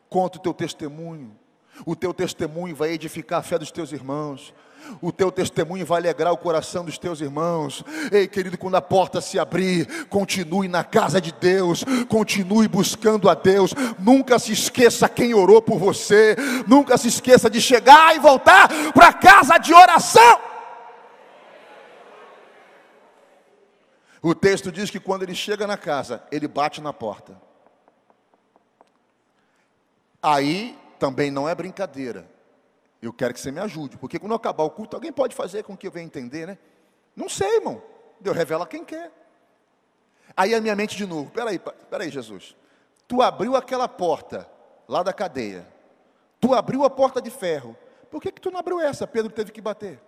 Conta 0.09 0.39
o 0.39 0.41
teu 0.41 0.55
testemunho. 0.55 1.37
O 1.85 1.97
teu 1.97 2.13
testemunho 2.15 2.75
vai 2.75 2.91
edificar 2.91 3.41
a 3.41 3.43
fé 3.43 3.59
dos 3.59 3.71
teus 3.71 3.93
irmãos. 3.93 4.55
O 5.03 5.13
teu 5.13 5.31
testemunho 5.31 5.85
vai 5.85 5.99
alegrar 6.01 6.33
o 6.33 6.39
coração 6.39 6.85
dos 6.85 6.99
teus 6.99 7.21
irmãos. 7.21 7.85
Ei, 8.11 8.27
querido, 8.27 8.57
quando 8.57 8.77
a 8.77 8.83
porta 8.83 9.21
se 9.21 9.39
abrir, 9.39 10.07
continue 10.07 10.69
na 10.69 10.83
casa 10.83 11.21
de 11.21 11.33
Deus, 11.33 11.85
continue 12.09 12.69
buscando 12.69 13.29
a 13.29 13.35
Deus. 13.35 13.75
Nunca 13.99 14.39
se 14.39 14.53
esqueça 14.53 15.09
quem 15.09 15.35
orou 15.35 15.61
por 15.61 15.79
você. 15.79 16.37
Nunca 16.67 16.97
se 16.97 17.09
esqueça 17.09 17.51
de 17.51 17.61
chegar 17.61 18.17
e 18.17 18.19
voltar 18.19 18.69
para 18.93 19.09
a 19.09 19.13
casa 19.13 19.59
de 19.59 19.75
oração. 19.75 20.41
O 24.23 24.35
texto 24.35 24.73
diz 24.73 24.91
que 24.91 24.99
quando 24.99 25.23
ele 25.23 25.35
chega 25.35 25.67
na 25.67 25.77
casa, 25.77 26.23
ele 26.33 26.49
bate 26.49 26.81
na 26.81 26.93
porta. 26.93 27.41
Aí 30.23 30.78
também 30.99 31.31
não 31.31 31.49
é 31.49 31.55
brincadeira. 31.55 32.29
Eu 33.01 33.13
quero 33.13 33.33
que 33.33 33.41
você 33.41 33.51
me 33.51 33.61
ajude, 33.61 33.97
porque 33.97 34.19
quando 34.19 34.35
acabar 34.35 34.65
o 34.65 34.71
culto, 34.71 34.97
alguém 34.97 35.13
pode 35.13 35.35
fazer 35.35 35.63
com 35.63 35.77
que 35.77 35.87
eu 35.87 35.91
venha 35.91 36.05
entender, 36.05 36.47
né? 36.47 36.59
Não 37.15 37.29
sei, 37.29 37.57
irmão. 37.57 37.83
Deus 38.21 38.37
revela 38.37 38.67
quem 38.67 38.85
quer. 38.85 39.13
Aí 40.37 40.55
a 40.55 40.61
minha 40.61 40.75
mente 40.75 40.97
de 40.97 41.07
novo, 41.07 41.31
peraí, 41.31 41.59
peraí, 41.59 42.11
Jesus. 42.11 42.57
Tu 43.07 43.23
abriu 43.23 43.57
aquela 43.57 43.89
porta 43.89 44.49
lá 44.89 45.03
da 45.03 45.13
cadeia. 45.13 45.67
Tu 46.41 46.53
abriu 46.55 46.85
a 46.85 46.91
porta 46.91 47.23
de 47.23 47.31
ferro. 47.31 47.77
Por 48.11 48.21
que, 48.21 48.33
que 48.33 48.41
tu 48.41 48.51
não 48.51 48.59
abriu 48.59 48.81
essa? 48.81 49.07
Pedro 49.07 49.31
teve 49.31 49.53
que 49.53 49.61
bater. 49.61 50.01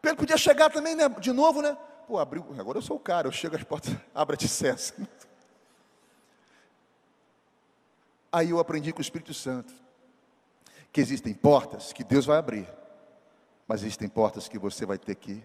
Pedro 0.00 0.18
podia 0.18 0.36
chegar 0.36 0.70
também, 0.70 0.94
né? 0.94 1.08
De 1.08 1.32
novo, 1.32 1.60
né? 1.62 1.76
Pô, 2.06 2.18
abriu, 2.18 2.44
agora 2.58 2.78
eu 2.78 2.82
sou 2.82 2.96
o 2.96 3.00
cara, 3.00 3.28
eu 3.28 3.32
chego 3.32 3.56
às 3.56 3.62
portas, 3.62 3.94
abra 4.14 4.36
de 4.36 4.48
cessa. 4.48 4.94
Aí 8.32 8.50
eu 8.50 8.58
aprendi 8.58 8.92
com 8.92 8.98
o 8.98 9.02
Espírito 9.02 9.34
Santo 9.34 9.72
que 10.92 11.00
existem 11.00 11.32
portas 11.32 11.92
que 11.92 12.02
Deus 12.02 12.26
vai 12.26 12.38
abrir, 12.38 12.68
mas 13.66 13.82
existem 13.82 14.08
portas 14.08 14.48
que 14.48 14.58
você 14.58 14.84
vai 14.84 14.98
ter 14.98 15.14
que 15.14 15.44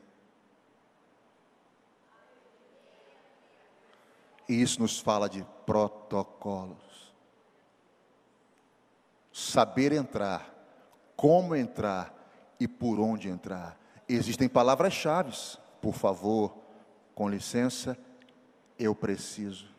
E 4.47 4.61
isso 4.61 4.79
nos 4.79 4.99
fala 4.99 5.27
de 5.27 5.45
protocolos. 5.65 7.13
Saber 9.33 9.91
entrar, 9.91 10.53
como 11.15 11.55
entrar 11.55 12.13
e 12.59 12.67
por 12.67 12.99
onde 12.99 13.27
entrar. 13.27 13.77
Existem 14.07 14.47
palavras-chave 14.47 15.31
por 15.81 15.93
favor, 15.93 16.55
com 17.13 17.29
licença, 17.29 17.97
eu 18.79 18.95
preciso. 18.95 19.74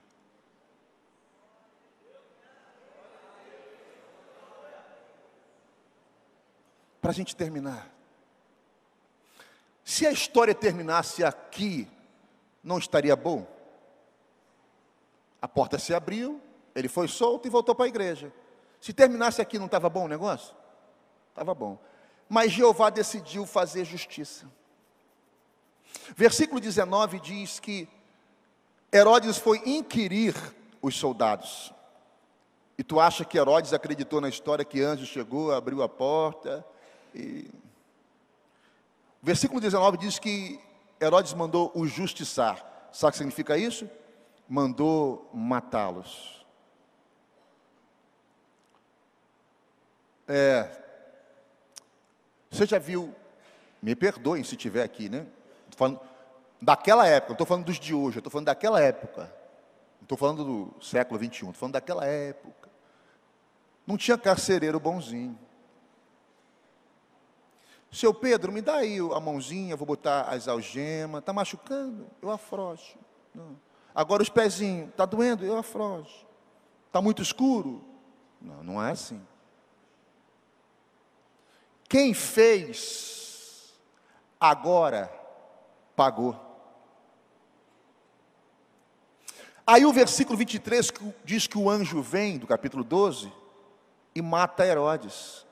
Para 7.07 7.13
a 7.13 7.15
gente 7.15 7.37
terminar. 7.37 7.89
Se 9.85 10.05
a 10.09 10.11
história 10.11 10.53
terminasse 10.53 11.23
aqui, 11.23 11.89
não 12.65 12.79
estaria 12.79 13.15
bom? 13.15 13.47
A 15.41 15.47
porta 15.47 15.79
se 15.79 15.95
abriu, 15.95 16.43
ele 16.75 16.89
foi 16.89 17.07
solto 17.07 17.47
e 17.47 17.49
voltou 17.49 17.77
para 17.77 17.85
a 17.85 17.89
igreja. 17.89 18.33
Se 18.81 18.93
terminasse 18.93 19.41
aqui, 19.41 19.57
não 19.57 19.67
estava 19.67 19.89
bom 19.89 20.07
o 20.07 20.09
negócio? 20.09 20.53
Estava 21.29 21.55
bom. 21.55 21.79
Mas 22.29 22.51
Jeová 22.51 22.91
decidiu 22.91 23.47
fazer 23.47 23.85
justiça. 23.85 24.51
Versículo 26.17 26.61
19 26.61 27.21
diz 27.21 27.61
que 27.61 27.89
Herodes 28.93 29.39
foi 29.39 29.59
inquirir 29.65 30.35
os 30.83 30.99
soldados. 30.99 31.73
E 32.77 32.83
tu 32.83 32.99
acha 32.99 33.25
que 33.25 33.39
Herodes 33.39 33.73
acreditou 33.73 34.21
na 34.21 34.29
história 34.29 34.65
que 34.65 34.83
anjo 34.83 35.07
chegou, 35.07 35.53
abriu 35.53 35.85
a 35.85 35.89
porta 35.89 36.67
e 37.17 37.51
Versículo 39.27 39.61
19 39.61 39.97
diz 39.99 40.21
que 40.21 40.61
Herodes 41.01 41.35
mandou 41.35 41.73
o 41.75 41.85
justiçar. 41.85 42.89
Sabe 42.93 43.09
o 43.09 43.11
que 43.11 43.19
significa 43.19 43.59
isso? 43.59 43.91
Mandou 44.49 45.29
matá-los. 45.35 46.47
É, 50.29 50.71
você 52.49 52.67
já 52.67 52.79
viu, 52.79 53.13
me 53.83 53.97
perdoem 53.97 54.45
se 54.45 54.55
estiver 54.55 54.85
aqui, 54.85 55.09
né? 55.09 55.27
Estou 55.65 55.77
falando 55.77 56.01
daquela 56.63 57.05
época, 57.09 57.31
não 57.31 57.35
estou 57.35 57.47
falando 57.49 57.65
dos 57.65 57.81
de 57.81 57.95
hoje, 57.95 58.19
estou 58.19 58.31
falando 58.31 58.47
daquela 58.47 58.81
época. 58.81 59.23
Não 59.23 60.05
estou 60.05 60.17
falando 60.17 60.45
do 60.45 60.85
século 60.85 61.19
21, 61.19 61.49
estou 61.49 61.59
falando 61.59 61.73
daquela 61.73 62.07
época. 62.07 62.71
Não 63.85 63.97
tinha 63.97 64.17
carcereiro 64.17 64.79
bonzinho. 64.79 65.37
Seu 67.97 68.13
Pedro, 68.13 68.53
me 68.53 68.61
dá 68.61 68.75
aí 68.75 68.99
a 68.99 69.19
mãozinha, 69.19 69.75
vou 69.75 69.87
botar 69.87 70.25
as 70.25 70.47
algemas. 70.47 71.21
Está 71.21 71.33
machucando? 71.33 72.07
Eu 72.21 72.31
afrocho. 72.31 72.99
Não. 73.35 73.59
Agora 73.95 74.23
os 74.23 74.29
pezinhos, 74.29 74.91
está 74.91 75.07
doendo? 75.07 75.47
Eu 75.47 75.57
afrocho. 75.57 76.27
Está 76.89 77.01
muito 77.01 77.23
escuro? 77.23 77.83
Não, 78.39 78.63
não 78.63 78.85
é 78.85 78.91
assim. 78.91 79.19
Quem 81.89 82.13
fez, 82.13 83.73
agora 84.39 85.11
pagou. 85.97 86.39
Aí 89.67 89.87
o 89.87 89.93
versículo 89.93 90.37
23 90.37 90.93
diz 91.25 91.47
que 91.47 91.57
o 91.57 91.71
anjo 91.71 92.03
vem, 92.03 92.37
do 92.37 92.47
capítulo 92.47 92.85
12, 92.85 93.33
e 94.15 94.21
mata 94.21 94.67
Herodes. 94.67 95.46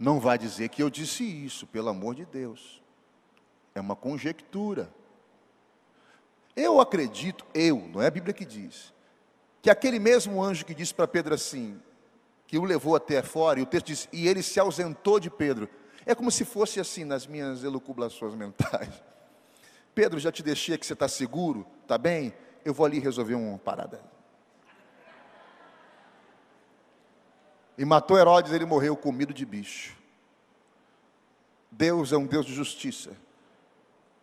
Não 0.00 0.18
vai 0.18 0.38
dizer 0.38 0.70
que 0.70 0.82
eu 0.82 0.88
disse 0.88 1.22
isso, 1.22 1.66
pelo 1.66 1.90
amor 1.90 2.14
de 2.14 2.24
Deus. 2.24 2.82
É 3.74 3.80
uma 3.82 3.94
conjectura. 3.94 4.90
Eu 6.56 6.80
acredito, 6.80 7.44
eu, 7.52 7.86
não 7.92 8.00
é 8.00 8.06
a 8.06 8.10
Bíblia 8.10 8.32
que 8.32 8.46
diz, 8.46 8.94
que 9.60 9.68
aquele 9.68 9.98
mesmo 9.98 10.42
anjo 10.42 10.64
que 10.64 10.74
disse 10.74 10.94
para 10.94 11.06
Pedro 11.06 11.34
assim, 11.34 11.78
que 12.46 12.56
o 12.56 12.64
levou 12.64 12.96
até 12.96 13.22
fora, 13.22 13.60
e 13.60 13.62
o 13.62 13.66
texto 13.66 13.88
diz, 13.88 14.08
e 14.10 14.26
ele 14.26 14.42
se 14.42 14.58
ausentou 14.58 15.20
de 15.20 15.28
Pedro. 15.28 15.68
É 16.06 16.14
como 16.14 16.30
se 16.30 16.46
fosse 16.46 16.80
assim 16.80 17.04
nas 17.04 17.26
minhas 17.26 17.62
elucubrações 17.62 18.34
mentais. 18.34 18.88
Pedro, 19.94 20.18
já 20.18 20.32
te 20.32 20.42
deixei 20.42 20.78
que 20.78 20.86
você 20.86 20.94
está 20.94 21.08
seguro, 21.08 21.66
está 21.82 21.98
bem? 21.98 22.32
Eu 22.64 22.72
vou 22.72 22.86
ali 22.86 22.98
resolver 22.98 23.34
uma 23.34 23.58
parada. 23.58 24.02
E 27.80 27.84
matou 27.86 28.18
Herodes, 28.18 28.52
ele 28.52 28.66
morreu 28.66 28.94
comido 28.94 29.32
de 29.32 29.46
bicho. 29.46 29.96
Deus 31.70 32.12
é 32.12 32.16
um 32.18 32.26
Deus 32.26 32.44
de 32.44 32.52
justiça. 32.52 33.16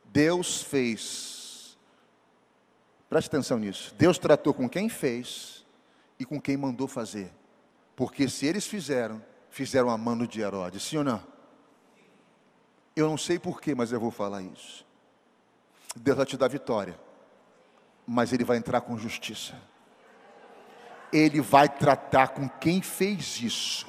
Deus 0.06 0.62
fez. 0.62 1.76
Preste 3.10 3.30
atenção 3.30 3.58
nisso. 3.58 3.96
Deus 3.96 4.20
tratou 4.20 4.54
com 4.54 4.70
quem 4.70 4.88
fez 4.90 5.66
e 6.20 6.24
com 6.24 6.40
quem 6.40 6.56
mandou 6.56 6.88
fazer. 6.88 7.34
Porque 7.96 8.30
se 8.30 8.46
eles 8.46 8.68
fizeram, 8.68 9.26
fizeram 9.50 9.90
a 9.90 9.98
mano 9.98 10.28
de 10.28 10.40
Herodes, 10.40 10.84
sim 10.84 10.98
ou 10.98 11.04
não? 11.04 11.24
Eu 12.96 13.10
não 13.10 13.18
sei 13.18 13.40
porquê, 13.40 13.74
mas 13.74 13.92
eu 13.92 14.00
vou 14.00 14.12
falar 14.12 14.44
isso. 14.44 14.86
Deus 15.96 16.16
vai 16.16 16.28
te 16.28 16.38
dar 16.38 16.48
vitória, 16.48 16.96
mas 18.06 18.32
Ele 18.32 18.44
vai 18.44 18.58
entrar 18.58 18.82
com 18.82 18.96
justiça. 19.00 19.56
Ele 21.12 21.42
vai 21.42 21.70
tratar 21.70 22.30
com 22.30 22.50
quem 22.50 22.82
fez 22.82 23.42
isso 23.42 23.88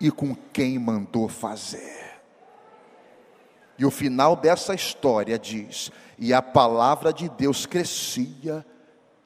e 0.00 0.10
com 0.10 0.34
quem 0.52 0.78
mandou 0.78 1.28
fazer. 1.28 2.06
E 3.78 3.84
o 3.84 3.90
final 3.90 4.36
dessa 4.36 4.74
história 4.74 5.38
diz: 5.38 5.90
e 6.18 6.32
a 6.32 6.40
palavra 6.40 7.12
de 7.12 7.28
Deus 7.28 7.66
crescia 7.66 8.64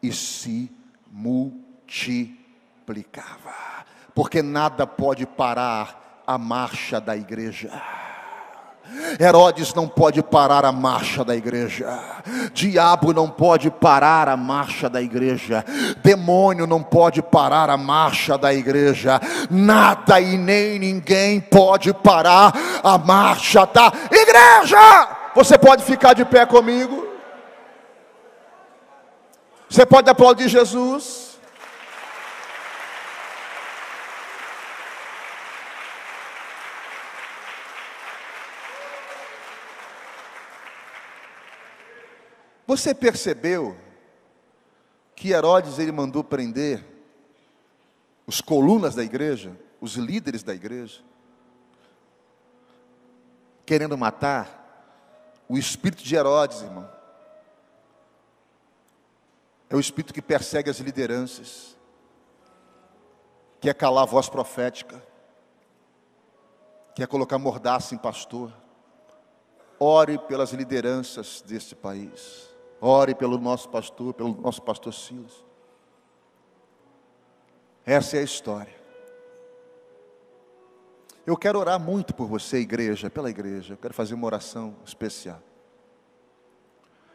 e 0.03 0.13
se 0.13 0.69
multiplicava, 1.11 3.55
porque 4.15 4.43
nada 4.43 4.87
pode 4.87 5.27
parar 5.27 6.23
a 6.27 6.39
marcha 6.39 6.99
da 7.01 7.17
igreja. 7.17 7.71
Herodes 9.19 9.73
não 9.75 9.87
pode 9.87 10.23
parar 10.23 10.65
a 10.65 10.73
marcha 10.73 11.25
da 11.25 11.37
igreja, 11.37 11.99
diabo 12.53 13.13
não 13.13 13.29
pode 13.29 13.71
parar 13.71 14.29
a 14.29 14.37
marcha 14.37 14.89
da 14.89 15.01
igreja, 15.01 15.65
demônio 16.03 16.67
não 16.67 16.83
pode 16.83 17.23
parar 17.23 17.71
a 17.71 17.77
marcha 17.77 18.37
da 18.37 18.53
igreja, 18.53 19.21
nada 19.51 20.21
e 20.21 20.37
nem 20.37 20.79
ninguém 20.79 21.41
pode 21.41 21.93
parar 21.95 22.53
a 22.83 22.99
marcha 22.99 23.65
da 23.67 23.93
igreja. 24.11 25.09
Você 25.35 25.57
pode 25.57 25.85
ficar 25.85 26.15
de 26.15 26.25
pé 26.25 26.45
comigo? 26.45 27.07
Você 29.69 29.87
pode 29.87 30.11
aplaudir 30.11 30.49
Jesus? 30.49 31.30
Você 42.71 42.95
percebeu 42.95 43.77
que 45.17 45.33
Herodes 45.33 45.81
ele 45.81 45.91
mandou 45.91 46.23
prender 46.23 46.87
os 48.25 48.41
colunas 48.41 48.95
da 48.95 49.03
igreja, 49.03 49.59
os 49.81 49.95
líderes 49.95 50.45
da 50.45 50.55
igreja, 50.55 51.03
querendo 53.67 53.99
matar 53.99 54.95
o 55.49 55.59
espírito 55.59 56.05
de 56.05 56.15
Herodes, 56.15 56.63
irmão. 56.63 56.89
É 59.69 59.75
o 59.75 59.81
espírito 59.81 60.15
que 60.15 60.23
persegue 60.23 60.71
as 60.71 60.79
lideranças, 60.79 61.77
quer 63.61 63.75
calar 63.75 64.05
a 64.05 64.07
voz 64.07 64.29
profética, 64.29 65.05
quer 66.95 67.09
colocar 67.09 67.37
mordaça 67.37 67.97
em 67.97 67.99
pastor. 67.99 68.53
Ore 69.81 70.19
pelas 70.19 70.53
lideranças 70.53 71.43
deste 71.45 71.75
país. 71.75 72.50
Ore 72.81 73.15
pelo 73.15 73.39
nosso 73.39 73.69
pastor, 73.69 74.15
pelo 74.15 74.35
nosso 74.41 74.63
pastor 74.63 74.95
Silas. 74.95 75.45
Essa 77.85 78.17
é 78.17 78.21
a 78.21 78.23
história. 78.23 78.81
Eu 81.27 81.37
quero 81.37 81.59
orar 81.59 81.79
muito 81.79 82.15
por 82.15 82.27
você, 82.27 82.59
igreja, 82.59 83.11
pela 83.11 83.29
igreja. 83.29 83.75
Eu 83.75 83.79
quero 83.79 83.93
fazer 83.93 84.15
uma 84.15 84.27
oração 84.27 84.77
especial. 84.85 85.43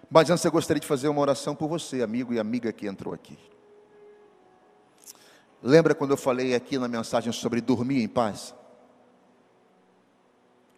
Mas 0.09 0.30
antes 0.30 0.45
eu 0.45 0.51
gostaria 0.51 0.80
de 0.80 0.88
fazer 0.88 1.07
uma 1.07 1.22
oração 1.22 1.55
por 1.55 1.68
você, 1.68 2.03
amigo 2.03 2.34
e 2.34 2.39
amiga 2.39 2.72
que 2.72 2.88
entrou 2.88 3.13
aqui. 3.13 3.38
Lembra 5.61 5.95
quando 5.95 6.11
eu 6.11 6.18
falei 6.18 6.53
aqui 6.53 6.78
na 6.78 6.88
mensagem 6.88 7.34
sobre 7.34 7.59
dormir 7.59 8.03
em 8.03 8.07
paz? 8.07 8.53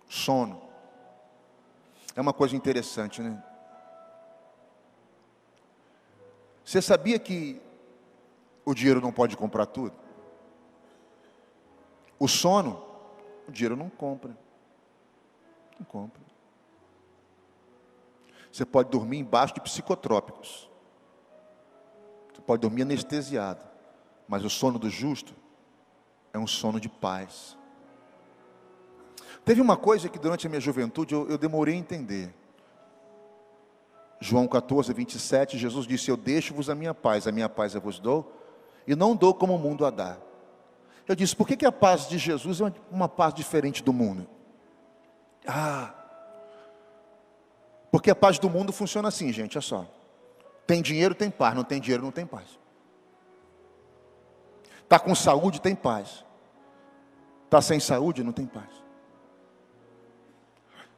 Sono. 0.08 0.62
É 2.16 2.22
uma 2.22 2.32
coisa 2.34 2.56
interessante, 2.56 3.22
né? 3.22 3.44
Você 6.68 6.82
sabia 6.82 7.18
que 7.18 7.62
o 8.66 8.74
dinheiro 8.74 9.00
não 9.00 9.10
pode 9.10 9.38
comprar 9.38 9.68
tudo? 9.68 9.96
O 12.20 12.28
sono, 12.28 12.84
o 13.48 13.52
dinheiro 13.54 13.78
não 13.78 13.90
compra. 13.90 14.38
Não 15.80 15.86
compra. 15.86 16.22
Você 18.52 18.66
pode 18.66 18.90
dormir 18.90 19.18
embaixo 19.18 19.54
de 19.54 19.62
psicotrópicos. 19.62 20.70
Você 22.34 22.42
pode 22.42 22.60
dormir 22.64 22.82
anestesiado. 22.82 23.62
Mas 24.28 24.44
o 24.44 24.50
sono 24.50 24.78
do 24.78 24.90
justo 24.90 25.34
é 26.34 26.38
um 26.38 26.48
sono 26.48 26.82
de 26.82 26.90
paz. 26.90 27.58
Teve 29.46 29.62
uma 29.62 29.78
coisa 29.78 30.10
que 30.10 30.20
durante 30.20 30.46
a 30.46 30.50
minha 30.50 30.60
juventude 30.60 31.14
eu, 31.14 31.30
eu 31.30 31.38
demorei 31.38 31.76
a 31.76 31.78
entender. 31.78 32.36
João 34.20 34.48
14, 34.48 34.92
27, 34.94 35.58
Jesus 35.58 35.86
disse: 35.86 36.10
Eu 36.10 36.18
deixo-vos 36.18 36.70
a 36.70 36.76
minha 36.76 36.94
paz, 36.94 37.28
a 37.28 37.32
minha 37.32 37.48
paz 37.48 37.76
eu 37.76 37.82
vos 37.82 38.00
dou, 38.00 38.34
e 38.88 38.96
não 38.96 39.16
dou 39.16 39.34
como 39.34 39.56
o 39.56 39.60
mundo 39.60 39.86
a 39.86 39.90
dá. 39.90 40.18
Eu 41.08 41.16
disse: 41.16 41.36
Por 41.36 41.48
que, 41.48 41.56
que 41.56 41.66
a 41.66 41.72
paz 41.72 42.08
de 42.08 42.18
Jesus 42.18 42.62
é 42.62 42.74
uma 42.92 43.08
paz 43.08 43.34
diferente 43.34 43.84
do 43.84 43.94
mundo? 43.94 44.28
Ah, 45.48 45.94
porque 47.92 48.12
a 48.12 48.16
paz 48.16 48.40
do 48.40 48.50
mundo 48.50 48.74
funciona 48.74 49.08
assim, 49.08 49.32
gente, 49.32 49.58
é 49.58 49.62
só. 49.62 49.86
Tem 50.66 50.82
dinheiro, 50.82 51.16
tem 51.16 51.30
paz, 51.30 51.56
não 51.56 51.64
tem 51.64 51.80
dinheiro, 51.80 52.04
não 52.04 52.12
tem 52.12 52.26
paz. 52.26 52.60
Está 54.84 55.00
com 55.00 55.14
saúde, 55.14 55.62
tem 55.62 55.76
paz. 55.76 56.26
Está 57.46 57.62
sem 57.62 57.80
saúde, 57.80 58.24
não 58.24 58.34
tem 58.34 58.46
paz. 58.46 58.70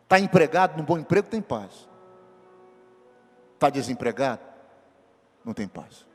Está 0.04 0.20
empregado, 0.20 0.78
num 0.78 0.84
bom 0.84 0.98
emprego, 0.98 1.28
tem 1.28 1.42
paz. 1.42 1.89
Está 3.60 3.70
desempregado, 3.70 4.42
não 5.44 5.54
tem 5.54 5.68
paz. 5.68 6.06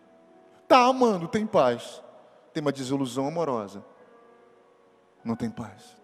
Está 0.63 0.87
amando, 0.87 1.29
tem 1.29 1.47
paz. 1.47 2.03
Tem 2.55 2.63
uma 2.63 2.73
desilusão 2.73 3.29
amorosa, 3.29 3.85
não 5.23 5.37
tem 5.37 5.51
paz. 5.51 5.95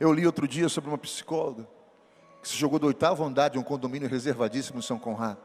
Eu 0.00 0.10
li 0.10 0.24
outro 0.24 0.48
dia 0.48 0.70
sobre 0.70 0.88
uma 0.88 0.96
psicóloga 0.96 1.68
que 2.40 2.48
se 2.48 2.56
jogou 2.56 2.78
do 2.78 2.86
oitavo 2.86 3.22
andar 3.22 3.50
de 3.50 3.58
um 3.58 3.62
condomínio 3.62 4.08
reservadíssimo 4.08 4.78
em 4.78 4.82
São 4.82 4.98
Conrado. 4.98 5.42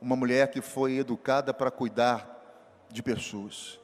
Uma 0.00 0.16
mulher 0.16 0.50
que 0.50 0.60
foi 0.60 0.96
educada 0.96 1.54
para 1.54 1.70
cuidar 1.70 2.84
de 2.90 3.00
pessoas. 3.00 3.78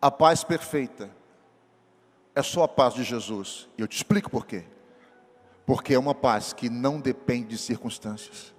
A 0.00 0.12
paz 0.12 0.44
perfeita 0.44 1.10
é 2.34 2.42
só 2.42 2.62
a 2.62 2.68
paz 2.68 2.94
de 2.94 3.02
Jesus. 3.02 3.68
E 3.76 3.82
eu 3.82 3.88
te 3.88 3.96
explico 3.96 4.30
por 4.30 4.46
quê. 4.46 4.64
Porque 5.66 5.94
é 5.94 5.98
uma 5.98 6.14
paz 6.14 6.52
que 6.52 6.68
não 6.68 7.00
depende 7.00 7.48
de 7.48 7.58
circunstâncias. 7.58 8.54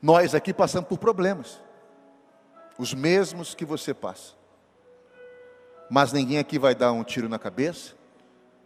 Nós 0.00 0.34
aqui 0.34 0.52
passamos 0.52 0.88
por 0.88 0.98
problemas, 0.98 1.60
os 2.76 2.92
mesmos 2.92 3.54
que 3.54 3.64
você 3.64 3.94
passa. 3.94 4.34
Mas 5.88 6.12
ninguém 6.12 6.38
aqui 6.38 6.58
vai 6.58 6.74
dar 6.74 6.90
um 6.90 7.04
tiro 7.04 7.28
na 7.28 7.38
cabeça, 7.38 7.94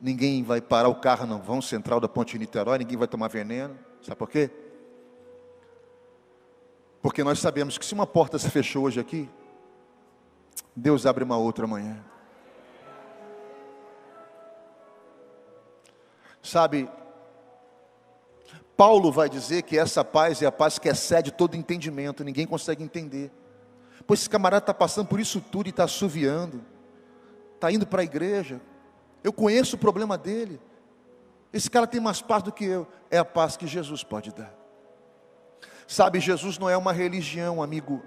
ninguém 0.01 0.43
vai 0.43 0.63
parar 0.63 0.89
o 0.89 0.95
carro 0.95 1.27
no 1.27 1.39
vão 1.39 1.61
central 1.61 2.01
da 2.01 2.09
Ponte 2.09 2.39
Niterói, 2.39 2.79
ninguém 2.79 2.97
vai 2.97 3.07
tomar 3.07 3.29
veneno. 3.29 3.79
Sabe 4.01 4.17
por 4.17 4.31
quê? 4.31 4.51
Porque 7.03 7.23
nós 7.23 7.39
sabemos 7.39 7.77
que 7.77 7.85
se 7.85 7.93
uma 7.93 8.07
porta 8.07 8.39
se 8.39 8.49
fechou 8.49 8.85
hoje 8.85 8.99
aqui, 8.99 9.29
Deus 10.75 11.07
abre 11.07 11.25
uma 11.25 11.37
outra 11.37 11.65
amanhã. 11.65 12.03
Sabe, 16.43 16.89
Paulo 18.77 19.11
vai 19.11 19.29
dizer 19.29 19.63
que 19.63 19.79
essa 19.79 20.05
paz 20.05 20.43
é 20.43 20.47
a 20.47 20.53
paz 20.53 20.79
que 20.79 20.89
excede 20.89 21.33
todo 21.33 21.57
entendimento, 21.57 22.23
ninguém 22.23 22.47
consegue 22.47 22.85
entender. 22.85 23.33
Pois 24.07 24.21
esse 24.21 24.31
camarada 24.31 24.63
está 24.63 24.75
passando 24.75 25.09
por 25.09 25.19
isso 25.19 25.41
tudo 25.41 25.67
e 25.67 25.71
está 25.71 25.85
assoviando, 25.85 26.63
está 27.55 27.73
indo 27.73 27.87
para 27.87 28.03
a 28.03 28.05
igreja. 28.05 28.61
Eu 29.25 29.33
conheço 29.33 29.77
o 29.77 29.79
problema 29.79 30.17
dele. 30.17 30.61
Esse 31.53 31.71
cara 31.71 31.87
tem 31.87 32.01
mais 32.01 32.21
paz 32.21 32.43
do 32.43 32.53
que 32.53 32.65
eu. 32.65 32.87
É 33.11 33.19
a 33.19 33.25
paz 33.25 33.57
que 33.57 33.67
Jesus 33.67 34.05
pode 34.05 34.33
dar. 34.33 34.55
Sabe, 35.89 36.21
Jesus 36.21 36.59
não 36.59 36.69
é 36.69 36.77
uma 36.77 36.93
religião, 36.93 37.63
amigo. 37.63 38.03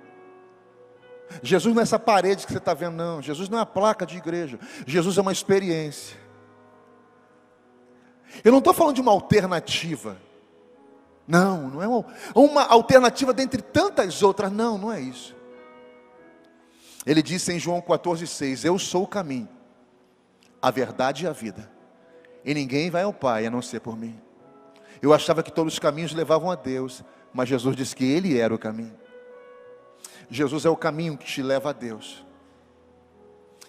Jesus 1.43 1.73
não 1.73 1.81
é 1.81 1.83
essa 1.83 1.99
parede 1.99 2.45
que 2.45 2.51
você 2.51 2.57
está 2.57 2.73
vendo, 2.73 2.95
não. 2.95 3.21
Jesus 3.21 3.49
não 3.49 3.57
é 3.57 3.61
a 3.61 3.65
placa 3.65 4.05
de 4.05 4.17
igreja. 4.17 4.59
Jesus 4.85 5.17
é 5.17 5.21
uma 5.21 5.31
experiência. 5.31 6.17
Eu 8.43 8.51
não 8.51 8.59
estou 8.59 8.73
falando 8.73 8.95
de 8.95 9.01
uma 9.01 9.11
alternativa. 9.11 10.17
Não, 11.27 11.69
não 11.69 11.83
é 11.83 11.87
uma, 11.87 12.05
uma 12.33 12.63
alternativa 12.63 13.33
dentre 13.33 13.61
tantas 13.61 14.23
outras. 14.23 14.51
Não, 14.51 14.77
não 14.77 14.91
é 14.91 14.99
isso. 14.99 15.35
Ele 17.05 17.21
disse 17.21 17.53
em 17.53 17.59
João 17.59 17.81
14,6: 17.81 18.65
Eu 18.65 18.77
sou 18.79 19.03
o 19.03 19.07
caminho, 19.07 19.49
a 20.61 20.71
verdade 20.71 21.25
e 21.25 21.27
a 21.27 21.31
vida. 21.31 21.69
E 22.43 22.53
ninguém 22.53 22.89
vai 22.89 23.03
ao 23.03 23.13
Pai 23.13 23.45
a 23.45 23.51
não 23.51 23.61
ser 23.61 23.79
por 23.79 23.97
mim. 23.97 24.19
Eu 25.01 25.13
achava 25.13 25.43
que 25.43 25.51
todos 25.51 25.73
os 25.73 25.79
caminhos 25.79 26.13
levavam 26.13 26.51
a 26.51 26.55
Deus, 26.55 27.03
mas 27.33 27.47
Jesus 27.47 27.75
disse 27.75 27.95
que 27.95 28.05
Ele 28.05 28.37
era 28.37 28.53
o 28.53 28.59
caminho. 28.59 28.95
Jesus 30.29 30.65
é 30.65 30.69
o 30.69 30.77
caminho 30.77 31.17
que 31.17 31.25
te 31.25 31.41
leva 31.41 31.69
a 31.69 31.73
Deus. 31.73 32.25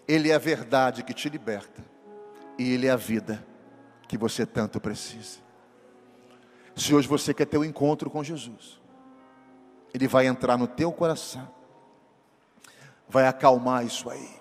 Ele 0.06 0.30
é 0.30 0.34
a 0.34 0.38
verdade 0.38 1.02
que 1.02 1.14
te 1.14 1.28
liberta. 1.28 1.84
E 2.58 2.74
Ele 2.74 2.86
é 2.86 2.90
a 2.90 2.96
vida 2.96 3.46
que 4.06 4.18
você 4.18 4.44
tanto 4.44 4.80
precisa. 4.80 5.38
Se 6.76 6.94
hoje 6.94 7.08
você 7.08 7.32
quer 7.32 7.46
ter 7.46 7.56
um 7.58 7.64
encontro 7.64 8.11
com 8.11 8.22
Jesus, 8.22 8.80
Ele 9.94 10.06
vai 10.06 10.26
entrar 10.26 10.58
no 10.58 10.66
teu 10.66 10.92
coração, 10.92 11.48
vai 13.08 13.26
acalmar 13.26 13.86
isso 13.86 14.11
aí. 14.11 14.40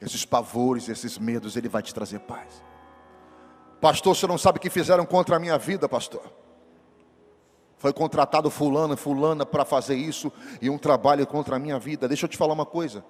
Esses 0.00 0.24
pavores, 0.24 0.88
esses 0.88 1.18
medos, 1.18 1.56
Ele 1.56 1.68
vai 1.68 1.82
te 1.82 1.92
trazer 1.92 2.20
paz. 2.20 2.62
Pastor, 3.80 4.14
você 4.14 4.26
não 4.26 4.38
sabe 4.38 4.58
o 4.58 4.60
que 4.60 4.70
fizeram 4.70 5.04
contra 5.04 5.36
a 5.36 5.38
minha 5.38 5.58
vida, 5.58 5.88
pastor. 5.88 6.30
Foi 7.80 7.94
contratado 7.94 8.50
fulano, 8.50 8.94
fulana 8.94 9.46
para 9.46 9.64
fazer 9.64 9.94
isso 9.94 10.30
e 10.60 10.68
um 10.68 10.76
trabalho 10.76 11.26
contra 11.26 11.56
a 11.56 11.58
minha 11.58 11.78
vida. 11.78 12.06
Deixa 12.06 12.26
eu 12.26 12.28
te 12.28 12.36
falar 12.36 12.52
uma 12.52 12.66
coisa. 12.66 13.02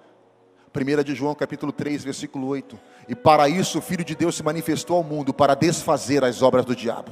1 0.73 1.03
de 1.03 1.13
João 1.13 1.35
capítulo 1.35 1.73
3, 1.73 2.05
versículo 2.05 2.47
8. 2.47 2.79
E 3.09 3.13
para 3.13 3.49
isso 3.49 3.79
o 3.79 3.81
Filho 3.81 4.05
de 4.05 4.15
Deus 4.15 4.33
se 4.33 4.41
manifestou 4.41 4.95
ao 4.95 5.03
mundo, 5.03 5.33
para 5.33 5.55
desfazer 5.55 6.23
as 6.23 6.41
obras 6.41 6.63
do 6.63 6.73
diabo. 6.73 7.11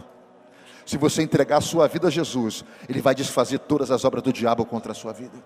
Se 0.86 0.97
você 0.97 1.22
entregar 1.22 1.57
a 1.57 1.62
sua 1.62 1.86
vida 1.86 2.07
a 2.07 2.10
Jesus, 2.10 2.64
Ele 2.88 3.01
vai 3.01 3.14
desfazer 3.14 3.60
todas 3.60 3.91
as 3.91 4.05
obras 4.05 4.24
do 4.24 4.32
diabo 4.32 4.66
contra 4.66 4.93
a 4.93 4.95
sua 4.95 5.12
vida. 5.12 5.43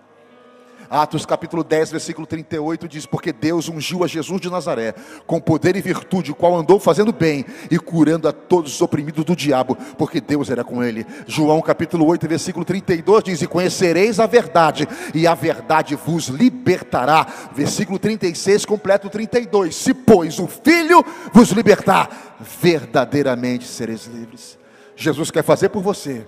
Atos 0.89 1.25
capítulo 1.25 1.63
10, 1.63 1.91
versículo 1.91 2.27
38 2.27 2.87
diz: 2.87 3.05
Porque 3.05 3.31
Deus 3.31 3.69
ungiu 3.69 4.03
a 4.03 4.07
Jesus 4.07 4.41
de 4.41 4.49
Nazaré 4.49 4.93
com 5.25 5.39
poder 5.39 5.75
e 5.75 5.81
virtude, 5.81 6.31
o 6.31 6.35
qual 6.35 6.55
andou 6.55 6.79
fazendo 6.79 7.11
bem 7.11 7.45
e 7.69 7.77
curando 7.79 8.27
a 8.27 8.31
todos 8.33 8.75
os 8.75 8.81
oprimidos 8.81 9.25
do 9.25 9.35
diabo, 9.35 9.77
porque 9.97 10.21
Deus 10.21 10.49
era 10.49 10.63
com 10.63 10.83
ele. 10.83 11.05
João 11.27 11.61
capítulo 11.61 12.05
8, 12.05 12.27
versículo 12.27 12.65
32 12.65 13.23
diz: 13.23 13.41
E 13.41 13.47
conhecereis 13.47 14.19
a 14.19 14.25
verdade, 14.25 14.87
e 15.13 15.25
a 15.27 15.33
verdade 15.33 15.95
vos 15.95 16.27
libertará. 16.27 17.25
Versículo 17.53 17.97
36, 17.99 18.65
completo 18.65 19.09
32: 19.09 19.75
Se, 19.75 19.93
pois, 19.93 20.39
o 20.39 20.47
Filho 20.47 21.03
vos 21.31 21.49
libertar, 21.51 22.37
verdadeiramente 22.39 23.65
sereis 23.65 24.05
livres. 24.05 24.57
Jesus 24.95 25.31
quer 25.31 25.43
fazer 25.43 25.69
por 25.69 25.81
você 25.81 26.25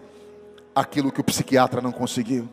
aquilo 0.74 1.12
que 1.12 1.22
o 1.22 1.24
psiquiatra 1.24 1.82
não 1.82 1.92
conseguiu. 1.92 2.50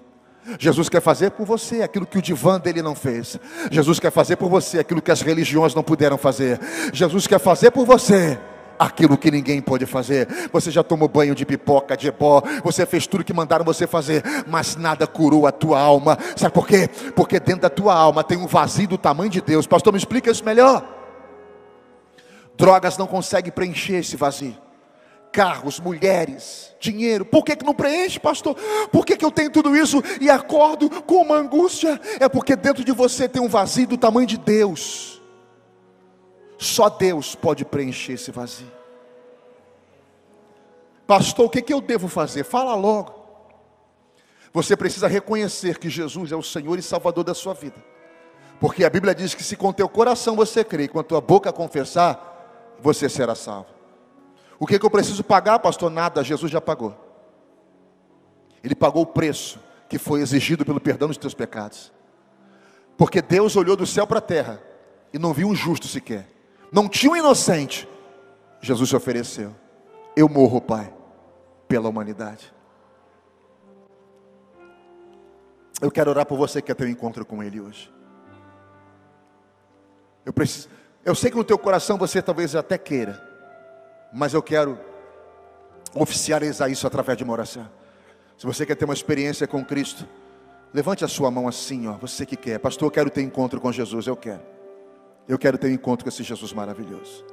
Jesus 0.58 0.88
quer 0.88 1.00
fazer 1.00 1.30
por 1.30 1.46
você 1.46 1.82
aquilo 1.82 2.06
que 2.06 2.18
o 2.18 2.22
divã 2.22 2.58
dele 2.58 2.82
não 2.82 2.94
fez. 2.94 3.38
Jesus 3.70 4.00
quer 4.00 4.10
fazer 4.10 4.36
por 4.36 4.48
você 4.48 4.78
aquilo 4.78 5.00
que 5.00 5.10
as 5.10 5.20
religiões 5.20 5.74
não 5.74 5.82
puderam 5.82 6.18
fazer. 6.18 6.58
Jesus 6.92 7.26
quer 7.26 7.38
fazer 7.38 7.70
por 7.70 7.86
você 7.86 8.38
aquilo 8.78 9.16
que 9.16 9.30
ninguém 9.30 9.60
pode 9.60 9.86
fazer. 9.86 10.26
Você 10.52 10.70
já 10.70 10.82
tomou 10.82 11.08
banho 11.08 11.34
de 11.34 11.46
pipoca, 11.46 11.96
de 11.96 12.08
ebó, 12.08 12.42
você 12.64 12.84
fez 12.84 13.06
tudo 13.06 13.22
que 13.22 13.32
mandaram 13.32 13.64
você 13.64 13.86
fazer, 13.86 14.22
mas 14.48 14.74
nada 14.74 15.06
curou 15.06 15.46
a 15.46 15.52
tua 15.52 15.80
alma. 15.80 16.18
Sabe 16.36 16.52
por 16.52 16.66
quê? 16.66 16.88
Porque 17.14 17.38
dentro 17.38 17.62
da 17.62 17.70
tua 17.70 17.94
alma 17.94 18.24
tem 18.24 18.36
um 18.36 18.46
vazio 18.46 18.88
do 18.88 18.98
tamanho 18.98 19.30
de 19.30 19.40
Deus. 19.40 19.66
Pastor, 19.66 19.92
me 19.92 19.98
explica 19.98 20.30
isso 20.30 20.44
melhor. 20.44 20.84
Drogas 22.56 22.98
não 22.98 23.06
conseguem 23.06 23.52
preencher 23.52 23.98
esse 23.98 24.16
vazio 24.16 24.56
carros, 25.32 25.80
mulheres, 25.80 26.74
dinheiro. 26.78 27.24
Por 27.24 27.42
que, 27.42 27.56
que 27.56 27.64
não 27.64 27.74
preenche, 27.74 28.20
pastor? 28.20 28.54
Por 28.92 29.06
que, 29.06 29.16
que 29.16 29.24
eu 29.24 29.30
tenho 29.30 29.50
tudo 29.50 29.74
isso 29.74 30.02
e 30.20 30.28
acordo 30.28 30.90
com 31.02 31.22
uma 31.22 31.36
angústia? 31.36 31.98
É 32.20 32.28
porque 32.28 32.54
dentro 32.54 32.84
de 32.84 32.92
você 32.92 33.28
tem 33.28 33.40
um 33.40 33.48
vazio 33.48 33.86
do 33.86 33.96
tamanho 33.96 34.26
de 34.26 34.36
Deus. 34.36 35.20
Só 36.58 36.88
Deus 36.88 37.34
pode 37.34 37.64
preencher 37.64 38.12
esse 38.12 38.30
vazio. 38.30 38.70
Pastor, 41.06 41.46
o 41.46 41.50
que, 41.50 41.62
que 41.62 41.72
eu 41.72 41.80
devo 41.80 42.06
fazer? 42.06 42.44
Fala 42.44 42.74
logo. 42.74 43.20
Você 44.52 44.76
precisa 44.76 45.08
reconhecer 45.08 45.78
que 45.78 45.88
Jesus 45.88 46.30
é 46.30 46.36
o 46.36 46.42
Senhor 46.42 46.78
e 46.78 46.82
Salvador 46.82 47.24
da 47.24 47.34
sua 47.34 47.54
vida. 47.54 47.82
Porque 48.60 48.84
a 48.84 48.90
Bíblia 48.90 49.14
diz 49.14 49.34
que 49.34 49.42
se 49.42 49.56
com 49.56 49.72
teu 49.72 49.88
coração 49.88 50.36
você 50.36 50.62
crê 50.62 50.84
e 50.84 50.88
com 50.88 51.00
a 51.00 51.02
tua 51.02 51.20
boca 51.20 51.52
confessar, 51.52 52.76
você 52.80 53.08
será 53.08 53.34
salvo. 53.34 53.81
O 54.62 54.66
que, 54.66 54.78
que 54.78 54.86
eu 54.86 54.90
preciso 54.90 55.24
pagar, 55.24 55.58
pastor? 55.58 55.90
Nada, 55.90 56.22
Jesus 56.22 56.48
já 56.48 56.60
pagou. 56.60 56.94
Ele 58.62 58.76
pagou 58.76 59.02
o 59.02 59.06
preço 59.06 59.58
que 59.88 59.98
foi 59.98 60.20
exigido 60.20 60.64
pelo 60.64 60.80
perdão 60.80 61.08
dos 61.08 61.16
teus 61.16 61.34
pecados. 61.34 61.92
Porque 62.96 63.20
Deus 63.20 63.56
olhou 63.56 63.74
do 63.74 63.84
céu 63.84 64.06
para 64.06 64.18
a 64.18 64.22
terra 64.22 64.62
e 65.12 65.18
não 65.18 65.32
viu 65.32 65.48
um 65.48 65.54
justo 65.56 65.88
sequer. 65.88 66.28
Não 66.70 66.88
tinha 66.88 67.10
um 67.10 67.16
inocente. 67.16 67.88
Jesus 68.60 68.88
se 68.88 68.94
ofereceu. 68.94 69.52
Eu 70.14 70.28
morro, 70.28 70.60
Pai, 70.60 70.94
pela 71.66 71.88
humanidade. 71.88 72.54
Eu 75.80 75.90
quero 75.90 76.08
orar 76.08 76.24
por 76.24 76.38
você 76.38 76.62
que 76.62 76.68
quer 76.68 76.76
ter 76.76 76.84
um 76.84 76.90
encontro 76.90 77.26
com 77.26 77.42
Ele 77.42 77.60
hoje. 77.60 77.92
Eu 80.24 80.32
preciso. 80.32 80.68
Eu 81.04 81.16
sei 81.16 81.32
que 81.32 81.36
no 81.36 81.42
teu 81.42 81.58
coração 81.58 81.98
você 81.98 82.22
talvez 82.22 82.54
até 82.54 82.78
queira 82.78 83.31
mas 84.12 84.34
eu 84.34 84.42
quero 84.42 84.78
oficializar 85.94 86.70
isso 86.70 86.86
através 86.86 87.16
de 87.16 87.24
uma 87.24 87.32
oração. 87.32 87.68
Se 88.36 88.46
você 88.46 88.66
quer 88.66 88.74
ter 88.74 88.84
uma 88.84 88.94
experiência 88.94 89.46
com 89.46 89.64
Cristo, 89.64 90.06
Levante 90.74 91.04
a 91.04 91.08
sua 91.08 91.30
mão 91.30 91.46
assim, 91.46 91.86
ó, 91.86 91.92
você 91.92 92.24
que 92.24 92.36
quer. 92.36 92.58
Pastor, 92.58 92.86
eu 92.86 92.90
quero 92.90 93.10
ter 93.10 93.20
encontro 93.22 93.60
com 93.60 93.70
Jesus, 93.70 94.06
eu 94.06 94.16
quero. 94.16 94.40
Eu 95.28 95.38
quero 95.38 95.58
ter 95.58 95.70
encontro 95.70 96.04
com 96.04 96.08
esse 96.08 96.22
Jesus 96.22 96.52
maravilhoso. 96.52 97.24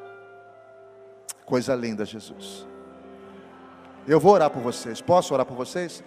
Coisa 1.45 1.73
linda, 1.73 2.05
Jesus. 2.05 2.67
Eu 4.05 4.19
vou 4.19 4.33
orar 4.33 4.49
por 4.49 4.61
vocês. 4.61 5.01
Posso 5.01 5.33
orar 5.33 5.45
por 5.45 5.55
vocês? 5.55 6.03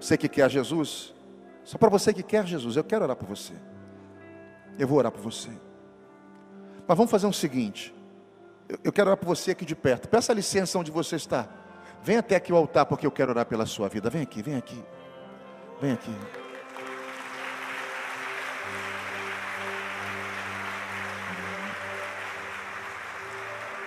Você 0.00 0.16
que 0.16 0.28
quer 0.28 0.48
Jesus? 0.48 1.12
Só 1.64 1.76
para 1.76 1.88
você 1.88 2.14
que 2.14 2.22
quer 2.22 2.46
Jesus, 2.46 2.76
eu 2.76 2.84
quero 2.84 3.04
orar 3.04 3.16
por 3.16 3.26
você. 3.26 3.54
Eu 4.78 4.86
vou 4.86 4.98
orar 4.98 5.10
por 5.10 5.20
você. 5.20 5.50
Mas 6.86 6.96
vamos 6.96 7.10
fazer 7.10 7.26
o 7.26 7.30
um 7.30 7.32
seguinte. 7.32 7.92
Eu 8.84 8.92
quero 8.92 9.08
orar 9.08 9.16
por 9.16 9.26
você 9.26 9.52
aqui 9.52 9.64
de 9.64 9.74
perto. 9.74 10.08
Peça 10.08 10.32
licença 10.32 10.78
onde 10.78 10.90
você 10.90 11.16
está. 11.16 11.48
Vem 12.02 12.18
até 12.18 12.36
aqui 12.36 12.52
o 12.52 12.56
altar, 12.56 12.84
porque 12.84 13.06
eu 13.06 13.10
quero 13.10 13.30
orar 13.30 13.46
pela 13.46 13.64
sua 13.64 13.88
vida. 13.88 14.10
Vem 14.10 14.22
aqui, 14.22 14.42
vem 14.42 14.56
aqui. 14.56 14.84
Vem 15.80 15.92
aqui. 15.92 16.14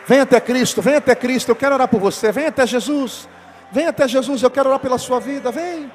Vem 0.08 0.20
até 0.20 0.42
Cristo, 0.42 0.82
vem 0.82 0.96
até 0.96 1.16
Cristo, 1.16 1.50
eu 1.50 1.56
quero 1.56 1.76
orar 1.76 1.88
por 1.88 2.00
você. 2.00 2.32
Vem 2.32 2.48
até 2.48 2.66
Jesus, 2.66 3.30
vem 3.72 3.88
até 3.88 4.08
Jesus, 4.08 4.42
eu 4.42 4.50
quero 4.50 4.68
orar 4.68 4.80
pela 4.80 4.98
sua 4.98 5.20
vida. 5.20 5.52
Vem, 5.52 5.92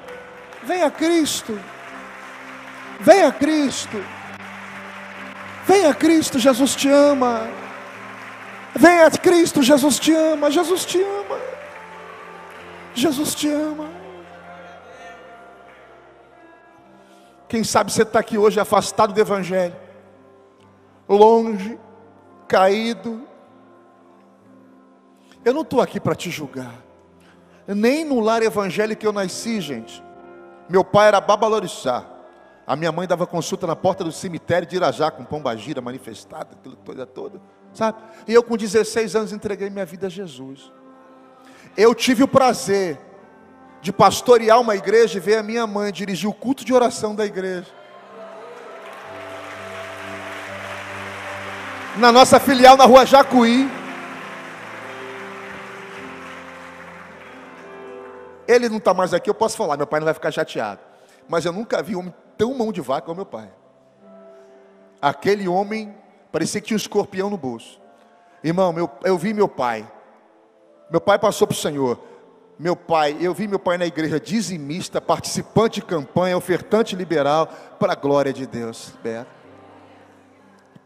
vem 0.63 0.81
a 0.81 0.89
Cristo, 0.89 1.59
vem 2.99 3.23
a 3.23 3.31
Cristo, 3.31 4.03
vem 5.67 5.85
a 5.85 5.93
Cristo, 5.93 6.39
Jesus 6.39 6.75
te 6.75 6.89
ama. 6.89 7.66
Vem 8.77 9.01
a 9.01 9.09
Cristo, 9.09 9.63
Jesus 9.63 9.97
te 9.97 10.13
ama, 10.13 10.51
Jesus 10.51 10.85
te 10.85 11.01
ama, 11.01 11.39
Jesus 12.93 13.33
te 13.33 13.49
ama. 13.49 13.89
Quem 17.47 17.63
sabe 17.63 17.91
você 17.91 18.03
está 18.03 18.19
aqui 18.19 18.37
hoje 18.37 18.59
afastado 18.59 19.13
do 19.13 19.19
Evangelho, 19.19 19.75
longe, 21.09 21.79
caído. 22.47 23.27
Eu 25.43 25.53
não 25.53 25.61
estou 25.61 25.81
aqui 25.81 25.99
para 25.99 26.13
te 26.13 26.29
julgar, 26.29 26.75
nem 27.67 28.05
no 28.05 28.19
lar 28.19 28.43
evangélico 28.43 29.01
que 29.01 29.07
eu 29.07 29.13
nasci, 29.13 29.59
gente. 29.59 30.03
Meu 30.69 30.83
pai 30.83 31.07
era 31.07 31.21
babalorixá, 31.21 32.05
a 32.67 32.75
minha 32.75 32.91
mãe 32.91 33.07
dava 33.07 33.25
consulta 33.25 33.65
na 33.65 33.75
porta 33.75 34.03
do 34.03 34.11
cemitério 34.11 34.67
de 34.67 34.75
Irajá, 34.75 35.09
com 35.09 35.23
pombagira 35.23 35.81
manifestada, 35.81 36.49
aquela 36.51 36.75
coisa 36.75 37.05
toda, 37.05 37.41
sabe? 37.73 37.99
E 38.27 38.33
eu, 38.33 38.43
com 38.43 38.57
16 38.57 39.15
anos, 39.15 39.31
entreguei 39.31 39.69
minha 39.69 39.85
vida 39.85 40.07
a 40.07 40.09
Jesus. 40.09 40.71
Eu 41.75 41.93
tive 41.93 42.23
o 42.23 42.27
prazer 42.27 42.99
de 43.81 43.93
pastorear 43.93 44.59
uma 44.59 44.75
igreja 44.75 45.17
e 45.17 45.21
ver 45.21 45.37
a 45.37 45.43
minha 45.43 45.65
mãe 45.67 45.91
dirigir 45.91 46.29
o 46.29 46.33
culto 46.33 46.65
de 46.65 46.73
oração 46.73 47.15
da 47.15 47.25
igreja. 47.25 47.67
Na 51.97 52.11
nossa 52.11 52.39
filial 52.39 52.75
na 52.77 52.85
rua 52.85 53.05
Jacuí. 53.05 53.69
Ele 58.47 58.69
não 58.69 58.77
está 58.77 58.93
mais 58.93 59.13
aqui, 59.13 59.29
eu 59.29 59.33
posso 59.33 59.57
falar, 59.57 59.75
meu 59.77 59.85
pai 59.85 59.99
não 59.99 60.05
vai 60.05 60.13
ficar 60.13 60.31
chateado. 60.31 60.79
Mas 61.27 61.45
eu 61.45 61.51
nunca 61.51 61.83
vi 61.83 61.95
um 61.95 61.99
homem 61.99 62.15
tão 62.37 62.53
mão 62.53 62.71
de 62.71 62.81
vaca 62.81 63.05
como 63.05 63.17
meu 63.17 63.25
pai. 63.25 63.51
Aquele 65.01 65.47
homem 65.47 65.93
parecia 66.37 66.61
que 66.61 66.67
tinha 66.67 66.75
um 66.75 66.77
escorpião 66.77 67.29
no 67.29 67.37
bolso. 67.37 67.81
Irmão, 68.43 68.71
meu, 68.71 68.89
eu 69.03 69.17
vi 69.17 69.33
meu 69.33 69.47
pai. 69.47 69.91
Meu 70.89 71.01
pai 71.01 71.19
passou 71.19 71.47
para 71.47 71.55
o 71.55 71.57
Senhor 71.57 71.99
meu 72.59 72.75
pai, 72.75 73.15
eu 73.21 73.33
vi 73.33 73.47
meu 73.47 73.59
pai 73.59 73.77
na 73.77 73.85
igreja 73.85 74.19
dizimista, 74.19 74.99
participante 74.99 75.79
de 75.79 75.85
campanha, 75.85 76.35
ofertante 76.35 76.95
liberal, 76.95 77.47
para 77.79 77.93
a 77.93 77.95
glória 77.95 78.33
de 78.33 78.47
Deus. 78.47 78.93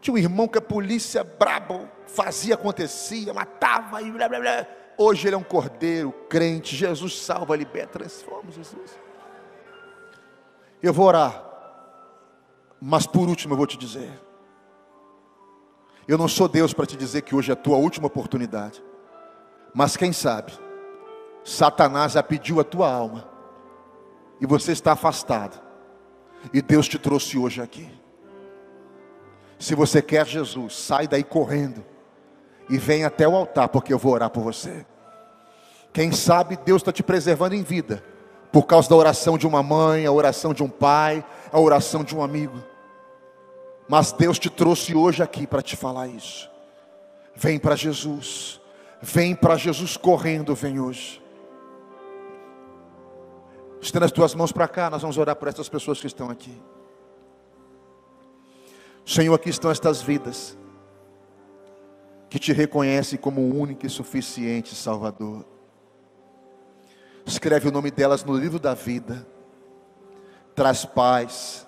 Tinha 0.00 0.14
um 0.14 0.18
irmão 0.18 0.46
que 0.46 0.58
a 0.58 0.62
polícia 0.62 1.24
brabo 1.24 1.88
fazia, 2.06 2.54
acontecia, 2.54 3.32
matava 3.32 4.02
e 4.02 4.10
blá 4.10 4.28
blá 4.28 4.40
blá. 4.40 4.66
Hoje 4.98 5.26
ele 5.26 5.34
é 5.34 5.38
um 5.38 5.42
cordeiro, 5.42 6.12
crente. 6.28 6.76
Jesus 6.76 7.18
salva, 7.20 7.56
liberta, 7.56 7.98
transforma 7.98 8.50
Jesus. 8.50 8.98
Eu 10.82 10.92
vou 10.92 11.06
orar, 11.06 11.42
mas 12.78 13.06
por 13.06 13.26
último 13.28 13.54
eu 13.54 13.56
vou 13.56 13.66
te 13.66 13.78
dizer: 13.78 14.10
eu 16.06 16.18
não 16.18 16.28
sou 16.28 16.48
Deus 16.48 16.72
para 16.72 16.86
te 16.86 16.96
dizer 16.96 17.22
que 17.22 17.34
hoje 17.34 17.50
é 17.50 17.54
a 17.54 17.56
tua 17.56 17.76
última 17.76 18.06
oportunidade, 18.06 18.82
mas 19.74 19.96
quem 19.96 20.12
sabe 20.12 20.52
Satanás 21.44 22.12
já 22.12 22.22
pediu 22.22 22.60
a 22.60 22.64
tua 22.64 22.92
alma, 22.92 23.28
e 24.40 24.46
você 24.46 24.72
está 24.72 24.92
afastado, 24.92 25.60
e 26.52 26.60
Deus 26.60 26.88
te 26.88 26.98
trouxe 26.98 27.38
hoje 27.38 27.60
aqui. 27.60 27.88
Se 29.58 29.74
você 29.74 30.02
quer 30.02 30.26
Jesus, 30.26 30.76
sai 30.76 31.06
daí 31.06 31.22
correndo 31.22 31.84
e 32.68 32.78
vem 32.78 33.04
até 33.04 33.26
o 33.28 33.36
altar, 33.36 33.68
porque 33.68 33.92
eu 33.92 33.98
vou 33.98 34.12
orar 34.12 34.30
por 34.30 34.42
você. 34.42 34.84
Quem 35.92 36.10
sabe 36.10 36.58
Deus 36.64 36.82
está 36.82 36.90
te 36.90 37.02
preservando 37.02 37.54
em 37.54 37.62
vida, 37.62 38.02
por 38.50 38.64
causa 38.64 38.88
da 38.88 38.96
oração 38.96 39.38
de 39.38 39.46
uma 39.46 39.62
mãe, 39.62 40.06
a 40.06 40.12
oração 40.12 40.52
de 40.52 40.62
um 40.62 40.68
pai, 40.68 41.24
a 41.52 41.60
oração 41.60 42.02
de 42.02 42.16
um 42.16 42.22
amigo. 42.22 42.62
Mas 43.92 44.10
Deus 44.10 44.38
te 44.38 44.48
trouxe 44.48 44.94
hoje 44.94 45.22
aqui 45.22 45.46
para 45.46 45.60
te 45.60 45.76
falar 45.76 46.08
isso. 46.08 46.50
Vem 47.36 47.58
para 47.58 47.76
Jesus, 47.76 48.58
vem 49.02 49.34
para 49.34 49.54
Jesus 49.54 49.98
correndo, 49.98 50.54
vem 50.54 50.80
hoje. 50.80 51.22
Estenda 53.82 54.06
as 54.06 54.10
tuas 54.10 54.34
mãos 54.34 54.50
para 54.50 54.66
cá, 54.66 54.88
nós 54.88 55.02
vamos 55.02 55.18
orar 55.18 55.36
por 55.36 55.46
essas 55.46 55.68
pessoas 55.68 56.00
que 56.00 56.06
estão 56.06 56.30
aqui. 56.30 56.58
Senhor, 59.04 59.34
aqui 59.34 59.50
estão 59.50 59.70
estas 59.70 60.00
vidas 60.00 60.56
que 62.30 62.38
te 62.38 62.50
reconhecem 62.50 63.18
como 63.18 63.42
único 63.42 63.84
e 63.84 63.90
suficiente 63.90 64.74
Salvador. 64.74 65.44
Escreve 67.26 67.68
o 67.68 67.72
nome 67.72 67.90
delas 67.90 68.24
no 68.24 68.34
livro 68.38 68.58
da 68.58 68.72
vida. 68.72 69.28
Traz 70.54 70.82
paz, 70.82 71.66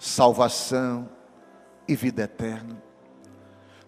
salvação 0.00 1.13
e 1.86 1.94
vida 1.94 2.22
eterna. 2.22 2.82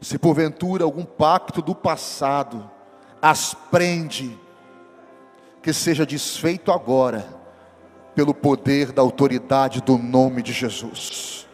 Se 0.00 0.18
porventura 0.18 0.84
algum 0.84 1.04
pacto 1.04 1.62
do 1.62 1.74
passado 1.74 2.70
as 3.20 3.54
prende, 3.54 4.38
que 5.62 5.72
seja 5.72 6.06
desfeito 6.06 6.70
agora 6.70 7.26
pelo 8.14 8.32
poder 8.32 8.92
da 8.92 9.02
autoridade 9.02 9.80
do 9.80 9.98
nome 9.98 10.42
de 10.42 10.52
Jesus. 10.52 11.46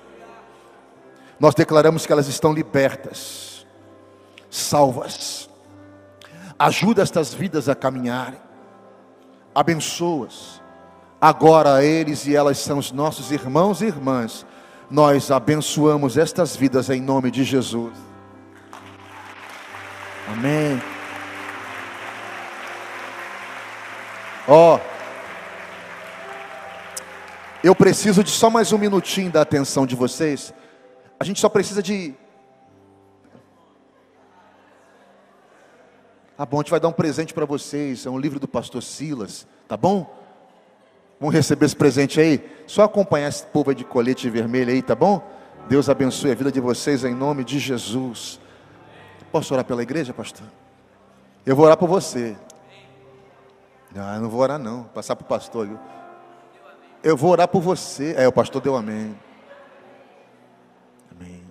Nós 1.41 1.55
declaramos 1.55 2.07
que 2.07 2.13
elas 2.13 2.29
estão 2.29 2.53
libertas, 2.53 3.67
salvas. 4.51 5.49
Ajuda 6.59 7.03
estas 7.03 7.35
vidas 7.35 7.69
a 7.69 7.75
caminharem, 7.75 8.39
abençoas. 9.55 10.61
Agora 11.21 11.83
eles 11.85 12.27
e 12.27 12.37
elas 12.37 12.59
são 12.59 12.79
os 12.79 12.93
nossos 12.93 13.33
irmãos 13.33 13.81
e 13.81 13.87
irmãs. 13.87 14.47
Nós 14.93 15.31
abençoamos 15.31 16.19
estas 16.19 16.55
vidas 16.55 16.91
em 16.91 17.01
nome 17.01 17.31
de 17.31 17.45
Jesus. 17.45 17.97
Amém. 20.29 20.79
Ó. 24.47 24.77
Oh, 24.77 24.81
eu 27.65 27.75
preciso 27.75 28.23
de 28.23 28.31
só 28.31 28.51
mais 28.51 28.71
um 28.71 28.77
minutinho 28.77 29.33
da 29.33 29.41
atenção 29.41 29.87
de 29.87 29.97
vocês. 29.97 30.53
A 31.19 31.25
gente 31.25 31.41
só 31.41 31.49
precisa 31.49 31.83
de. 31.83 32.15
Tá 36.37 36.45
bom, 36.45 36.59
a 36.59 36.61
gente 36.61 36.71
vai 36.71 36.81
dar 36.81 36.89
um 36.89 36.93
presente 36.93 37.33
para 37.33 37.47
vocês. 37.47 38.05
É 38.05 38.11
um 38.11 38.19
livro 38.19 38.39
do 38.39 38.47
pastor 38.47 38.83
Silas, 38.83 39.47
tá 39.67 39.75
bom? 39.75 40.22
Vamos 41.23 41.37
receber 41.37 41.67
esse 41.67 41.77
presente 41.77 42.21
aí? 42.21 42.45
Só 42.67 42.83
acompanhar 42.83 43.29
esse 43.29 43.47
povo 43.47 43.73
de 43.73 43.85
colete 43.85 44.29
vermelho 44.29 44.73
aí, 44.73 44.83
tá 44.83 44.97
bom? 44.97 45.25
Deus 45.69 45.89
abençoe 45.89 46.33
a 46.33 46.35
vida 46.35 46.51
de 46.51 46.59
vocês 46.59 47.05
em 47.05 47.15
nome 47.15 47.45
de 47.45 47.61
Jesus. 47.61 48.41
Posso 49.31 49.55
orar 49.55 49.65
pela 49.65 49.85
igreja, 49.85 50.13
pastor? 50.13 50.49
Eu 51.47 51.55
vou 51.55 51.65
orar 51.65 51.77
por 51.77 51.89
você. 51.89 52.37
Ah, 53.95 54.19
não 54.19 54.29
vou 54.29 54.41
orar 54.41 54.59
não, 54.59 54.83
passar 54.83 55.15
para 55.15 55.25
o 55.25 55.29
pastor. 55.29 55.69
Viu? 55.69 55.79
Eu 57.05 57.17
vou 57.17 57.31
orar 57.31 57.47
por 57.47 57.63
você. 57.63 58.17
É, 58.19 58.27
o 58.27 58.33
pastor 58.33 58.61
deu 58.61 58.75
amém. 58.75 59.17
Amém. 61.09 61.45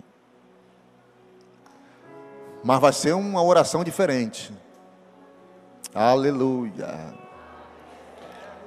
Mas 2.62 2.82
vai 2.82 2.92
ser 2.92 3.14
uma 3.14 3.42
oração 3.42 3.86
diferente. 3.86 4.52
Aleluia. 5.96 7.21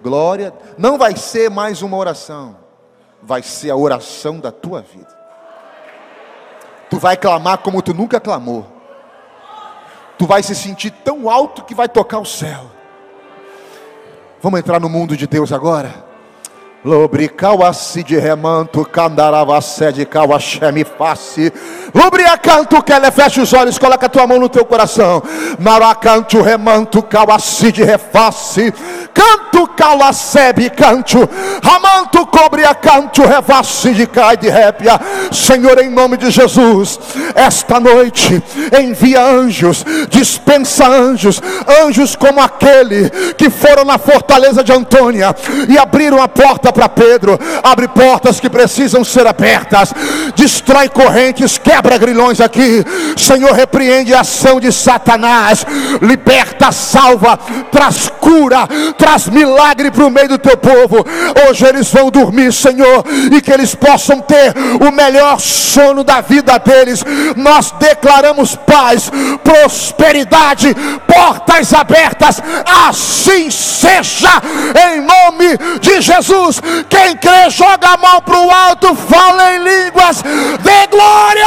Glória. 0.04 0.52
Não 0.76 0.98
vai 0.98 1.16
ser 1.16 1.48
mais 1.48 1.80
uma 1.80 1.96
oração. 1.96 2.58
Vai 3.22 3.42
ser 3.42 3.70
a 3.70 3.76
oração 3.76 4.38
da 4.38 4.52
tua 4.52 4.82
vida. 4.82 5.08
Tu 6.90 6.98
vai 6.98 7.16
clamar 7.16 7.58
como 7.58 7.80
tu 7.80 7.94
nunca 7.94 8.20
clamou. 8.20 8.66
Tu 10.18 10.26
vai 10.26 10.42
se 10.42 10.54
sentir 10.54 10.90
tão 10.90 11.30
alto 11.30 11.64
que 11.64 11.74
vai 11.74 11.88
tocar 11.88 12.18
o 12.18 12.26
céu. 12.26 12.70
Vamos 14.42 14.60
entrar 14.60 14.78
no 14.78 14.90
mundo 14.90 15.16
de 15.16 15.26
Deus 15.26 15.50
agora? 15.50 16.13
Lubricau-se 16.84 18.02
de 18.02 18.18
remanto, 18.18 18.84
candarava 18.84 19.58
sede, 19.62 20.04
cauaxeme 20.04 20.84
face. 20.84 21.50
Lubriacanto, 21.94 22.82
que 22.82 22.92
ela 22.92 23.10
fecha 23.10 23.40
os 23.40 23.54
olhos, 23.54 23.78
coloca 23.78 24.04
a 24.04 24.08
tua 24.08 24.26
mão 24.26 24.38
no 24.38 24.50
teu 24.50 24.66
coração. 24.66 25.22
Maracanto, 25.58 26.42
remanto, 26.42 27.02
cauaci 27.02 27.72
de 27.72 27.82
reface. 27.82 28.70
Canto, 29.14 29.66
calacebe, 29.68 30.68
canto. 30.68 31.26
Ramanto, 31.62 32.26
cobria, 32.26 32.74
canto, 32.74 33.22
revasse 33.22 33.94
de 33.94 34.06
cai 34.06 34.36
de 34.36 34.50
répia. 34.50 35.00
Senhor, 35.32 35.78
em 35.78 35.88
nome 35.88 36.18
de 36.18 36.30
Jesus, 36.30 37.00
esta 37.34 37.80
noite 37.80 38.42
envia 38.78 39.24
anjos, 39.24 39.86
dispensa 40.10 40.86
anjos, 40.86 41.40
anjos 41.82 42.14
como 42.14 42.42
aquele 42.42 43.08
que 43.38 43.48
foram 43.48 43.86
na 43.86 43.96
fortaleza 43.96 44.62
de 44.62 44.72
Antônia 44.72 45.34
e 45.66 45.78
abriram 45.78 46.20
a 46.20 46.28
porta 46.28 46.73
para 46.74 46.88
Pedro, 46.88 47.38
abre 47.62 47.88
portas 47.88 48.40
que 48.40 48.50
precisam 48.50 49.04
ser 49.04 49.26
abertas, 49.26 49.94
destrói 50.34 50.88
correntes, 50.88 51.56
quebra 51.56 51.96
grilhões 51.96 52.40
aqui. 52.40 52.84
Senhor, 53.16 53.52
repreende 53.52 54.12
a 54.12 54.20
ação 54.20 54.60
de 54.60 54.72
Satanás, 54.72 55.64
liberta, 56.02 56.72
salva, 56.72 57.38
traz 57.70 58.10
cura, 58.20 58.68
traz 58.98 59.28
milagre 59.28 59.90
para 59.90 60.04
o 60.04 60.10
meio 60.10 60.28
do 60.28 60.38
teu 60.38 60.56
povo. 60.56 61.04
Hoje 61.48 61.64
eles 61.64 61.90
vão 61.90 62.10
dormir, 62.10 62.52
Senhor, 62.52 63.04
e 63.32 63.40
que 63.40 63.52
eles 63.52 63.74
possam 63.74 64.20
ter 64.20 64.52
o 64.80 64.90
melhor 64.90 65.38
sono 65.40 66.02
da 66.02 66.20
vida 66.20 66.58
deles. 66.58 67.04
Nós 67.36 67.72
declaramos 67.78 68.56
paz, 68.56 69.10
prosperidade, 69.42 70.74
portas 71.06 71.72
abertas, 71.72 72.40
assim 72.88 73.50
seja, 73.50 74.42
em 74.88 75.00
nome 75.00 75.58
de 75.80 76.00
Jesus. 76.00 76.60
Quem 76.88 77.16
crê, 77.16 77.50
joga 77.50 77.88
a 77.88 77.96
mão 77.96 78.20
para 78.22 78.38
o 78.38 78.50
alto, 78.50 78.94
fala 78.94 79.54
em 79.54 79.58
línguas, 79.58 80.22
dê 80.22 80.86
glória! 80.90 81.44